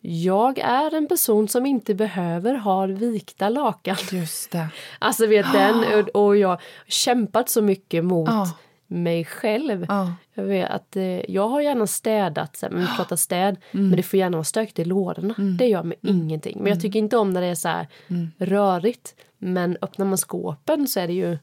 jag 0.00 0.58
är 0.58 0.94
en 0.94 1.08
person 1.08 1.48
som 1.48 1.66
inte 1.66 1.94
behöver 1.94 2.54
ha 2.54 2.86
vikta 2.86 3.48
lakan. 3.48 3.96
Just 4.12 4.50
det. 4.50 4.66
Alltså 4.98 5.26
vet 5.26 5.52
den, 5.52 5.84
och, 6.14 6.26
och 6.26 6.36
jag 6.36 6.48
har 6.48 6.60
kämpat 6.86 7.48
så 7.48 7.62
mycket 7.62 8.04
mot 8.04 8.28
Ja. 8.28 8.50
Mig 8.86 9.24
själv. 9.24 9.86
Ja. 9.88 10.12
Jag 10.34 10.44
vet 10.44 10.70
att 10.70 10.96
eh, 10.96 11.30
jag 11.30 11.48
har 11.48 11.60
gärna 11.60 11.86
städat, 11.86 12.56
så 12.56 12.66
här, 12.66 12.70
men 12.72 12.80
vi 12.80 12.86
pratar 12.96 13.16
städ, 13.16 13.56
Mm. 13.72 13.88
men 13.88 13.96
det 13.96 14.02
får 14.02 14.18
gärna 14.18 14.36
vara 14.36 14.44
stökigt 14.44 14.78
i 14.78 14.84
lådorna. 14.84 15.34
Det 15.58 15.66
gör 15.66 15.82
mig 15.82 15.98
ingenting. 16.02 16.58
Men 16.62 16.72
jag 16.72 16.80
tycker 16.80 16.98
inte 16.98 17.16
om 17.16 17.30
när 17.30 17.40
det 17.40 17.46
är 17.46 17.54
så 17.54 17.68
här 17.68 17.88
Mm. 18.08 18.30
rörigt. 18.38 19.14
Men 19.38 19.76
öppnar 19.82 20.06
man 20.06 20.18
skåpen 20.18 20.88
så 20.88 21.00
är 21.00 21.06
det 21.06 21.12
ju... 21.12 21.38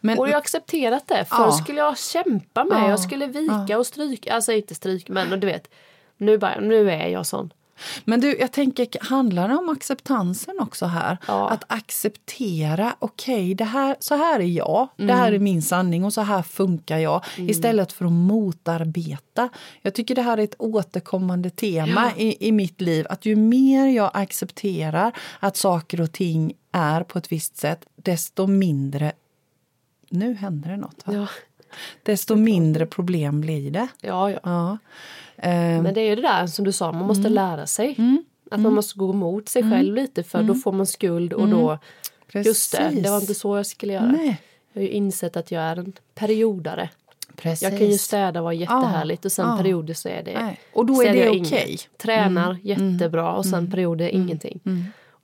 Men, 0.00 0.18
Och 0.18 0.28
jag 0.28 0.32
har 0.32 0.38
accepterat 0.38 1.06
det. 1.08 1.24
Förr 1.24 1.36
Ja. 1.44 1.52
skulle 1.52 1.78
jag 1.78 1.98
kämpa 1.98 2.64
med, 2.64 2.78
Ja. 2.78 2.88
jag 2.90 3.00
skulle 3.00 3.26
vika 3.26 3.78
och 3.78 3.86
stryka, 3.86 4.34
alltså 4.34 4.52
inte 4.52 4.74
stryka 4.74 5.12
men 5.12 5.40
du 5.40 5.46
vet. 5.46 5.70
Nu, 6.16 6.38
bara, 6.38 6.60
nu 6.60 6.90
är 6.90 7.08
jag 7.08 7.26
sån. 7.26 7.52
Men 8.04 8.20
du, 8.20 8.36
jag 8.38 8.52
tänker, 8.52 8.88
handlar 9.00 9.48
det 9.48 9.54
om 9.56 9.68
acceptansen 9.68 10.54
också 10.60 10.86
här? 10.86 11.18
Ja. 11.26 11.48
Att 11.50 11.64
acceptera, 11.68 12.96
okej, 12.98 13.54
det 13.54 13.64
här, 13.64 13.96
så 14.00 14.14
här 14.14 14.40
är 14.40 14.44
jag, 14.44 14.88
det 14.96 15.12
här 15.12 15.28
Mm. 15.28 15.34
är 15.34 15.38
min 15.38 15.62
sanning 15.62 16.04
och 16.04 16.12
så 16.12 16.20
här 16.20 16.42
funkar 16.42 16.98
jag. 16.98 17.24
Istället 17.36 17.92
för 17.92 18.04
att 18.04 18.12
motarbeta. 18.12 19.48
Jag 19.82 19.94
tycker 19.94 20.14
det 20.14 20.22
här 20.22 20.38
är 20.38 20.42
ett 20.44 20.54
återkommande 20.58 21.50
tema 21.50 22.12
i, 22.16 22.48
i 22.48 22.52
mitt 22.52 22.80
liv. 22.80 23.06
Att 23.10 23.26
ju 23.26 23.36
mer 23.36 23.86
jag 23.86 24.10
accepterar 24.14 25.12
att 25.40 25.56
saker 25.56 26.00
och 26.00 26.12
ting 26.12 26.52
är 26.72 27.02
på 27.02 27.18
ett 27.18 27.32
visst 27.32 27.56
sätt, 27.56 27.84
desto 27.96 28.46
mindre... 28.46 29.12
Nu 30.10 30.34
händer 30.34 30.70
det 30.70 30.76
något. 30.76 31.02
Va? 31.06 31.12
Ja, 31.14 31.26
Desto 32.02 32.36
mindre 32.36 32.86
problem 32.86 33.40
blir 33.40 33.70
det. 33.70 33.88
ja. 34.00 34.30
ja. 34.30 34.38
Ja. 34.42 34.78
Ehm, 35.36 35.82
Men 35.82 35.94
det 35.94 36.00
är 36.00 36.08
ju 36.08 36.16
det 36.16 36.22
där 36.22 36.46
som 36.46 36.64
du 36.64 36.72
sa, 36.72 36.92
man 36.92 37.06
måste 37.06 37.20
Mm. 37.20 37.32
lära 37.32 37.66
sig. 37.66 37.96
Att 38.50 38.60
man 38.60 38.74
måste 38.74 38.98
gå 38.98 39.10
emot 39.10 39.48
sig 39.48 39.62
själv 39.70 39.94
lite 39.94 40.22
för 40.22 40.38
Mm. 40.38 40.48
då 40.48 40.54
får 40.60 40.72
man 40.72 40.86
skuld 40.86 41.32
och 41.32 41.48
då... 41.48 41.78
Just 42.32 42.72
det, 42.72 42.78
Precis. 42.78 43.02
det 43.02 43.10
var 43.10 43.20
inte 43.20 43.34
så 43.34 43.56
jag 43.56 43.66
skulle 43.66 43.92
göra. 43.92 44.06
Nej. 44.06 44.40
Jag 44.72 44.80
har 44.80 44.86
ju 44.86 44.92
insett 44.92 45.36
att 45.36 45.50
jag 45.50 45.62
är 45.62 45.76
en 45.76 45.92
periodare. 46.14 46.88
Precis. 47.36 47.62
Jag 47.62 47.78
kan 47.78 47.86
ju 47.90 47.98
städa 47.98 48.40
och 48.40 48.44
vara 48.44 48.54
jättehärligt 48.54 49.24
och 49.24 49.32
sen 49.32 49.48
Ja. 49.48 49.56
perioder 49.56 49.94
så 49.94 50.08
är 50.08 50.22
det 50.22 50.40
Nej. 50.42 50.60
Och 50.72 50.86
då 50.86 51.02
är 51.02 51.12
det 51.12 51.28
okej. 51.28 51.68
inget. 51.68 51.98
Tränar 51.98 52.56
jättebra 52.62 53.32
och 53.32 53.46
sen 53.46 53.70
perioder 53.70 54.08
ingenting. 54.08 54.60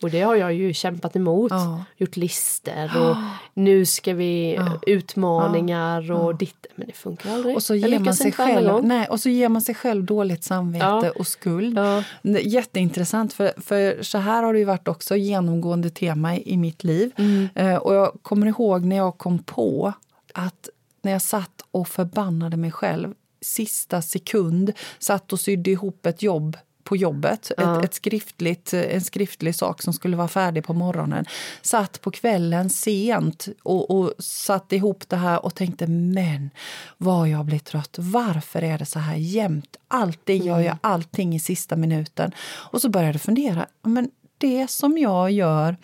Och 0.03 0.11
det 0.11 0.21
har 0.21 0.35
jag 0.35 0.55
ju 0.55 0.73
kämpat 0.73 1.17
emot. 1.17 1.51
Ja. 1.51 1.85
Gjort 1.97 2.17
lister 2.17 2.91
och 2.97 3.17
nu 3.55 3.87
ska 3.87 4.15
vi 4.15 4.59
utmaningar 4.87 6.13
och 6.13 6.35
ditt. 6.35 6.67
Men 6.75 6.87
det 6.87 6.93
funkar 6.93 7.35
aldrig. 7.35 7.57
Och 7.57 7.63
så 7.63 7.75
ger 7.75 7.99
man 7.99 8.15
sig 8.15 8.33
själv, 8.33 8.85
nej, 8.85 9.07
och 9.09 9.21
så 9.21 9.29
ger 9.29 9.49
man 9.49 9.63
sig 9.63 9.75
själv 9.75 10.05
dåligt 10.05 10.45
samvete 10.45 10.85
Ja. 10.85 11.13
och 11.17 11.27
skuld. 11.27 11.79
Ja. 11.79 12.05
Jätteintressant, 12.41 13.33
för, 13.33 13.53
för 13.61 14.03
så 14.03 14.19
här 14.19 14.43
har 14.43 14.53
det 14.53 14.59
ju 14.59 14.65
varit 14.65 14.89
också 14.89 15.17
genomgående 15.17 15.91
tema 15.91 16.37
i, 16.37 16.53
i 16.53 16.57
mitt 16.57 16.85
liv. 16.85 17.13
Mm. 17.17 17.49
Eh, 17.55 17.77
och 17.77 17.95
jag 17.95 18.19
kommer 18.23 18.47
ihåg 18.47 18.85
när 18.85 18.97
jag 18.97 19.19
kom 19.19 19.39
på 19.39 19.93
att 20.35 20.69
när 21.03 21.13
jag 21.13 21.23
satt 21.23 21.63
och 21.71 21.89
förbannade 21.89 22.57
mig 22.57 22.71
själv 22.71 23.15
sista 23.41 24.03
sekund, 24.03 24.73
satt 24.99 25.33
och 25.33 25.41
sydde 25.41 25.71
ihop 25.71 26.07
ett 26.07 26.23
jobb 26.23 26.57
på 26.90 26.96
jobbet, 26.96 27.50
ett, 27.50 27.85
ett 27.85 27.94
skriftligt, 27.94 28.72
en 28.72 29.00
skriftlig 29.00 29.55
sak 29.55 29.83
som 29.83 29.92
skulle 29.92 30.16
vara 30.16 30.29
färdig 30.29 30.64
på 30.64 30.72
morgonen. 30.72 31.24
Satt 31.62 32.00
på 32.00 32.11
kvällen 32.11 32.70
sent 32.70 33.48
och, 33.62 33.90
och 33.90 34.12
satte 34.18 34.76
ihop 34.76 35.09
det 35.09 35.16
här 35.16 35.44
och 35.44 35.55
tänkte 35.55 35.87
men 35.87 36.50
vad 36.98 37.29
jag 37.29 37.44
blir 37.44 37.59
trött. 37.59 37.96
Varför 37.98 38.62
är 38.62 38.79
det 38.79 38.87
så 38.87 38.98
här 38.98 39.16
jämt? 39.16 39.76
Alltid 39.88 40.44
gör 40.44 40.61
jag 40.61 40.76
allting 40.81 41.35
i 41.35 41.40
sista 41.40 41.76
minuten. 41.76 42.33
Och 42.72 42.81
så 42.81 42.88
började 42.88 43.12
jag 43.12 43.22
fundera, 43.22 43.66
men 43.83 44.11
det 44.38 44.70
som 44.70 44.98
jag 44.98 45.31
gör 45.31 45.76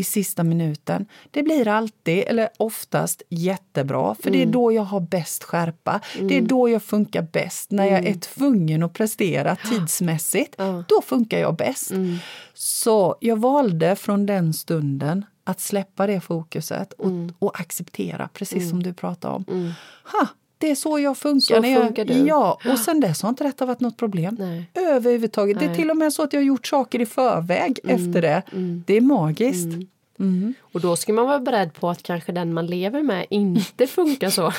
i 0.00 0.04
sista 0.04 0.44
minuten. 0.44 1.06
Det 1.30 1.42
blir 1.42 1.68
alltid, 1.68 2.24
eller 2.26 2.48
oftast, 2.56 3.22
jättebra. 3.28 4.14
För 4.14 4.30
det 4.30 4.42
är 4.42 4.46
då 4.46 4.72
jag 4.72 4.82
har 4.82 5.00
bäst 5.00 5.44
skärpa. 5.44 6.00
Det 6.20 6.36
är 6.36 6.42
då 6.42 6.68
jag 6.68 6.82
funkar 6.82 7.22
bäst. 7.22 7.70
När 7.70 7.84
jag 7.86 8.06
är 8.06 8.14
tvungen 8.14 8.82
att 8.82 8.92
prestera 8.92 9.56
tidsmässigt, 9.70 10.56
då 10.88 11.02
funkar 11.04 11.38
jag 11.38 11.56
bäst. 11.56 11.90
Så 12.54 13.16
jag 13.20 13.36
valde 13.36 13.96
från 13.96 14.26
den 14.26 14.52
stunden 14.54 15.24
att 15.44 15.60
släppa 15.60 16.06
det 16.06 16.20
fokuset 16.20 16.92
och, 16.92 17.10
och 17.38 17.60
acceptera, 17.60 18.28
precis 18.34 18.70
som 18.70 18.82
du 18.82 18.94
pratade 18.94 19.34
om. 19.34 19.72
Ha, 20.12 20.28
det 20.60 20.70
är 20.70 20.74
så 20.74 20.98
jag 20.98 21.18
funkar. 21.18 21.62
Så 21.62 21.68
jag, 21.68 21.82
funkar 21.84 22.04
du. 22.04 22.12
Ja, 22.14 22.58
och 22.72 22.78
sen 22.78 23.00
dess 23.00 23.22
har 23.22 23.28
inte 23.28 23.44
detta 23.44 23.66
varit 23.66 23.80
något 23.80 23.96
problem. 23.96 24.36
Nej. 24.38 24.70
Överhuvudtaget. 24.74 25.58
Det 25.58 25.64
är 25.64 25.74
till 25.74 25.90
och 25.90 25.96
med 25.96 26.12
så 26.12 26.22
att 26.22 26.32
jag 26.32 26.40
har 26.40 26.44
gjort 26.46 26.66
saker 26.66 27.00
i 27.00 27.06
förväg 27.06 27.78
efter 27.84 28.22
det. 28.22 28.42
Det 28.86 28.96
är 28.96 29.00
magiskt. 29.00 29.68
Och 30.72 30.80
då 30.80 30.96
ska 30.96 31.12
man 31.12 31.26
vara 31.26 31.38
beredd 31.38 31.74
på 31.74 31.90
att 31.90 32.02
kanske 32.02 32.32
den 32.32 32.54
man 32.54 32.66
lever 32.66 33.02
med 33.02 33.26
inte 33.30 33.86
funkar 33.96 34.30
så. 34.30 34.50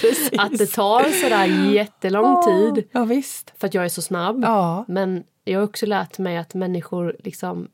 Precis. 0.00 0.30
Att 0.38 0.58
det 0.58 0.66
tar 0.66 1.02
sådär 1.22 1.72
jättelång 1.72 2.42
tid 2.44 2.84
Ja, 2.92 3.04
visst. 3.04 3.52
för 3.58 3.66
att 3.66 3.74
jag 3.74 3.84
är 3.84 3.88
så 3.88 4.02
snabb. 4.02 4.42
Ja. 4.44 4.84
Men 4.88 5.24
jag 5.44 5.58
har 5.60 5.64
också 5.64 5.86
lärt 5.86 6.18
mig 6.18 6.36
att 6.36 6.54
människor 6.54 7.16
liksom 7.24 7.68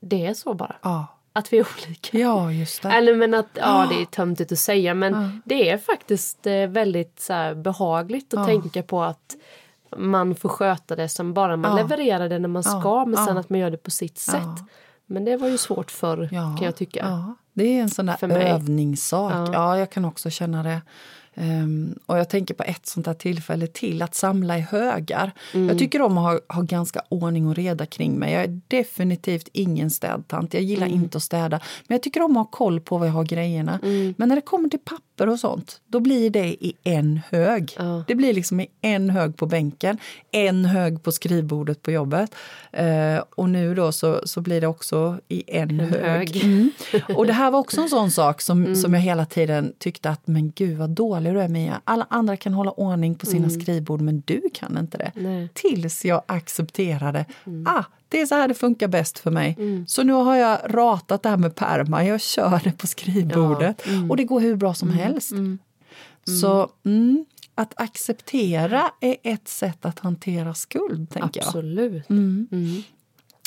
det 0.00 0.26
är 0.26 0.34
så 0.34 0.54
bara. 0.54 0.76
Ja, 0.82 1.06
Att 1.36 1.52
vi 1.52 1.58
är 1.58 1.66
olika. 1.86 2.18
ja 2.18 2.52
just 2.52 2.82
det. 2.82 2.88
Eller 2.88 3.14
men 3.14 3.34
att, 3.34 3.46
ja 3.54 3.86
det 3.90 4.00
är 4.02 4.04
töntigt 4.10 4.52
att 4.52 4.58
säga 4.58 4.94
men 4.94 5.42
det 5.44 5.70
är 5.70 5.78
faktiskt 5.78 6.46
eh, 6.46 6.66
väldigt 6.66 7.20
så 7.20 7.32
här, 7.32 7.54
behagligt 7.54 8.34
att 8.34 8.46
tänka 8.46 8.82
på 8.82 9.02
att 9.02 9.36
man 9.96 10.34
får 10.34 10.48
sköta 10.48 10.96
det 10.96 11.08
som 11.08 11.34
bara 11.34 11.56
man 11.56 11.70
Ja. 11.70 11.82
levererar 11.82 12.28
det 12.28 12.38
när 12.38 12.48
man 12.48 12.64
ska 12.64 13.04
men 13.04 13.26
sen 13.26 13.38
att 13.38 13.50
man 13.50 13.58
gör 13.60 13.70
det 13.70 13.76
på 13.76 13.90
sitt 13.90 14.18
sätt. 14.18 14.42
Men 15.06 15.24
det 15.24 15.36
var 15.36 15.48
ju 15.48 15.58
svårt 15.58 15.90
förr 15.90 16.28
Ja, 16.32 16.56
kan 16.58 16.62
jag 16.64 16.76
tycka. 16.76 17.00
Ja, 17.08 17.34
det 17.52 17.64
är 17.78 17.82
en 17.82 17.90
sån 17.90 18.06
där 18.06 18.28
övningssak. 18.38 19.48
Ja. 19.52 19.78
jag 19.78 19.90
kan 19.90 20.04
också 20.04 20.30
känna 20.30 20.62
det. 20.62 20.82
Ehm, 21.34 21.98
och 22.06 22.18
jag 22.18 22.28
tänker 22.28 22.54
på 22.54 22.62
ett 22.62 22.86
sånt 22.86 23.06
här 23.06 23.14
tillfälle 23.14 23.66
till, 23.66 24.02
att 24.02 24.14
samla 24.14 24.58
i 24.58 24.60
högar. 24.60 25.32
Mm. 25.54 25.68
Jag 25.68 25.78
tycker 25.78 26.02
om 26.02 26.18
att 26.18 26.24
ha, 26.24 26.54
ha 26.56 26.62
ganska 26.62 27.02
ordning 27.08 27.46
och 27.46 27.54
reda 27.54 27.86
kring 27.86 28.12
mig. 28.18 28.32
Jag 28.32 28.42
är 28.44 28.60
definitivt 28.68 29.48
ingen 29.52 29.90
städtant. 29.90 30.54
Jag 30.54 30.62
gillar 30.62 30.86
Mm. 30.86 30.98
inte 31.02 31.16
att 31.16 31.22
städa. 31.22 31.60
Men 31.88 31.94
jag 31.94 32.02
tycker 32.02 32.22
om 32.22 32.36
att 32.36 32.46
ha 32.46 32.50
koll 32.50 32.80
på 32.80 32.98
var 32.98 33.06
jag 33.06 33.12
har 33.12 33.24
grejerna. 33.24 33.80
Mm. 33.82 34.14
Men 34.18 34.28
när 34.28 34.36
det 34.36 34.42
kommer 34.42 34.68
till 34.68 34.78
papper 34.84 35.28
och 35.28 35.40
sånt, 35.40 35.80
då 35.88 36.00
blir 36.00 36.30
det 36.30 36.46
i 36.46 36.72
en 36.84 37.20
hög. 37.30 37.74
Ja. 37.78 38.04
Det 38.08 38.14
blir 38.14 38.34
liksom 38.34 38.60
i 38.60 38.66
en 38.80 39.10
hög 39.10 39.36
på 39.36 39.46
bänken, 39.46 39.98
en 40.30 40.64
hög 40.64 41.02
på 41.02 41.12
skrivbordet 41.12 41.82
på 41.82 41.90
jobbet. 41.90 42.34
Eh, 42.72 43.22
och 43.36 43.48
nu 43.50 43.74
då 43.74 43.92
så, 43.92 44.20
så 44.24 44.40
blir 44.40 44.60
det 44.60 44.66
också 44.66 45.18
i 45.28 45.56
en, 45.56 45.80
hög. 45.80 46.02
hög. 46.02 46.44
Mm. 46.44 46.70
Och 47.16 47.26
det 47.26 47.32
här 47.32 47.50
var 47.50 47.58
också 47.58 47.80
en 47.80 47.88
sån 47.88 48.10
sak 48.10 48.40
som, 48.40 48.76
som 48.82 48.94
jag 48.94 49.00
hela 49.00 49.26
tiden 49.26 49.72
tyckte 49.78 50.10
att 50.10 50.26
men 50.26 50.52
gud 50.56 50.78
vad 50.78 50.90
dålig 51.24 51.40
du 51.40 51.44
är 51.44 51.48
Mia. 51.48 51.80
Alla 51.84 52.06
andra 52.10 52.36
kan 52.36 52.54
hålla 52.54 52.70
ordning 52.70 53.14
på 53.14 53.26
sina 53.26 53.50
skrivbord 53.50 54.00
men 54.00 54.22
du 54.26 54.42
kan 54.54 54.78
inte 54.78 54.98
det. 54.98 55.12
Nej. 55.14 55.48
Tills 55.54 56.04
jag 56.04 56.22
accepterade, 56.26 57.26
ah, 57.66 57.84
det 58.08 58.20
är 58.20 58.26
så 58.26 58.34
här 58.34 58.48
det 58.48 58.54
funkar 58.54 58.88
bäst 58.88 59.18
för 59.18 59.30
mig. 59.30 59.56
Så 59.86 60.02
nu 60.02 60.12
har 60.12 60.36
jag 60.36 60.58
ratat 60.64 61.22
det 61.22 61.28
här 61.28 61.36
med 61.36 61.54
perma, 61.54 62.04
jag 62.04 62.20
kör 62.20 62.60
det 62.64 62.72
på 62.72 62.86
skrivbordet 62.86 63.82
och 64.10 64.16
det 64.16 64.24
går 64.24 64.40
hur 64.40 64.56
bra 64.56 64.74
som 64.74 64.90
helst. 64.90 65.32
Så 66.40 66.70
mm, 66.84 67.24
att 67.54 67.72
acceptera 67.76 68.90
är 69.00 69.16
ett 69.22 69.48
sätt 69.48 69.84
att 69.84 69.98
hantera 69.98 70.54
skuld, 70.54 71.10
tänker 71.10 71.40
jag. 71.40 71.46
Absolut. 71.46 72.08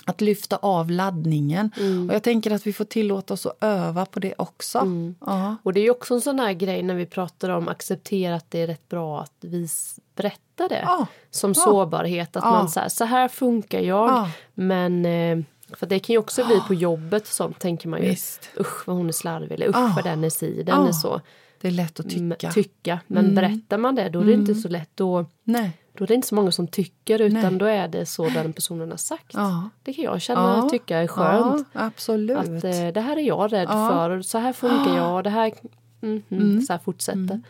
Att 0.07 0.21
lyfta 0.21 0.55
av 0.57 0.91
laddningen. 0.91 1.71
Och 2.09 2.15
jag 2.15 2.23
tänker 2.23 2.51
att 2.51 2.67
vi 2.67 2.73
får 2.73 2.85
tillåta 2.85 3.33
oss 3.33 3.45
att 3.45 3.57
öva 3.63 4.05
på 4.05 4.19
det 4.19 4.33
också. 4.37 4.87
Ja. 5.25 5.55
Och 5.63 5.73
det 5.73 5.79
är 5.79 5.83
ju 5.83 5.91
också 5.91 6.13
en 6.13 6.21
sån 6.21 6.39
här 6.39 6.53
grej 6.53 6.83
när 6.83 6.95
vi 6.95 7.05
pratar 7.05 7.49
om 7.49 7.67
acceptera 7.67 8.35
att 8.35 8.51
det 8.51 8.59
är 8.61 8.67
rätt 8.67 8.89
bra 8.89 9.21
att 9.21 9.33
vi 9.41 9.67
berättar 10.15 10.69
det. 10.69 10.81
Ja. 10.85 11.07
Som 11.31 11.55
sårbarhet. 11.55 12.35
Att 12.35 12.43
Ja. 12.43 12.51
man 12.51 12.69
säger 12.69 12.89
så 12.89 13.05
här 13.05 13.27
funkar 13.27 13.79
jag. 13.79 14.09
Ja. 14.09 14.31
Men 14.53 15.05
eh, 15.05 15.37
för 15.75 15.85
det 15.85 15.99
kan 15.99 16.13
ju 16.13 16.19
också 16.19 16.45
bli 16.45 16.59
på 16.67 16.73
jobbet 16.73 17.21
och 17.23 17.27
sånt 17.27 17.59
tänker 17.59 17.89
man 17.89 18.01
ju. 18.03 18.09
Visst. 18.09 18.49
Usch 18.59 18.87
vad 18.87 18.95
hon 18.97 19.07
är 19.07 19.11
slarvig 19.11 19.51
eller 19.51 19.67
usch 19.69 19.95
vad 19.95 20.03
den 20.03 20.23
är 20.23 20.29
si, 20.29 20.63
den 20.63 20.87
är 20.87 20.91
så. 20.91 21.21
Det 21.61 21.67
är 21.67 21.71
lätt 21.71 21.99
att 21.99 22.13
M- 22.13 22.33
tycka. 22.39 22.51
tycka. 22.51 22.99
Men 23.07 23.35
berättar 23.35 23.77
man 23.77 23.95
det 23.95 24.09
då 24.09 24.19
är 24.21 24.25
det 24.25 24.33
inte 24.33 24.55
så 24.55 24.67
lätt. 24.69 24.89
Då, 24.95 25.25
Nej. 25.43 25.71
Då 25.97 26.03
är 26.03 26.07
det 26.07 26.13
inte 26.13 26.27
så 26.27 26.35
många 26.35 26.51
som 26.51 26.67
tycker 26.67 27.21
utan 27.21 27.41
Nej. 27.41 27.59
då 27.59 27.65
är 27.65 27.87
det 27.87 28.05
så 28.05 28.29
den 28.29 28.53
personen 28.53 28.89
har 28.89 28.97
sagt. 28.97 29.33
Ja. 29.33 29.69
Det 29.83 29.93
kan 29.93 30.03
jag 30.03 30.21
känna 30.21 30.69
tycka 30.69 30.97
är 30.97 31.07
skönt. 31.07 31.67
Ja, 31.73 31.81
absolut. 31.81 32.37
Att 32.37 32.63
eh, 32.63 32.87
det 32.93 33.01
här 33.01 33.17
är 33.17 33.21
jag 33.21 33.53
rädd 33.53 33.67
Ja. 33.69 33.89
för 33.89 34.21
så 34.21 34.37
här 34.37 34.53
funkar 34.53 34.97
jag. 34.97 35.23
Det 35.23 35.29
här, 35.29 35.53
mhm, 35.99 36.61
Så 36.61 36.73
här 36.73 36.79
fortsätter. 36.79 37.41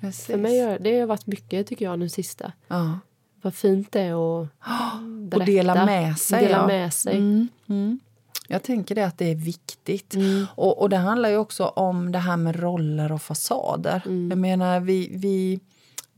Precis. 0.00 0.26
För 0.26 0.36
mig 0.36 0.78
det 0.80 1.00
har 1.00 1.06
varit 1.06 1.26
mycket 1.26 1.66
tycker 1.66 1.84
jag 1.84 1.98
nu 1.98 2.08
sista. 2.08 2.52
ja. 2.68 2.98
Vad 3.42 3.54
fint 3.54 3.92
det 3.92 4.00
är 4.00 4.42
att 4.42 4.48
berätta. 5.06 5.36
Och 5.36 5.44
dela 5.44 5.86
med 5.86 6.18
sig. 6.18 6.40
Dela 6.44 6.56
ja. 6.56 6.66
med 6.66 6.94
sig. 6.94 7.16
Mm, 7.16 7.48
mm. 7.66 8.00
Jag 8.48 8.62
tänker 8.62 8.94
det 8.94 9.02
att 9.02 9.18
det 9.18 9.30
är 9.30 9.34
viktigt. 9.34 10.14
Mm. 10.14 10.46
Och, 10.54 10.80
och 10.82 10.88
det 10.88 10.96
handlar 10.96 11.28
ju 11.28 11.36
också 11.36 11.64
om 11.66 12.12
det 12.12 12.18
här 12.18 12.36
med 12.36 12.60
roller 12.60 13.12
och 13.12 13.22
fasader. 13.22 14.02
Mm. 14.06 14.30
Jag 14.30 14.38
menar, 14.38 14.80
vi, 14.80 15.08
vi, 15.12 15.60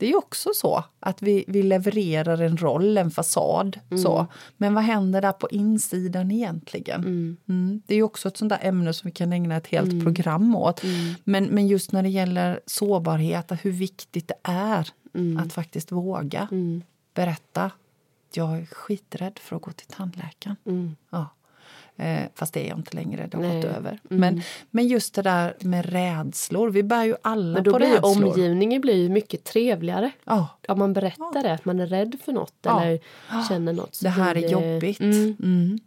det 0.01 0.05
är 0.05 0.09
ju 0.09 0.15
också 0.15 0.49
så 0.55 0.83
att 0.99 1.21
vi, 1.21 1.45
vi 1.47 1.63
levererar 1.63 2.41
en 2.41 2.57
roll, 2.57 2.97
en 2.97 3.11
fasad. 3.11 3.79
Mm. 3.89 4.03
Så. 4.03 4.27
Men 4.57 4.73
vad 4.73 4.83
händer 4.83 5.21
där 5.21 5.31
på 5.31 5.49
insidan 5.49 6.31
egentligen? 6.31 7.01
Mm. 7.47 7.81
Det 7.87 7.93
är 7.93 7.95
ju 7.95 8.03
också 8.03 8.27
ett 8.27 8.37
sånt 8.37 8.49
där 8.49 8.59
ämne 8.61 8.93
som 8.93 9.07
vi 9.07 9.11
kan 9.11 9.33
ägna 9.33 9.55
ett 9.57 9.67
helt 9.67 9.91
Mm. 9.91 10.03
program 10.03 10.55
åt. 10.55 10.81
Men, 11.23 11.43
men 11.45 11.67
just 11.67 11.91
när 11.91 12.03
det 12.03 12.09
gäller 12.09 12.59
sårbarhet, 12.65 13.51
hur 13.61 13.71
viktigt 13.71 14.27
det 14.27 14.51
är 14.51 14.89
Mm. 15.13 15.37
att 15.37 15.53
faktiskt 15.53 15.91
våga 15.91 16.47
berätta. 17.13 17.71
Jag 18.33 18.57
är 18.57 18.65
skiträdd 18.65 19.39
för 19.39 19.55
att 19.55 19.61
gå 19.61 19.71
till 19.71 19.87
tandläkaren. 19.87 20.55
Mm. 20.65 20.95
Ja. 21.09 21.27
Eh, 21.97 22.23
fast 22.35 22.53
det 22.53 22.65
är 22.65 22.69
jag 22.69 22.77
inte 22.77 22.95
längre, 22.95 23.27
det 23.31 23.37
har 23.37 23.43
Nej. 23.43 23.51
Mm. 23.51 23.61
gått 23.67 23.77
över. 23.77 23.99
Men, 24.03 24.41
men 24.69 24.87
just 24.87 25.15
det 25.15 25.21
där 25.21 25.55
med 25.59 25.85
rädslor, 25.85 26.69
vi 26.69 26.83
bär 26.83 27.03
ju 27.03 27.15
alla 27.21 27.53
Men 27.53 27.63
då 27.63 27.71
på 27.71 27.77
blir 27.77 27.87
rädslor. 27.87 28.25
omgivningen 28.25 28.81
blir 28.81 28.95
ju 28.95 29.09
mycket 29.09 29.43
trevligare. 29.43 30.11
Ja, 30.23 30.47
Om 30.67 30.79
man 30.79 30.93
berättar 30.93 31.43
det, 31.43 31.53
att 31.53 31.65
man 31.65 31.79
är 31.79 31.87
rädd 31.87 32.15
för 32.25 32.31
något 32.31 32.53
Ja. 32.61 32.81
eller 32.83 32.99
känner 33.49 33.73
något. 33.73 33.99
det 34.03 34.09
här 34.09 34.35
är 34.35 34.49
jobbigt. 34.49 34.99
Mm, 34.99 35.35
Mm. 35.39 35.79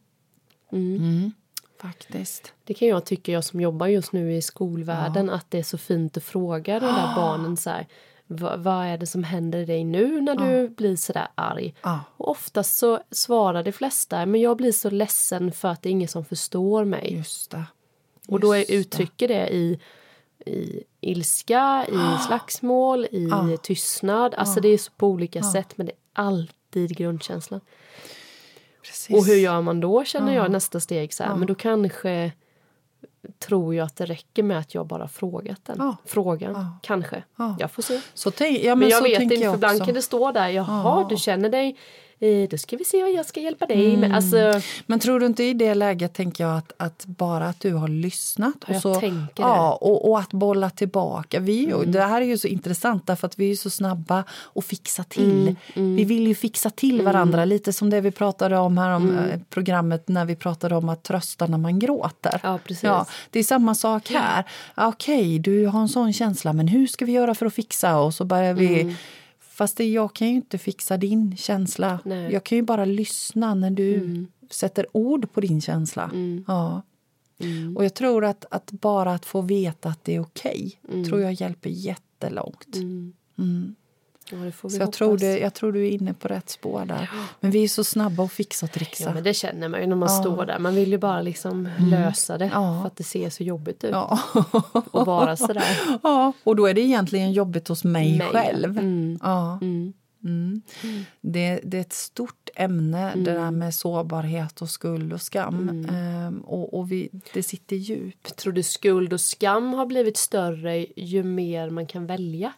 mm. 0.73 0.97
Mm. 0.97 1.33
Faktiskt. 1.81 2.53
Det 2.65 2.75
kan 2.75 2.89
jag 2.89 3.05
tycka, 3.05 3.33
jag 3.33 3.45
som 3.45 3.61
jobbar 3.61 3.87
just 3.87 4.13
nu 4.13 4.35
i 4.37 4.43
skolvärlden, 4.43 5.31
att 5.31 5.51
det 5.51 5.59
är 5.59 5.63
så 5.63 5.79
fint 5.79 6.17
att 6.17 6.25
fråga 6.25 6.81
de 6.81 6.87
där 6.87 7.15
barnen 7.17 7.57
så 7.57 7.71
här, 7.71 7.87
"Va- 8.27 8.57
vad 8.57 8.87
är 8.87 8.99
det 8.99 9.07
som 9.07 9.25
händer 9.25 9.59
i 9.59 9.65
dig 9.65 9.85
nu 9.85 10.21
när 10.21 10.35
du 10.37 10.69
blir 10.69 10.97
så 10.97 11.13
där 11.13 11.29
arg? 11.35 11.75
Ja. 11.83 12.01
Och 12.17 12.29
oftast 12.31 12.77
så 12.77 13.01
svarar 13.11 13.63
de 13.63 13.73
flesta, 13.73 14.27
men 14.27 14.41
jag 14.41 14.57
blir 14.57 14.73
så 14.73 14.91
ledsen 14.91 15.53
för 15.53 15.69
att 15.69 15.83
det 15.83 15.89
är 15.89 15.91
ingen 15.91 16.09
som 16.09 16.25
förstår 16.25 16.85
mig. 16.85 17.15
Just 17.17 17.51
det. 17.51 17.65
och 18.29 18.41
då 18.41 18.53
är, 18.53 18.59
just 18.59 18.71
uttrycker 18.71 19.29
det 19.29 19.49
i, 19.55 19.81
i 20.47 20.83
ilska, 21.01 21.87
i 21.89 22.23
slagsmål, 22.27 23.05
i 23.11 23.29
Ja. 23.31 23.57
tystnad. 23.63 24.35
Alltså 24.35 24.61
det 24.61 24.69
är 24.69 24.79
så 24.79 24.91
på 24.97 25.07
olika 25.09 25.43
sätt, 25.43 25.73
men 25.79 25.87
det 25.87 25.93
är 25.93 25.99
alltid 26.13 26.97
grundkänslan. 26.97 27.61
Precis. 28.83 29.17
Och 29.17 29.25
hur 29.27 29.35
gör 29.37 29.61
man 29.61 29.81
då 29.81 30.05
känner 30.05 30.35
jag 30.35 30.51
nästa 30.51 30.81
steg 30.81 31.15
så 31.15 31.23
här, 31.25 31.37
men 31.37 31.47
då 31.47 31.55
kanske 31.55 32.33
tror 33.39 33.75
jag 33.75 33.85
att 33.87 33.97
det 33.97 34.05
räcker 34.07 34.43
med 34.43 34.59
att 34.59 34.75
jag 34.75 34.87
bara 34.87 35.09
frågat 35.09 35.65
den 35.65 35.77
Ja. 35.79 35.97
frågan. 36.05 36.53
Ja. 36.53 36.79
Kanske. 36.83 37.23
Ja. 37.37 37.57
Jag 37.59 37.71
får 37.71 37.83
se. 37.83 38.01
Så 38.15 38.31
tänk, 38.31 38.65
men, 38.65 38.79
Men 38.79 38.89
jag 38.89 39.03
vet 39.03 39.23
inte, 39.23 39.37
för 39.37 39.55
ibland 39.55 39.85
kan 39.85 39.95
det 39.95 40.03
stå 40.03 40.33
där, 40.33 40.49
jaha 40.49 40.83
Ja. 40.85 41.07
du 41.11 41.17
känner 41.17 41.49
dig, 41.49 41.77
då 42.51 42.59
ska 42.59 42.77
vi 42.77 42.85
se 42.85 43.03
vad 43.03 43.13
jag 43.13 43.27
ska 43.27 43.41
hjälpa 43.41 43.67
dig 43.67 43.97
med. 43.97 44.15
Alltså, 44.17 44.61
Men 44.87 44.99
tror 45.01 45.21
du 45.21 45.27
inte 45.27 45.45
i 45.45 45.55
det 45.55 45.75
läget, 45.75 46.15
tänker 46.15 46.45
jag, 46.45 46.57
att, 46.57 46.73
att 46.77 47.07
bara 47.07 47.47
att 47.47 47.61
du 47.61 47.73
har 47.75 47.89
lyssnat 47.89 48.55
jag 48.67 48.83
så, 48.83 49.01
ja, 49.37 49.79
och, 49.81 50.11
och 50.11 50.19
att 50.19 50.33
bolla 50.33 50.71
tillbaka. 50.71 51.41
Vi, 51.41 51.65
Mm. 51.65 51.93
Det 51.93 52.03
här 52.03 52.21
är 52.21 52.27
ju 52.27 52.39
så 52.39 52.49
intressant 52.49 53.07
därför 53.07 53.27
att 53.27 53.39
vi 53.39 53.51
är 53.51 53.57
så 53.57 53.71
snabba 53.71 54.25
att 54.55 54.65
fixa 54.65 55.05
till. 55.05 55.57
Mm, 55.75 55.97
Vi 55.97 56.05
vill 56.05 56.27
ju 56.27 56.35
fixa 56.35 56.71
till 56.71 57.03
varandra, 57.03 57.45
lite 57.45 57.73
som 57.73 57.91
det 57.91 58.01
vi 58.01 58.11
pratade 58.11 58.59
om 58.59 58.79
här 58.79 58.91
om 58.91 59.19
eh, 59.19 59.41
programmet 59.51 60.09
när 60.09 60.25
vi 60.25 60.37
pratade 60.37 60.77
om 60.77 60.89
att 60.89 61.03
trösta 61.03 61.47
när 61.47 61.59
man 61.59 61.79
gråter. 61.79 62.41
Ja, 62.43 62.59
precis. 62.65 62.83
Ja, 62.83 63.07
det 63.31 63.39
är 63.39 63.43
samma 63.43 63.75
sak 63.75 64.11
här. 64.11 64.45
Okej, 64.75 65.39
du 65.39 65.67
har 65.67 65.81
en 65.81 65.89
sån 65.89 66.13
känsla, 66.13 66.53
men 66.53 66.69
hur 66.69 66.87
ska 66.87 67.05
vi 67.05 67.13
göra 67.13 67.35
för 67.35 67.47
att 67.47 67.55
fixa? 67.55 67.99
Och 67.99 68.15
så 68.15 68.25
börjar 68.25 68.55
vi... 68.55 68.97
Mm. 69.55 69.59
Fast 69.59 69.77
det, 69.77 69.85
jag 69.85 70.15
kan 70.15 70.29
ju 70.29 70.35
inte 70.35 70.59
fixa 70.59 70.97
din 70.97 71.37
känsla. 71.37 72.01
Nej. 72.05 72.19
Mm. 72.19 72.33
Jag 72.33 72.45
kan 72.45 72.59
ju 72.59 72.63
bara 72.63 72.85
lyssna 72.85 73.55
när 73.55 73.71
du 73.71 74.27
sätter 74.51 74.87
ord 74.93 75.33
på 75.33 75.41
din 75.41 75.61
känsla. 75.61 76.11
Ja. 76.47 76.83
Mm. 77.39 77.77
Och 77.77 77.85
jag 77.85 77.95
tror 77.95 78.25
att, 78.25 78.45
att 78.51 78.71
bara 78.71 79.15
att 79.15 79.27
få 79.27 79.41
veta 79.41 79.89
att 79.89 80.05
det 80.05 80.15
är 80.15 80.21
okej 80.21 80.81
tror 81.09 81.21
jag 81.21 81.33
hjälper 81.33 81.71
jättelångt. 81.71 82.77
Mm. 82.77 83.75
Ja, 84.31 84.69
Så 84.71 84.77
jag 84.77 84.93
tror, 84.93 85.19
det, 85.19 85.39
jag 85.39 85.55
tror 85.55 85.73
du 85.73 85.87
är 85.87 85.91
inne 85.91 86.15
på 86.15 86.29
rätt 86.29 86.51
spår 86.51 86.85
där. 86.85 87.11
Men 87.41 87.51
vi 87.51 87.65
är 87.65 87.69
så 87.69 87.85
snabba 87.85 88.25
att 88.25 88.33
fixa 88.33 88.67
och 88.67 88.73
trixa. 88.73 89.05
Ja, 89.05 89.15
men 89.15 89.25
det 89.25 89.35
känner 89.35 89.69
man 89.69 89.81
ju 89.81 89.87
när 89.87 89.97
man 89.97 90.09
står 90.09 90.47
där. 90.47 90.59
Man 90.59 90.75
vill 90.75 90.91
ju 90.91 90.99
bara 90.99 91.23
liksom 91.23 91.69
lösa 91.91 92.39
det 92.39 92.45
Mm. 92.45 92.63
Ja. 92.63 92.81
för 92.81 92.87
att 92.87 92.97
det 92.97 93.05
ser 93.05 93.31
så 93.31 93.43
jobbigt 93.43 93.85
ut. 93.85 93.91
Ja. 93.93 94.19
Och 94.91 95.07
vara 95.07 95.37
sådär. 95.37 95.79
ja, 96.03 96.33
och 96.45 96.57
då 96.57 96.67
är 96.67 96.75
det 96.75 96.81
egentligen 96.81 97.33
jobbigt 97.33 97.69
hos 97.69 97.85
mig, 97.85 98.19
Mig. 98.19 98.29
själv. 98.29 98.79
Mm. 98.79 99.19
Ja. 99.23 99.59
Mm. 99.63 99.93
Mm. 100.25 100.63
Det, 101.21 101.61
det 101.65 101.77
är 101.77 101.81
ett 101.81 101.93
stort 101.93 102.49
ämne, 102.57 103.13
det 103.15 103.33
där 103.33 103.51
med 103.51 103.75
sårbarhet 103.75 104.63
och 104.63 104.71
skuld 104.71 105.13
och 105.13 105.21
skam. 105.23 105.87
Ehm, 105.91 106.41
och 106.41 106.79
och 106.79 106.93
vi, 106.93 107.09
det 107.35 107.43
sitter 107.43 107.77
djupt. 107.77 108.37
Tror 108.37 108.53
du 108.53 108.63
skuld 108.63 109.13
och 109.13 109.21
skam 109.21 109.73
har 109.73 109.87
blivit 109.87 110.17
större 110.17 110.87
ju 110.97 111.23
mer 111.23 111.71
man 111.71 111.87
kan 111.87 112.07
välja? 112.07 112.53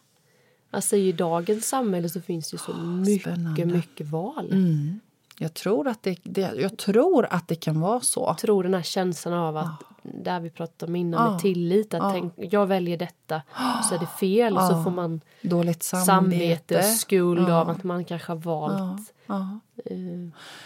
Alltså 0.71 0.95
i 0.95 1.11
dagens 1.11 1.67
samhälle 1.67 2.09
så 2.09 2.21
finns 2.21 2.51
det 2.51 2.57
så 2.57 2.73
mycket, 2.73 3.21
Spännande. 3.21 3.65
mycket 3.65 4.07
val. 4.07 4.47
Mm. 4.51 4.99
Jag, 5.39 5.53
tror 5.53 5.87
att 5.87 6.03
det, 6.03 6.19
det, 6.23 6.51
jag 6.57 6.77
tror 6.77 7.27
att 7.29 7.47
det 7.47 7.55
kan 7.55 7.79
vara 7.81 7.99
så. 7.99 8.23
Jag 8.27 8.37
tror 8.37 8.63
den 8.63 8.73
här 8.73 8.81
känslan 8.81 9.33
av 9.33 9.57
att, 9.57 9.83
där 10.03 10.39
vi 10.39 10.49
pratade 10.49 10.89
om 10.91 10.95
innan 10.95 11.25
Ja. 11.25 11.31
med 11.31 11.39
tillit, 11.39 11.93
att 11.93 12.13
tänk, 12.13 12.33
jag 12.53 12.67
väljer 12.67 12.97
detta 12.97 13.41
så 13.89 13.95
är 13.95 13.99
det 13.99 14.07
fel 14.19 14.57
och 14.57 14.63
så 14.63 14.83
får 14.83 14.91
man 14.91 15.21
Dåligt 15.41 15.83
samvete, 15.83 16.05
samvete. 16.05 16.77
och 16.77 16.83
skuld 16.83 17.49
av 17.49 17.69
att 17.69 17.83
man 17.83 18.05
kanske 18.05 18.31
har 18.31 18.37
valt 18.39 19.13
Ja. 19.27 19.59
eh, 19.85 19.97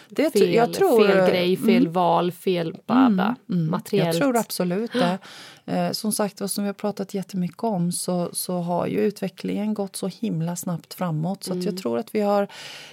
Det, 0.10 0.32
fel, 0.34 0.54
jag 0.54 0.74
tror, 0.74 1.08
fel 1.08 1.30
grej, 1.30 1.58
fel 1.58 1.82
mm, 1.82 1.94
val, 1.94 2.32
fel 2.32 2.78
bla, 2.86 3.10
bla, 3.10 3.36
mm, 3.50 3.72
materiellt. 3.72 4.08
Jag 4.08 4.16
tror 4.16 4.38
absolut 4.38 4.94
det. 4.94 5.18
Eh, 5.66 5.92
som 5.92 6.12
sagt, 6.12 6.42
vad 6.42 6.52
som 6.52 6.64
vi 6.64 6.68
har 6.68 6.74
pratat 6.74 7.14
jättemycket 7.14 7.64
om 7.64 7.92
så, 7.92 8.30
så 8.34 8.58
har 8.60 8.88
ju 8.88 9.00
utvecklingen 9.00 9.74
gått 9.74 9.96
så 9.96 10.08
himla 10.08 10.56
snabbt 10.56 10.94
framåt. 10.94 11.44
Så 11.44 11.52
att 11.52 11.56
Mm. 11.56 11.66
jag 11.66 11.78
tror 11.78 11.98
att 11.98 12.16
vi 12.16 12.20
har, 12.22 12.48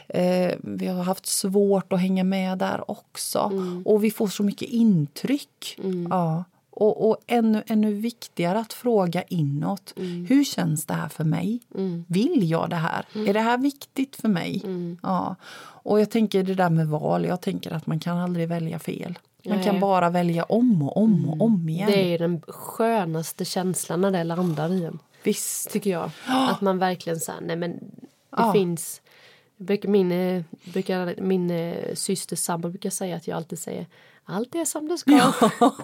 eh, 0.08 0.52
vi 0.62 0.86
har 0.86 1.02
haft 1.02 1.26
svårt 1.26 1.92
att 1.92 2.00
hänga 2.00 2.24
med 2.24 2.58
där 2.58 2.90
också. 2.90 3.38
Mm. 3.52 3.82
Och 3.86 4.04
vi 4.04 4.10
får 4.10 4.28
så 4.28 4.42
mycket 4.42 4.68
intryck. 4.68 5.78
Ja. 6.10 6.44
Och, 6.80 7.08
och 7.08 7.16
ännu, 7.26 7.62
ännu 7.66 7.92
viktigare 7.94 8.58
att 8.58 8.72
fråga 8.72 9.22
inåt. 9.22 9.94
Mm. 9.96 10.26
Hur 10.26 10.44
känns 10.44 10.86
det 10.86 10.94
här 10.94 11.08
för 11.08 11.24
mig? 11.24 11.60
Vill 12.06 12.50
jag 12.50 12.70
det 12.70 12.76
här? 12.76 13.04
Mm. 13.14 13.28
Är 13.28 13.34
det 13.34 13.40
här 13.40 13.58
viktigt 13.58 14.16
för 14.16 14.28
mig? 14.28 14.62
Ja. 15.02 15.36
Och 15.82 16.00
jag 16.00 16.10
tänker 16.10 16.42
det 16.42 16.54
där 16.54 16.70
med 16.70 16.88
val, 16.88 17.24
jag 17.24 17.40
tänker 17.40 17.72
att 17.72 17.86
man 17.86 18.00
kan 18.00 18.18
aldrig 18.18 18.48
välja 18.48 18.78
fel. 18.78 19.18
Man 19.44 19.56
Nej. 19.56 19.64
kan 19.64 19.80
bara 19.80 20.10
välja 20.10 20.44
om 20.44 20.82
och 20.82 20.96
om 20.96 21.28
och 21.28 21.42
om 21.46 21.68
igen. 21.68 21.90
Det 21.90 22.14
är 22.14 22.18
den 22.18 22.42
skönaste 22.48 23.44
känslan 23.44 24.00
när 24.00 24.10
det 24.10 24.24
landar 24.24 24.72
i 24.72 24.84
en. 24.84 24.98
Visst. 25.22 25.70
Tycker 25.70 25.90
jag. 25.90 26.10
Att 26.26 26.60
man 26.60 26.78
verkligen 26.78 27.20
säger, 27.20 27.40
nej 27.40 27.56
men 27.56 27.70
det 27.72 28.06
Ja. 28.30 28.52
finns 28.52 29.00
jag 29.58 29.66
brukar, 29.66 29.88
min, 29.88 30.12
eh, 30.12 30.42
brukar, 30.72 31.14
min 31.20 31.50
eh, 31.50 31.94
syster 31.94 32.36
sambo 32.36 32.68
brukar 32.68 32.90
säga 32.90 33.16
att 33.16 33.28
jag 33.28 33.36
alltid 33.36 33.58
säger 33.58 33.86
allt 34.28 34.54
är 34.54 34.64
som 34.64 34.88
det 34.88 34.98
ska. 34.98 35.32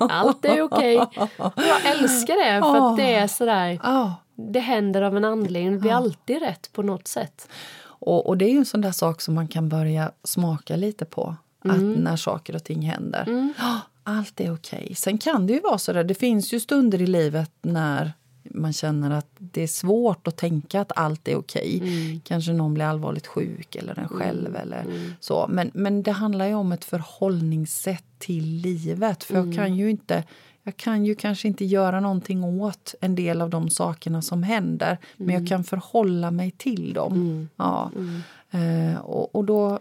Allt 0.00 0.44
är 0.44 0.62
okej. 0.62 0.98
Och 0.98 1.52
Jag 1.56 1.86
älskar 1.86 2.54
det 2.54 2.60
för 2.60 2.90
att 2.90 2.96
det 2.96 3.14
är 3.14 3.26
sådär. 3.26 3.80
Ja. 3.82 4.14
Det 4.34 4.60
händer 4.60 5.02
av 5.02 5.16
en 5.16 5.24
anledning. 5.24 5.72
Det 5.72 5.78
blir 5.78 5.92
alltid 5.92 6.38
rätt 6.42 6.72
på 6.72 6.82
något 6.82 7.08
sätt. 7.08 7.48
Och, 7.84 8.26
och 8.26 8.38
det 8.38 8.44
är 8.44 8.50
ju 8.50 8.58
en 8.58 8.64
sån 8.64 8.80
där 8.80 8.92
sak 8.92 9.20
som 9.20 9.34
man 9.34 9.48
kan 9.48 9.68
börja 9.68 10.10
smaka 10.24 10.76
lite 10.76 11.04
på. 11.04 11.36
Att 11.68 11.80
när 11.80 12.16
saker 12.16 12.56
och 12.56 12.64
ting 12.64 12.82
händer. 12.82 13.52
Ja, 13.58 13.80
Allt 14.06 14.40
är 14.40 14.54
okej. 14.54 14.94
Sen 14.96 15.18
kan 15.18 15.46
det 15.46 15.52
ju 15.52 15.60
vara 15.60 15.78
så 15.78 15.92
där. 15.92 16.04
Det 16.04 16.14
finns 16.14 16.52
ju 16.52 16.60
stunder 16.60 17.02
i 17.02 17.06
livet 17.06 17.50
när 17.62 18.12
man 18.50 18.72
känner 18.72 19.10
att 19.10 19.28
det 19.38 19.62
är 19.62 19.66
svårt 19.66 20.28
att 20.28 20.36
tänka 20.36 20.80
att 20.80 20.92
allt 20.96 21.28
är 21.28 21.36
okej. 21.36 22.20
Kanske 22.24 22.52
någon 22.52 22.74
blir 22.74 22.84
allvarligt 22.84 23.26
sjuk 23.26 23.76
eller 23.76 23.98
en 23.98 24.08
själv. 24.08 24.56
eller 24.56 24.84
så. 25.20 25.46
Men, 25.48 25.70
men 25.74 26.02
det 26.02 26.12
handlar 26.12 26.46
ju 26.46 26.54
om 26.54 26.72
ett 26.72 26.84
förhållningssätt 26.84 28.04
till 28.18 28.44
livet. 28.44 29.24
För 29.24 29.34
jag 29.34 29.54
kan 29.54 29.76
ju 29.76 29.90
inte 29.90 30.24
jag 30.66 30.76
kan 30.76 31.04
ju 31.06 31.14
kanske 31.14 31.48
inte 31.48 31.64
göra 31.64 32.00
någonting 32.00 32.44
åt 32.44 32.94
en 33.00 33.14
del 33.14 33.40
av 33.40 33.50
de 33.50 33.70
sakerna 33.70 34.22
som 34.22 34.42
händer 34.42 34.98
men 35.16 35.34
jag 35.34 35.48
kan 35.48 35.64
förhålla 35.64 36.30
mig 36.30 36.50
till 36.50 36.92
dem. 36.92 37.48
Ja. 37.56 37.90
Eh, 38.50 39.00
och, 39.00 39.34
och 39.34 39.44
då 39.44 39.80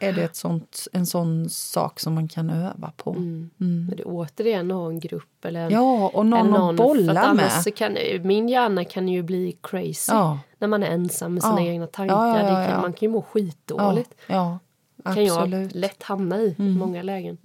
är 0.00 0.12
det 0.12 0.22
ett 0.22 0.36
sånt, 0.36 0.86
en 0.92 1.06
sån 1.06 1.48
sak 1.50 2.00
som 2.00 2.14
man 2.14 2.28
kan 2.28 2.50
öva 2.50 2.92
på. 2.96 3.12
Men 3.56 3.92
det 3.96 4.02
är 4.02 4.06
återigen 4.08 4.70
att 4.70 4.76
ha 4.76 4.88
en 4.88 5.00
grupp 5.00 5.44
eller 5.44 5.60
en, 5.60 5.72
Ja, 5.72 6.08
och 6.14 6.26
någon, 6.26 6.40
eller 6.48 6.58
för 6.58 6.70
att 6.70 6.76
bolla 6.76 7.34
med. 7.34 7.52
så 7.52 7.70
Kan, 7.70 7.96
min 8.22 8.48
hjärna 8.48 8.84
kan 8.84 9.08
ju 9.08 9.22
bli 9.22 9.56
crazy 9.62 10.12
Ja. 10.12 10.38
när 10.58 10.68
man 10.68 10.82
är 10.82 10.86
ensam 10.90 11.34
med 11.34 11.42
sina 11.42 11.60
Ja. 11.62 11.66
egna 11.66 11.86
tankar. 11.86 12.38
Ja, 12.60 12.66
kan. 12.66 12.80
Man 12.80 12.92
kan 12.92 13.06
ju 13.08 13.12
må 13.12 13.22
skitdåligt. 13.22 14.14
Ja, 14.26 14.58
kan 15.04 15.24
jag. 15.24 15.46
Mm. 15.46 15.68
lätt 15.72 16.02
hamna 16.02 16.38
i 16.38 16.54
i 16.58 16.62
många 16.62 17.02
lägen. 17.02 17.38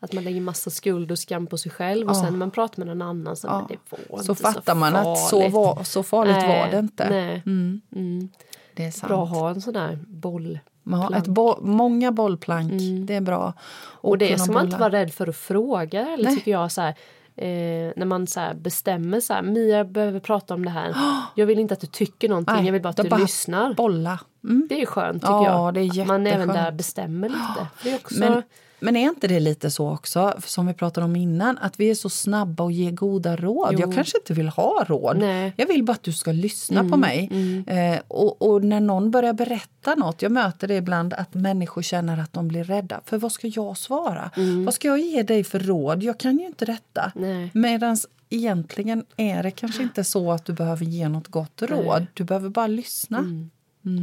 Att 0.00 0.12
man 0.12 0.24
lägger 0.24 0.40
massa 0.40 0.70
skuld 0.70 1.10
och 1.10 1.18
skam 1.18 1.46
på 1.46 1.58
sig 1.58 1.72
själv 1.72 2.08
och 2.08 2.16
sen 2.16 2.24
när 2.24 2.38
man 2.38 2.50
pratar 2.50 2.78
med 2.84 2.86
någon 2.96 3.08
annan 3.08 3.36
så 3.36 3.46
Ja. 3.46 3.66
det 3.68 3.76
var 4.10 4.18
Så 4.22 4.34
fattar 4.34 4.74
man 4.74 4.96
att 4.96 5.18
så, 5.18 5.36
farligt. 5.36 5.52
var, 5.54 5.82
så 5.84 6.02
farligt 6.02 6.36
Nej, 6.36 6.58
var 6.64 6.70
det 6.72 6.78
inte. 6.78 7.10
Nej. 7.10 7.42
Mm, 7.46 7.80
Mm. 7.96 8.28
det 8.74 8.84
är 8.84 8.90
sant. 8.90 9.08
Bra 9.08 9.22
att 9.24 9.30
ha 9.30 9.50
en 9.50 9.60
sån 9.60 9.74
där 9.74 9.98
boll. 10.06 10.58
Man 10.88 11.00
har 11.00 11.08
plank. 11.08 11.22
ett 11.24 11.28
bo- 11.28 11.58
många 11.60 12.12
bollplank, 12.12 12.72
det 13.06 13.14
är 13.14 13.20
bra. 13.20 13.52
Och 14.00 14.18
det 14.18 14.26
kunna 14.26 14.38
ska 14.38 14.52
man 14.52 14.64
inte 14.64 14.76
vara 14.76 14.90
rädd 14.92 15.12
för 15.14 15.26
att 15.28 15.36
fråga 15.36 16.00
eller 16.08 16.24
Nej. 16.24 16.36
tycker 16.36 16.50
jag 16.50 16.72
så 16.72 16.80
här, 16.80 16.94
eh, 17.36 17.92
när 17.96 18.04
man 18.04 18.26
så 18.26 18.40
bestämmer 18.54 19.20
så 19.20 19.32
här, 19.34 19.42
Mia 19.42 19.84
behöver 19.84 20.20
prata 20.20 20.54
om 20.54 20.64
det 20.64 20.70
här. 20.70 20.94
Jag 21.34 21.46
vill 21.46 21.58
inte 21.58 21.74
att 21.74 21.80
du 21.80 21.86
tycker 21.86 22.28
någonting, 22.28 22.54
Nej, 22.54 22.64
jag 22.64 22.72
vill 22.72 22.82
bara 22.82 22.88
att 22.88 22.96
du 22.96 23.08
bara 23.08 23.20
lyssnar. 23.20 23.74
Bolla. 23.74 24.18
Mm. 24.44 24.66
Det 24.68 24.82
är 24.82 24.86
skönt 24.86 25.22
tycker 25.22 25.32
Ja, 25.34 25.44
jag. 25.44 25.74
det 25.74 25.80
är 25.80 26.00
Att 26.02 26.06
man 26.08 26.26
även 26.26 26.48
där 26.48 26.72
bestämmer 26.72 27.28
lite. 27.28 27.66
Det 27.82 27.90
är 27.90 27.94
också, 27.96 28.18
Men, 28.20 28.42
men 28.80 28.96
är 28.96 29.08
inte 29.08 29.28
det 29.28 29.40
lite 29.40 29.70
så 29.70 29.90
också, 29.92 30.34
som 30.44 30.66
vi 30.66 30.74
pratade 30.74 31.04
om 31.04 31.16
innan, 31.16 31.58
att 31.58 31.80
vi 31.80 31.90
är 31.90 31.94
så 31.94 32.08
snabba 32.10 32.66
att 32.66 32.72
ge 32.74 32.90
goda 32.90 33.36
råd? 33.36 33.68
Jo. 33.72 33.80
Jag 33.80 33.94
kanske 33.94 34.18
inte 34.18 34.32
vill 34.34 34.48
ha 34.48 34.84
råd. 34.88 35.16
Nej. 35.18 35.38
Mm, 35.40 35.52
Jag 35.56 35.66
vill 35.66 35.84
bara 35.84 35.92
att 35.92 36.02
du 36.02 36.12
ska 36.12 36.32
lyssna 36.32 36.88
på 36.88 36.96
mig. 36.96 37.30
Eh, 37.66 38.00
och, 38.08 38.42
och 38.42 38.64
när 38.64 38.80
någon 38.80 39.10
börjar 39.10 39.32
berätta 39.32 39.94
något, 39.94 40.22
jag 40.22 40.32
möter 40.32 40.68
det 40.68 40.76
ibland 40.76 41.14
att 41.14 41.34
människor 41.34 41.82
känner 41.82 42.18
att 42.20 42.32
de 42.32 42.48
blir 42.48 42.64
rädda. 42.64 43.00
För 43.04 43.18
vad 43.18 43.32
ska 43.32 43.46
jag 43.48 43.76
svara? 43.78 44.30
Vad 44.64 44.74
ska 44.74 44.88
jag 44.88 44.98
ge 45.00 45.22
dig 45.22 45.44
för 45.44 45.58
råd? 45.58 46.02
Jag 46.02 46.18
kan 46.18 46.38
ju 46.38 46.46
inte 46.46 46.64
detta. 46.64 47.12
Mm. 47.16 47.48
Medan 47.54 47.96
egentligen 48.30 49.04
är 49.16 49.42
det 49.42 49.50
kanske 49.50 49.82
inte 49.82 50.04
så 50.04 50.32
att 50.32 50.44
du 50.44 50.52
behöver 50.52 50.84
ge 50.84 51.08
något 51.08 51.28
gott 51.28 51.62
råd. 51.62 52.06
Du 52.14 52.24
behöver 52.24 52.48
bara 52.48 52.66
lyssna. 52.66 53.24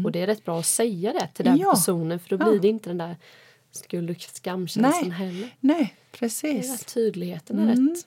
Och 0.05 0.11
det 0.11 0.21
är 0.21 0.27
rätt 0.27 0.45
bra 0.45 0.59
att 0.59 0.65
säga 0.65 1.13
det 1.13 1.27
till 1.33 1.45
den 1.45 1.57
Ja. 1.57 1.71
personen 1.71 2.19
för 2.19 2.37
då 2.37 2.45
Ja. 2.45 2.49
blir 2.49 2.59
det 2.59 2.67
inte 2.67 2.89
den 2.89 2.97
där 2.97 3.15
skuld 3.77 4.09
och 4.09 4.21
skamkänslan 4.21 5.11
heller. 5.11 5.49
Nej, 5.59 5.77
Det 6.11 6.17
är 6.17 6.19
precis. 6.19 6.71
rätt, 6.71 6.93
tydligheten 6.93 7.59
är 7.59 7.73
Mm. 7.73 7.89
rätt 7.89 8.05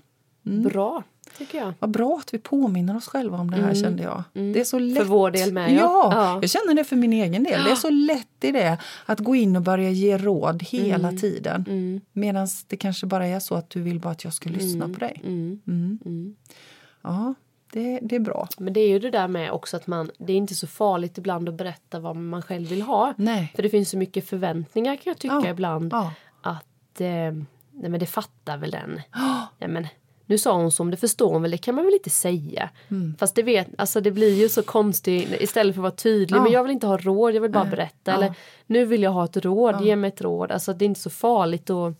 bra 0.72 1.02
tycker 1.38 1.58
jag. 1.58 1.72
Vad 1.78 1.90
bra 1.90 2.18
att 2.18 2.34
vi 2.34 2.38
påminner 2.38 2.96
oss 2.96 3.06
själva 3.08 3.38
om 3.38 3.50
det 3.50 3.56
här 3.56 3.74
kände 3.74 4.02
jag. 4.02 4.22
Det 4.32 4.60
är 4.60 4.64
så 4.64 4.78
lätt. 4.78 4.96
Mm. 4.98 5.08
vår 5.08 5.30
del 5.30 5.52
med, 5.52 5.70
ja. 5.72 5.76
ja. 5.76 6.10
Ja. 6.12 6.38
Jag 6.42 6.50
känner 6.50 6.74
det 6.74 6.84
för 6.84 6.96
min 6.96 7.12
egen 7.12 7.44
del. 7.44 7.64
Det 7.64 7.70
är 7.70 7.74
så 7.74 7.90
lätt 7.90 8.44
i 8.44 8.52
det 8.52 8.78
att 9.06 9.18
gå 9.20 9.34
in 9.34 9.56
och 9.56 9.62
börja 9.62 9.90
ge 9.90 10.18
råd 10.18 10.62
hela 10.62 11.08
Mm. 11.08 11.20
tiden. 11.20 12.00
Medan 12.12 12.48
det 12.66 12.76
kanske 12.76 13.06
bara 13.06 13.26
är 13.26 13.40
så 13.40 13.54
att 13.54 13.70
du 13.70 13.80
vill 13.82 14.00
bara 14.00 14.10
att 14.12 14.24
jag 14.24 14.32
ska 14.34 14.50
lyssna 14.50 14.88
på 14.88 14.94
dig. 15.00 15.20
Mm. 15.24 15.60
Mm. 15.66 16.36
Ja, 17.02 17.34
det, 17.72 17.98
det 18.02 18.16
är 18.16 18.20
bra. 18.20 18.48
Men 18.58 18.72
det 18.72 18.80
är 18.80 18.88
ju 18.88 18.98
det 18.98 19.10
där 19.10 19.28
med 19.28 19.52
också 19.52 19.76
att 19.76 19.86
man, 19.86 20.10
det 20.18 20.32
är 20.32 20.36
inte 20.36 20.54
så 20.54 20.66
farligt 20.66 21.18
ibland 21.18 21.48
att 21.48 21.54
berätta 21.54 22.00
vad 22.00 22.16
man 22.16 22.42
själv 22.42 22.68
vill 22.68 22.82
ha. 22.82 23.14
Nej. 23.16 23.52
För 23.56 23.62
det 23.62 23.68
finns 23.68 23.90
så 23.90 23.96
mycket 23.98 24.28
förväntningar 24.28 24.96
kan 24.96 25.02
jag 25.10 25.18
tycka 25.18 25.40
Ja, 25.44 25.48
ibland. 25.50 25.92
ja. 25.92 26.12
Att, 26.42 27.00
eh, 27.00 27.06
nej 27.06 27.90
men 27.90 28.00
det 28.00 28.06
fattar 28.06 28.56
väl 28.56 28.70
den. 28.70 29.00
Nej 29.58 29.70
men 29.70 29.86
nu 30.26 30.38
sa 30.38 30.52
hon 30.56 30.70
så, 30.72 30.82
om 30.82 30.90
det 30.90 30.96
förstår 30.96 31.32
hon 31.32 31.42
väl, 31.42 31.50
det 31.50 31.58
kan 31.58 31.74
man 31.74 31.84
väl 31.84 31.94
inte 31.94 32.10
säga. 32.10 32.70
Mm. 32.88 33.16
Fast 33.18 33.34
det, 33.34 33.42
vet, 33.42 33.68
alltså 33.78 34.00
det 34.00 34.10
blir 34.10 34.34
ju 34.34 34.48
så 34.48 34.62
konstigt 34.62 35.40
istället 35.40 35.74
för 35.74 35.80
att 35.80 35.82
vara 35.82 35.92
tydlig. 35.92 36.38
Ja. 36.38 36.42
Men 36.42 36.52
jag 36.52 36.62
vill 36.62 36.72
inte 36.72 36.86
ha 36.86 36.96
råd, 36.98 37.34
jag 37.34 37.40
vill 37.40 37.50
bara 37.50 37.64
berätta. 37.64 38.12
Eller 38.12 38.34
nu 38.66 38.84
vill 38.84 39.02
jag 39.02 39.10
ha 39.10 39.24
ett 39.24 39.36
råd, 39.36 39.84
ge 39.84 39.96
mig 39.96 40.08
ett 40.08 40.20
råd. 40.20 40.52
Alltså 40.52 40.72
det 40.72 40.84
är 40.84 40.86
inte 40.86 41.00
så 41.00 41.10
farligt 41.10 41.70
och 41.70 41.92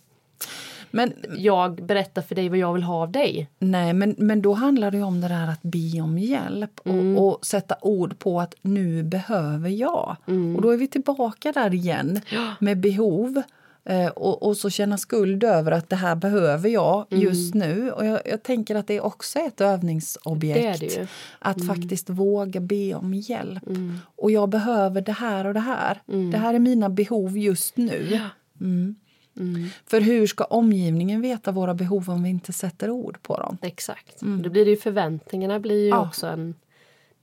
Men, 0.91 1.13
jag 1.37 1.83
berättar 1.85 2.21
för 2.21 2.35
dig 2.35 2.49
vad 2.49 2.57
jag 2.57 2.73
vill 2.73 2.83
ha 2.83 2.95
av 3.03 3.11
dig. 3.11 3.49
nej, 3.59 3.93
men, 3.93 4.15
men 4.17 4.41
då 4.41 4.53
handlar 4.53 4.91
det 4.91 5.01
om 5.03 5.21
det 5.21 5.27
där 5.27 5.47
att 5.47 5.61
be 5.61 6.01
om 6.01 6.17
hjälp 6.17 6.79
Mm. 6.85 7.17
och, 7.17 7.27
och 7.39 7.45
sätta 7.45 7.75
ord 7.81 8.19
på 8.19 8.41
att 8.41 8.55
nu 8.61 9.03
behöver 9.03 9.69
jag. 9.69 10.15
Mm. 10.27 10.55
Och 10.55 10.61
då 10.61 10.69
är 10.69 10.77
vi 10.77 10.87
tillbaka 10.87 11.51
där 11.51 11.73
igen 11.73 12.21
med 12.59 12.79
behov. 12.79 13.41
Eh, 13.85 14.07
och, 14.07 14.43
och 14.43 14.57
så 14.57 14.69
känna 14.69 14.97
skuld 14.97 15.43
över 15.43 15.71
att 15.71 15.89
det 15.89 15.95
här 15.95 16.15
behöver 16.15 16.69
jag 16.69 17.05
Mm. 17.11 17.23
just 17.23 17.53
nu. 17.55 17.91
Och 17.91 18.05
jag, 18.05 18.19
jag 18.25 18.43
tänker 18.43 18.75
att 18.75 18.87
det 18.87 19.01
också 19.01 19.39
är 19.39 19.47
ett 19.47 19.61
övningsobjekt. 19.61 20.79
Det 20.79 20.85
det 20.87 20.93
ju. 20.93 20.95
Mm. 20.99 21.07
Att 21.39 21.65
faktiskt 21.67 22.09
våga 22.09 22.59
be 22.59 22.93
om 22.95 23.13
hjälp. 23.13 23.63
Och 24.15 24.31
jag 24.31 24.49
behöver 24.49 25.01
det 25.01 25.11
här 25.11 25.45
och 25.47 25.53
det 25.53 25.59
här. 25.59 26.01
Mm. 26.07 26.31
Det 26.31 26.37
här 26.37 26.53
är 26.53 26.59
mina 26.59 26.89
behov 26.89 27.37
just 27.37 27.77
nu. 27.77 28.19
Mm. 29.39 29.69
För 29.85 30.01
hur 30.01 30.27
ska 30.27 30.43
omgivningen 30.43 31.21
veta 31.21 31.51
våra 31.51 31.73
behov 31.73 32.09
om 32.09 32.23
vi 32.23 32.29
inte 32.29 32.53
sätter 32.53 32.89
ord 32.89 33.17
på 33.21 33.37
dem? 33.37 33.57
Exakt. 33.61 34.19
Då 34.19 34.49
blir 34.49 34.65
det 34.65 34.71
ju 34.71 34.77
förväntningarna 34.77 35.59
blir 35.59 35.75
ju 35.81 35.87
Mm. 35.87 35.99
Ja. 35.99 36.07
också 36.07 36.27
en... 36.27 36.55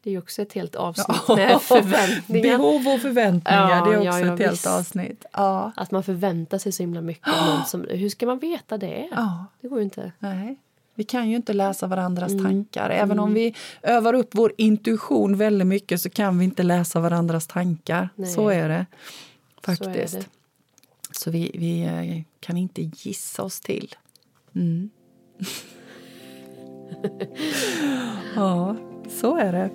Det 0.02 0.10
är 0.10 0.12
ju 0.12 0.18
också 0.18 0.42
ett 0.42 0.52
helt 0.52 0.76
avsnitt 0.76 1.28
med 1.28 1.60
förväntningar. 1.62 2.42
Behov 2.58 2.88
och 2.94 3.00
förväntningar, 3.00 3.70
Ja, 3.70 3.84
det 3.84 3.90
är 3.96 4.04
ja, 4.04 4.10
också 4.10 4.20
ja, 4.26 4.32
ett 4.34 4.40
helt 4.40 4.52
visst. 4.52 4.66
avsnitt. 4.66 5.24
Ja. 5.32 5.72
Att 5.76 5.90
man 5.90 6.02
förväntar 6.02 6.58
sig 6.58 6.72
så 6.72 6.82
himla 6.82 7.00
mycket 7.00 7.26
någon 7.26 7.64
som... 7.66 7.86
Hur 7.90 8.08
ska 8.08 8.26
man 8.26 8.38
veta 8.38 8.78
det? 8.78 9.08
ja. 9.10 9.46
Det 9.60 9.68
går 9.68 9.78
ju 9.78 9.84
inte. 9.84 10.12
Nej. 10.18 10.56
Vi 10.94 11.04
kan 11.04 11.30
ju 11.30 11.36
inte 11.36 11.52
läsa 11.52 11.86
varandras 11.86 12.32
Mm. 12.32 12.44
tankar. 12.44 12.90
Även 12.90 13.18
om 13.18 13.34
vi 13.34 13.54
övar 13.82 14.14
upp 14.14 14.28
vår 14.32 14.52
intuition 14.56 15.36
väldigt 15.36 15.66
mycket 15.68 16.00
så 16.00 16.10
kan 16.10 16.38
vi 16.38 16.44
inte 16.44 16.62
läsa 16.62 17.00
varandras 17.00 17.46
tankar. 17.46 18.08
Nej. 18.14 18.30
Så 18.30 18.48
är 18.48 18.68
det 18.68 18.86
Så 19.64 19.70
är 19.72 19.76
faktiskt. 19.76 20.14
det. 20.14 20.26
Så 21.18 21.30
vi, 21.30 21.50
vi 21.54 21.82
eh, 21.82 22.22
kan 22.40 22.56
inte 22.56 22.82
gissa 22.82 23.42
oss 23.42 23.60
till. 23.60 23.94
Mm. 24.54 24.90
ja, 28.36 28.76
så 29.08 29.36
är 29.36 29.52
det. 29.52 29.70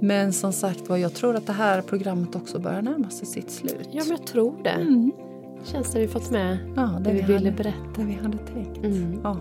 Men 0.00 0.32
som 0.32 0.52
sagt 0.52 0.88
var, 0.88 0.96
jag 0.96 1.14
tror 1.14 1.36
att 1.36 1.46
det 1.46 1.52
här 1.52 1.82
programmet 1.82 2.36
också 2.36 2.58
börjar 2.58 2.82
närma 2.82 3.10
sig 3.10 3.26
sitt 3.26 3.50
slut. 3.50 3.88
Ja, 3.92 4.02
men 4.04 4.16
jag 4.16 4.26
tror 4.26 4.62
det. 4.62 4.70
Mm. 4.70 5.12
Känns 5.64 5.92
det 5.92 6.00
vi 6.00 6.08
fått 6.08 6.30
med 6.30 6.58
Ja, 6.76 6.82
det 7.00 7.12
vi 7.12 7.22
ville 7.22 7.34
hade, 7.34 7.50
berätta. 7.52 7.78
det 7.96 8.04
vi 8.04 8.14
hade 8.14 8.38
tänkt. 8.38 8.84
Mm. 8.84 9.20
Ja. 9.22 9.36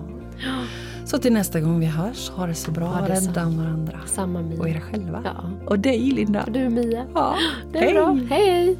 Så 1.05 1.17
till 1.17 1.33
nästa 1.33 1.59
gång 1.59 1.79
vi 1.79 1.85
hörs, 1.85 2.29
ha 2.29 2.47
det 2.47 2.55
så 2.55 2.71
bra, 2.71 2.85
Ha 2.85 3.07
det 3.07 3.13
rädda 3.13 3.45
om 3.45 3.57
varandra. 3.57 3.99
Samma 4.05 4.41
Mia. 4.41 4.59
Och 4.59 4.69
er 4.69 4.79
själva. 4.79 5.21
Ja. 5.25 5.51
Och 5.65 5.79
dig 5.79 5.99
Linda. 5.99 6.43
Och 6.43 6.51
du 6.51 6.69
Mia. 6.69 7.05
Ja. 7.13 7.35
Det 7.73 7.79
är 7.79 7.93
bra. 7.93 8.19
Hej! 8.29 8.77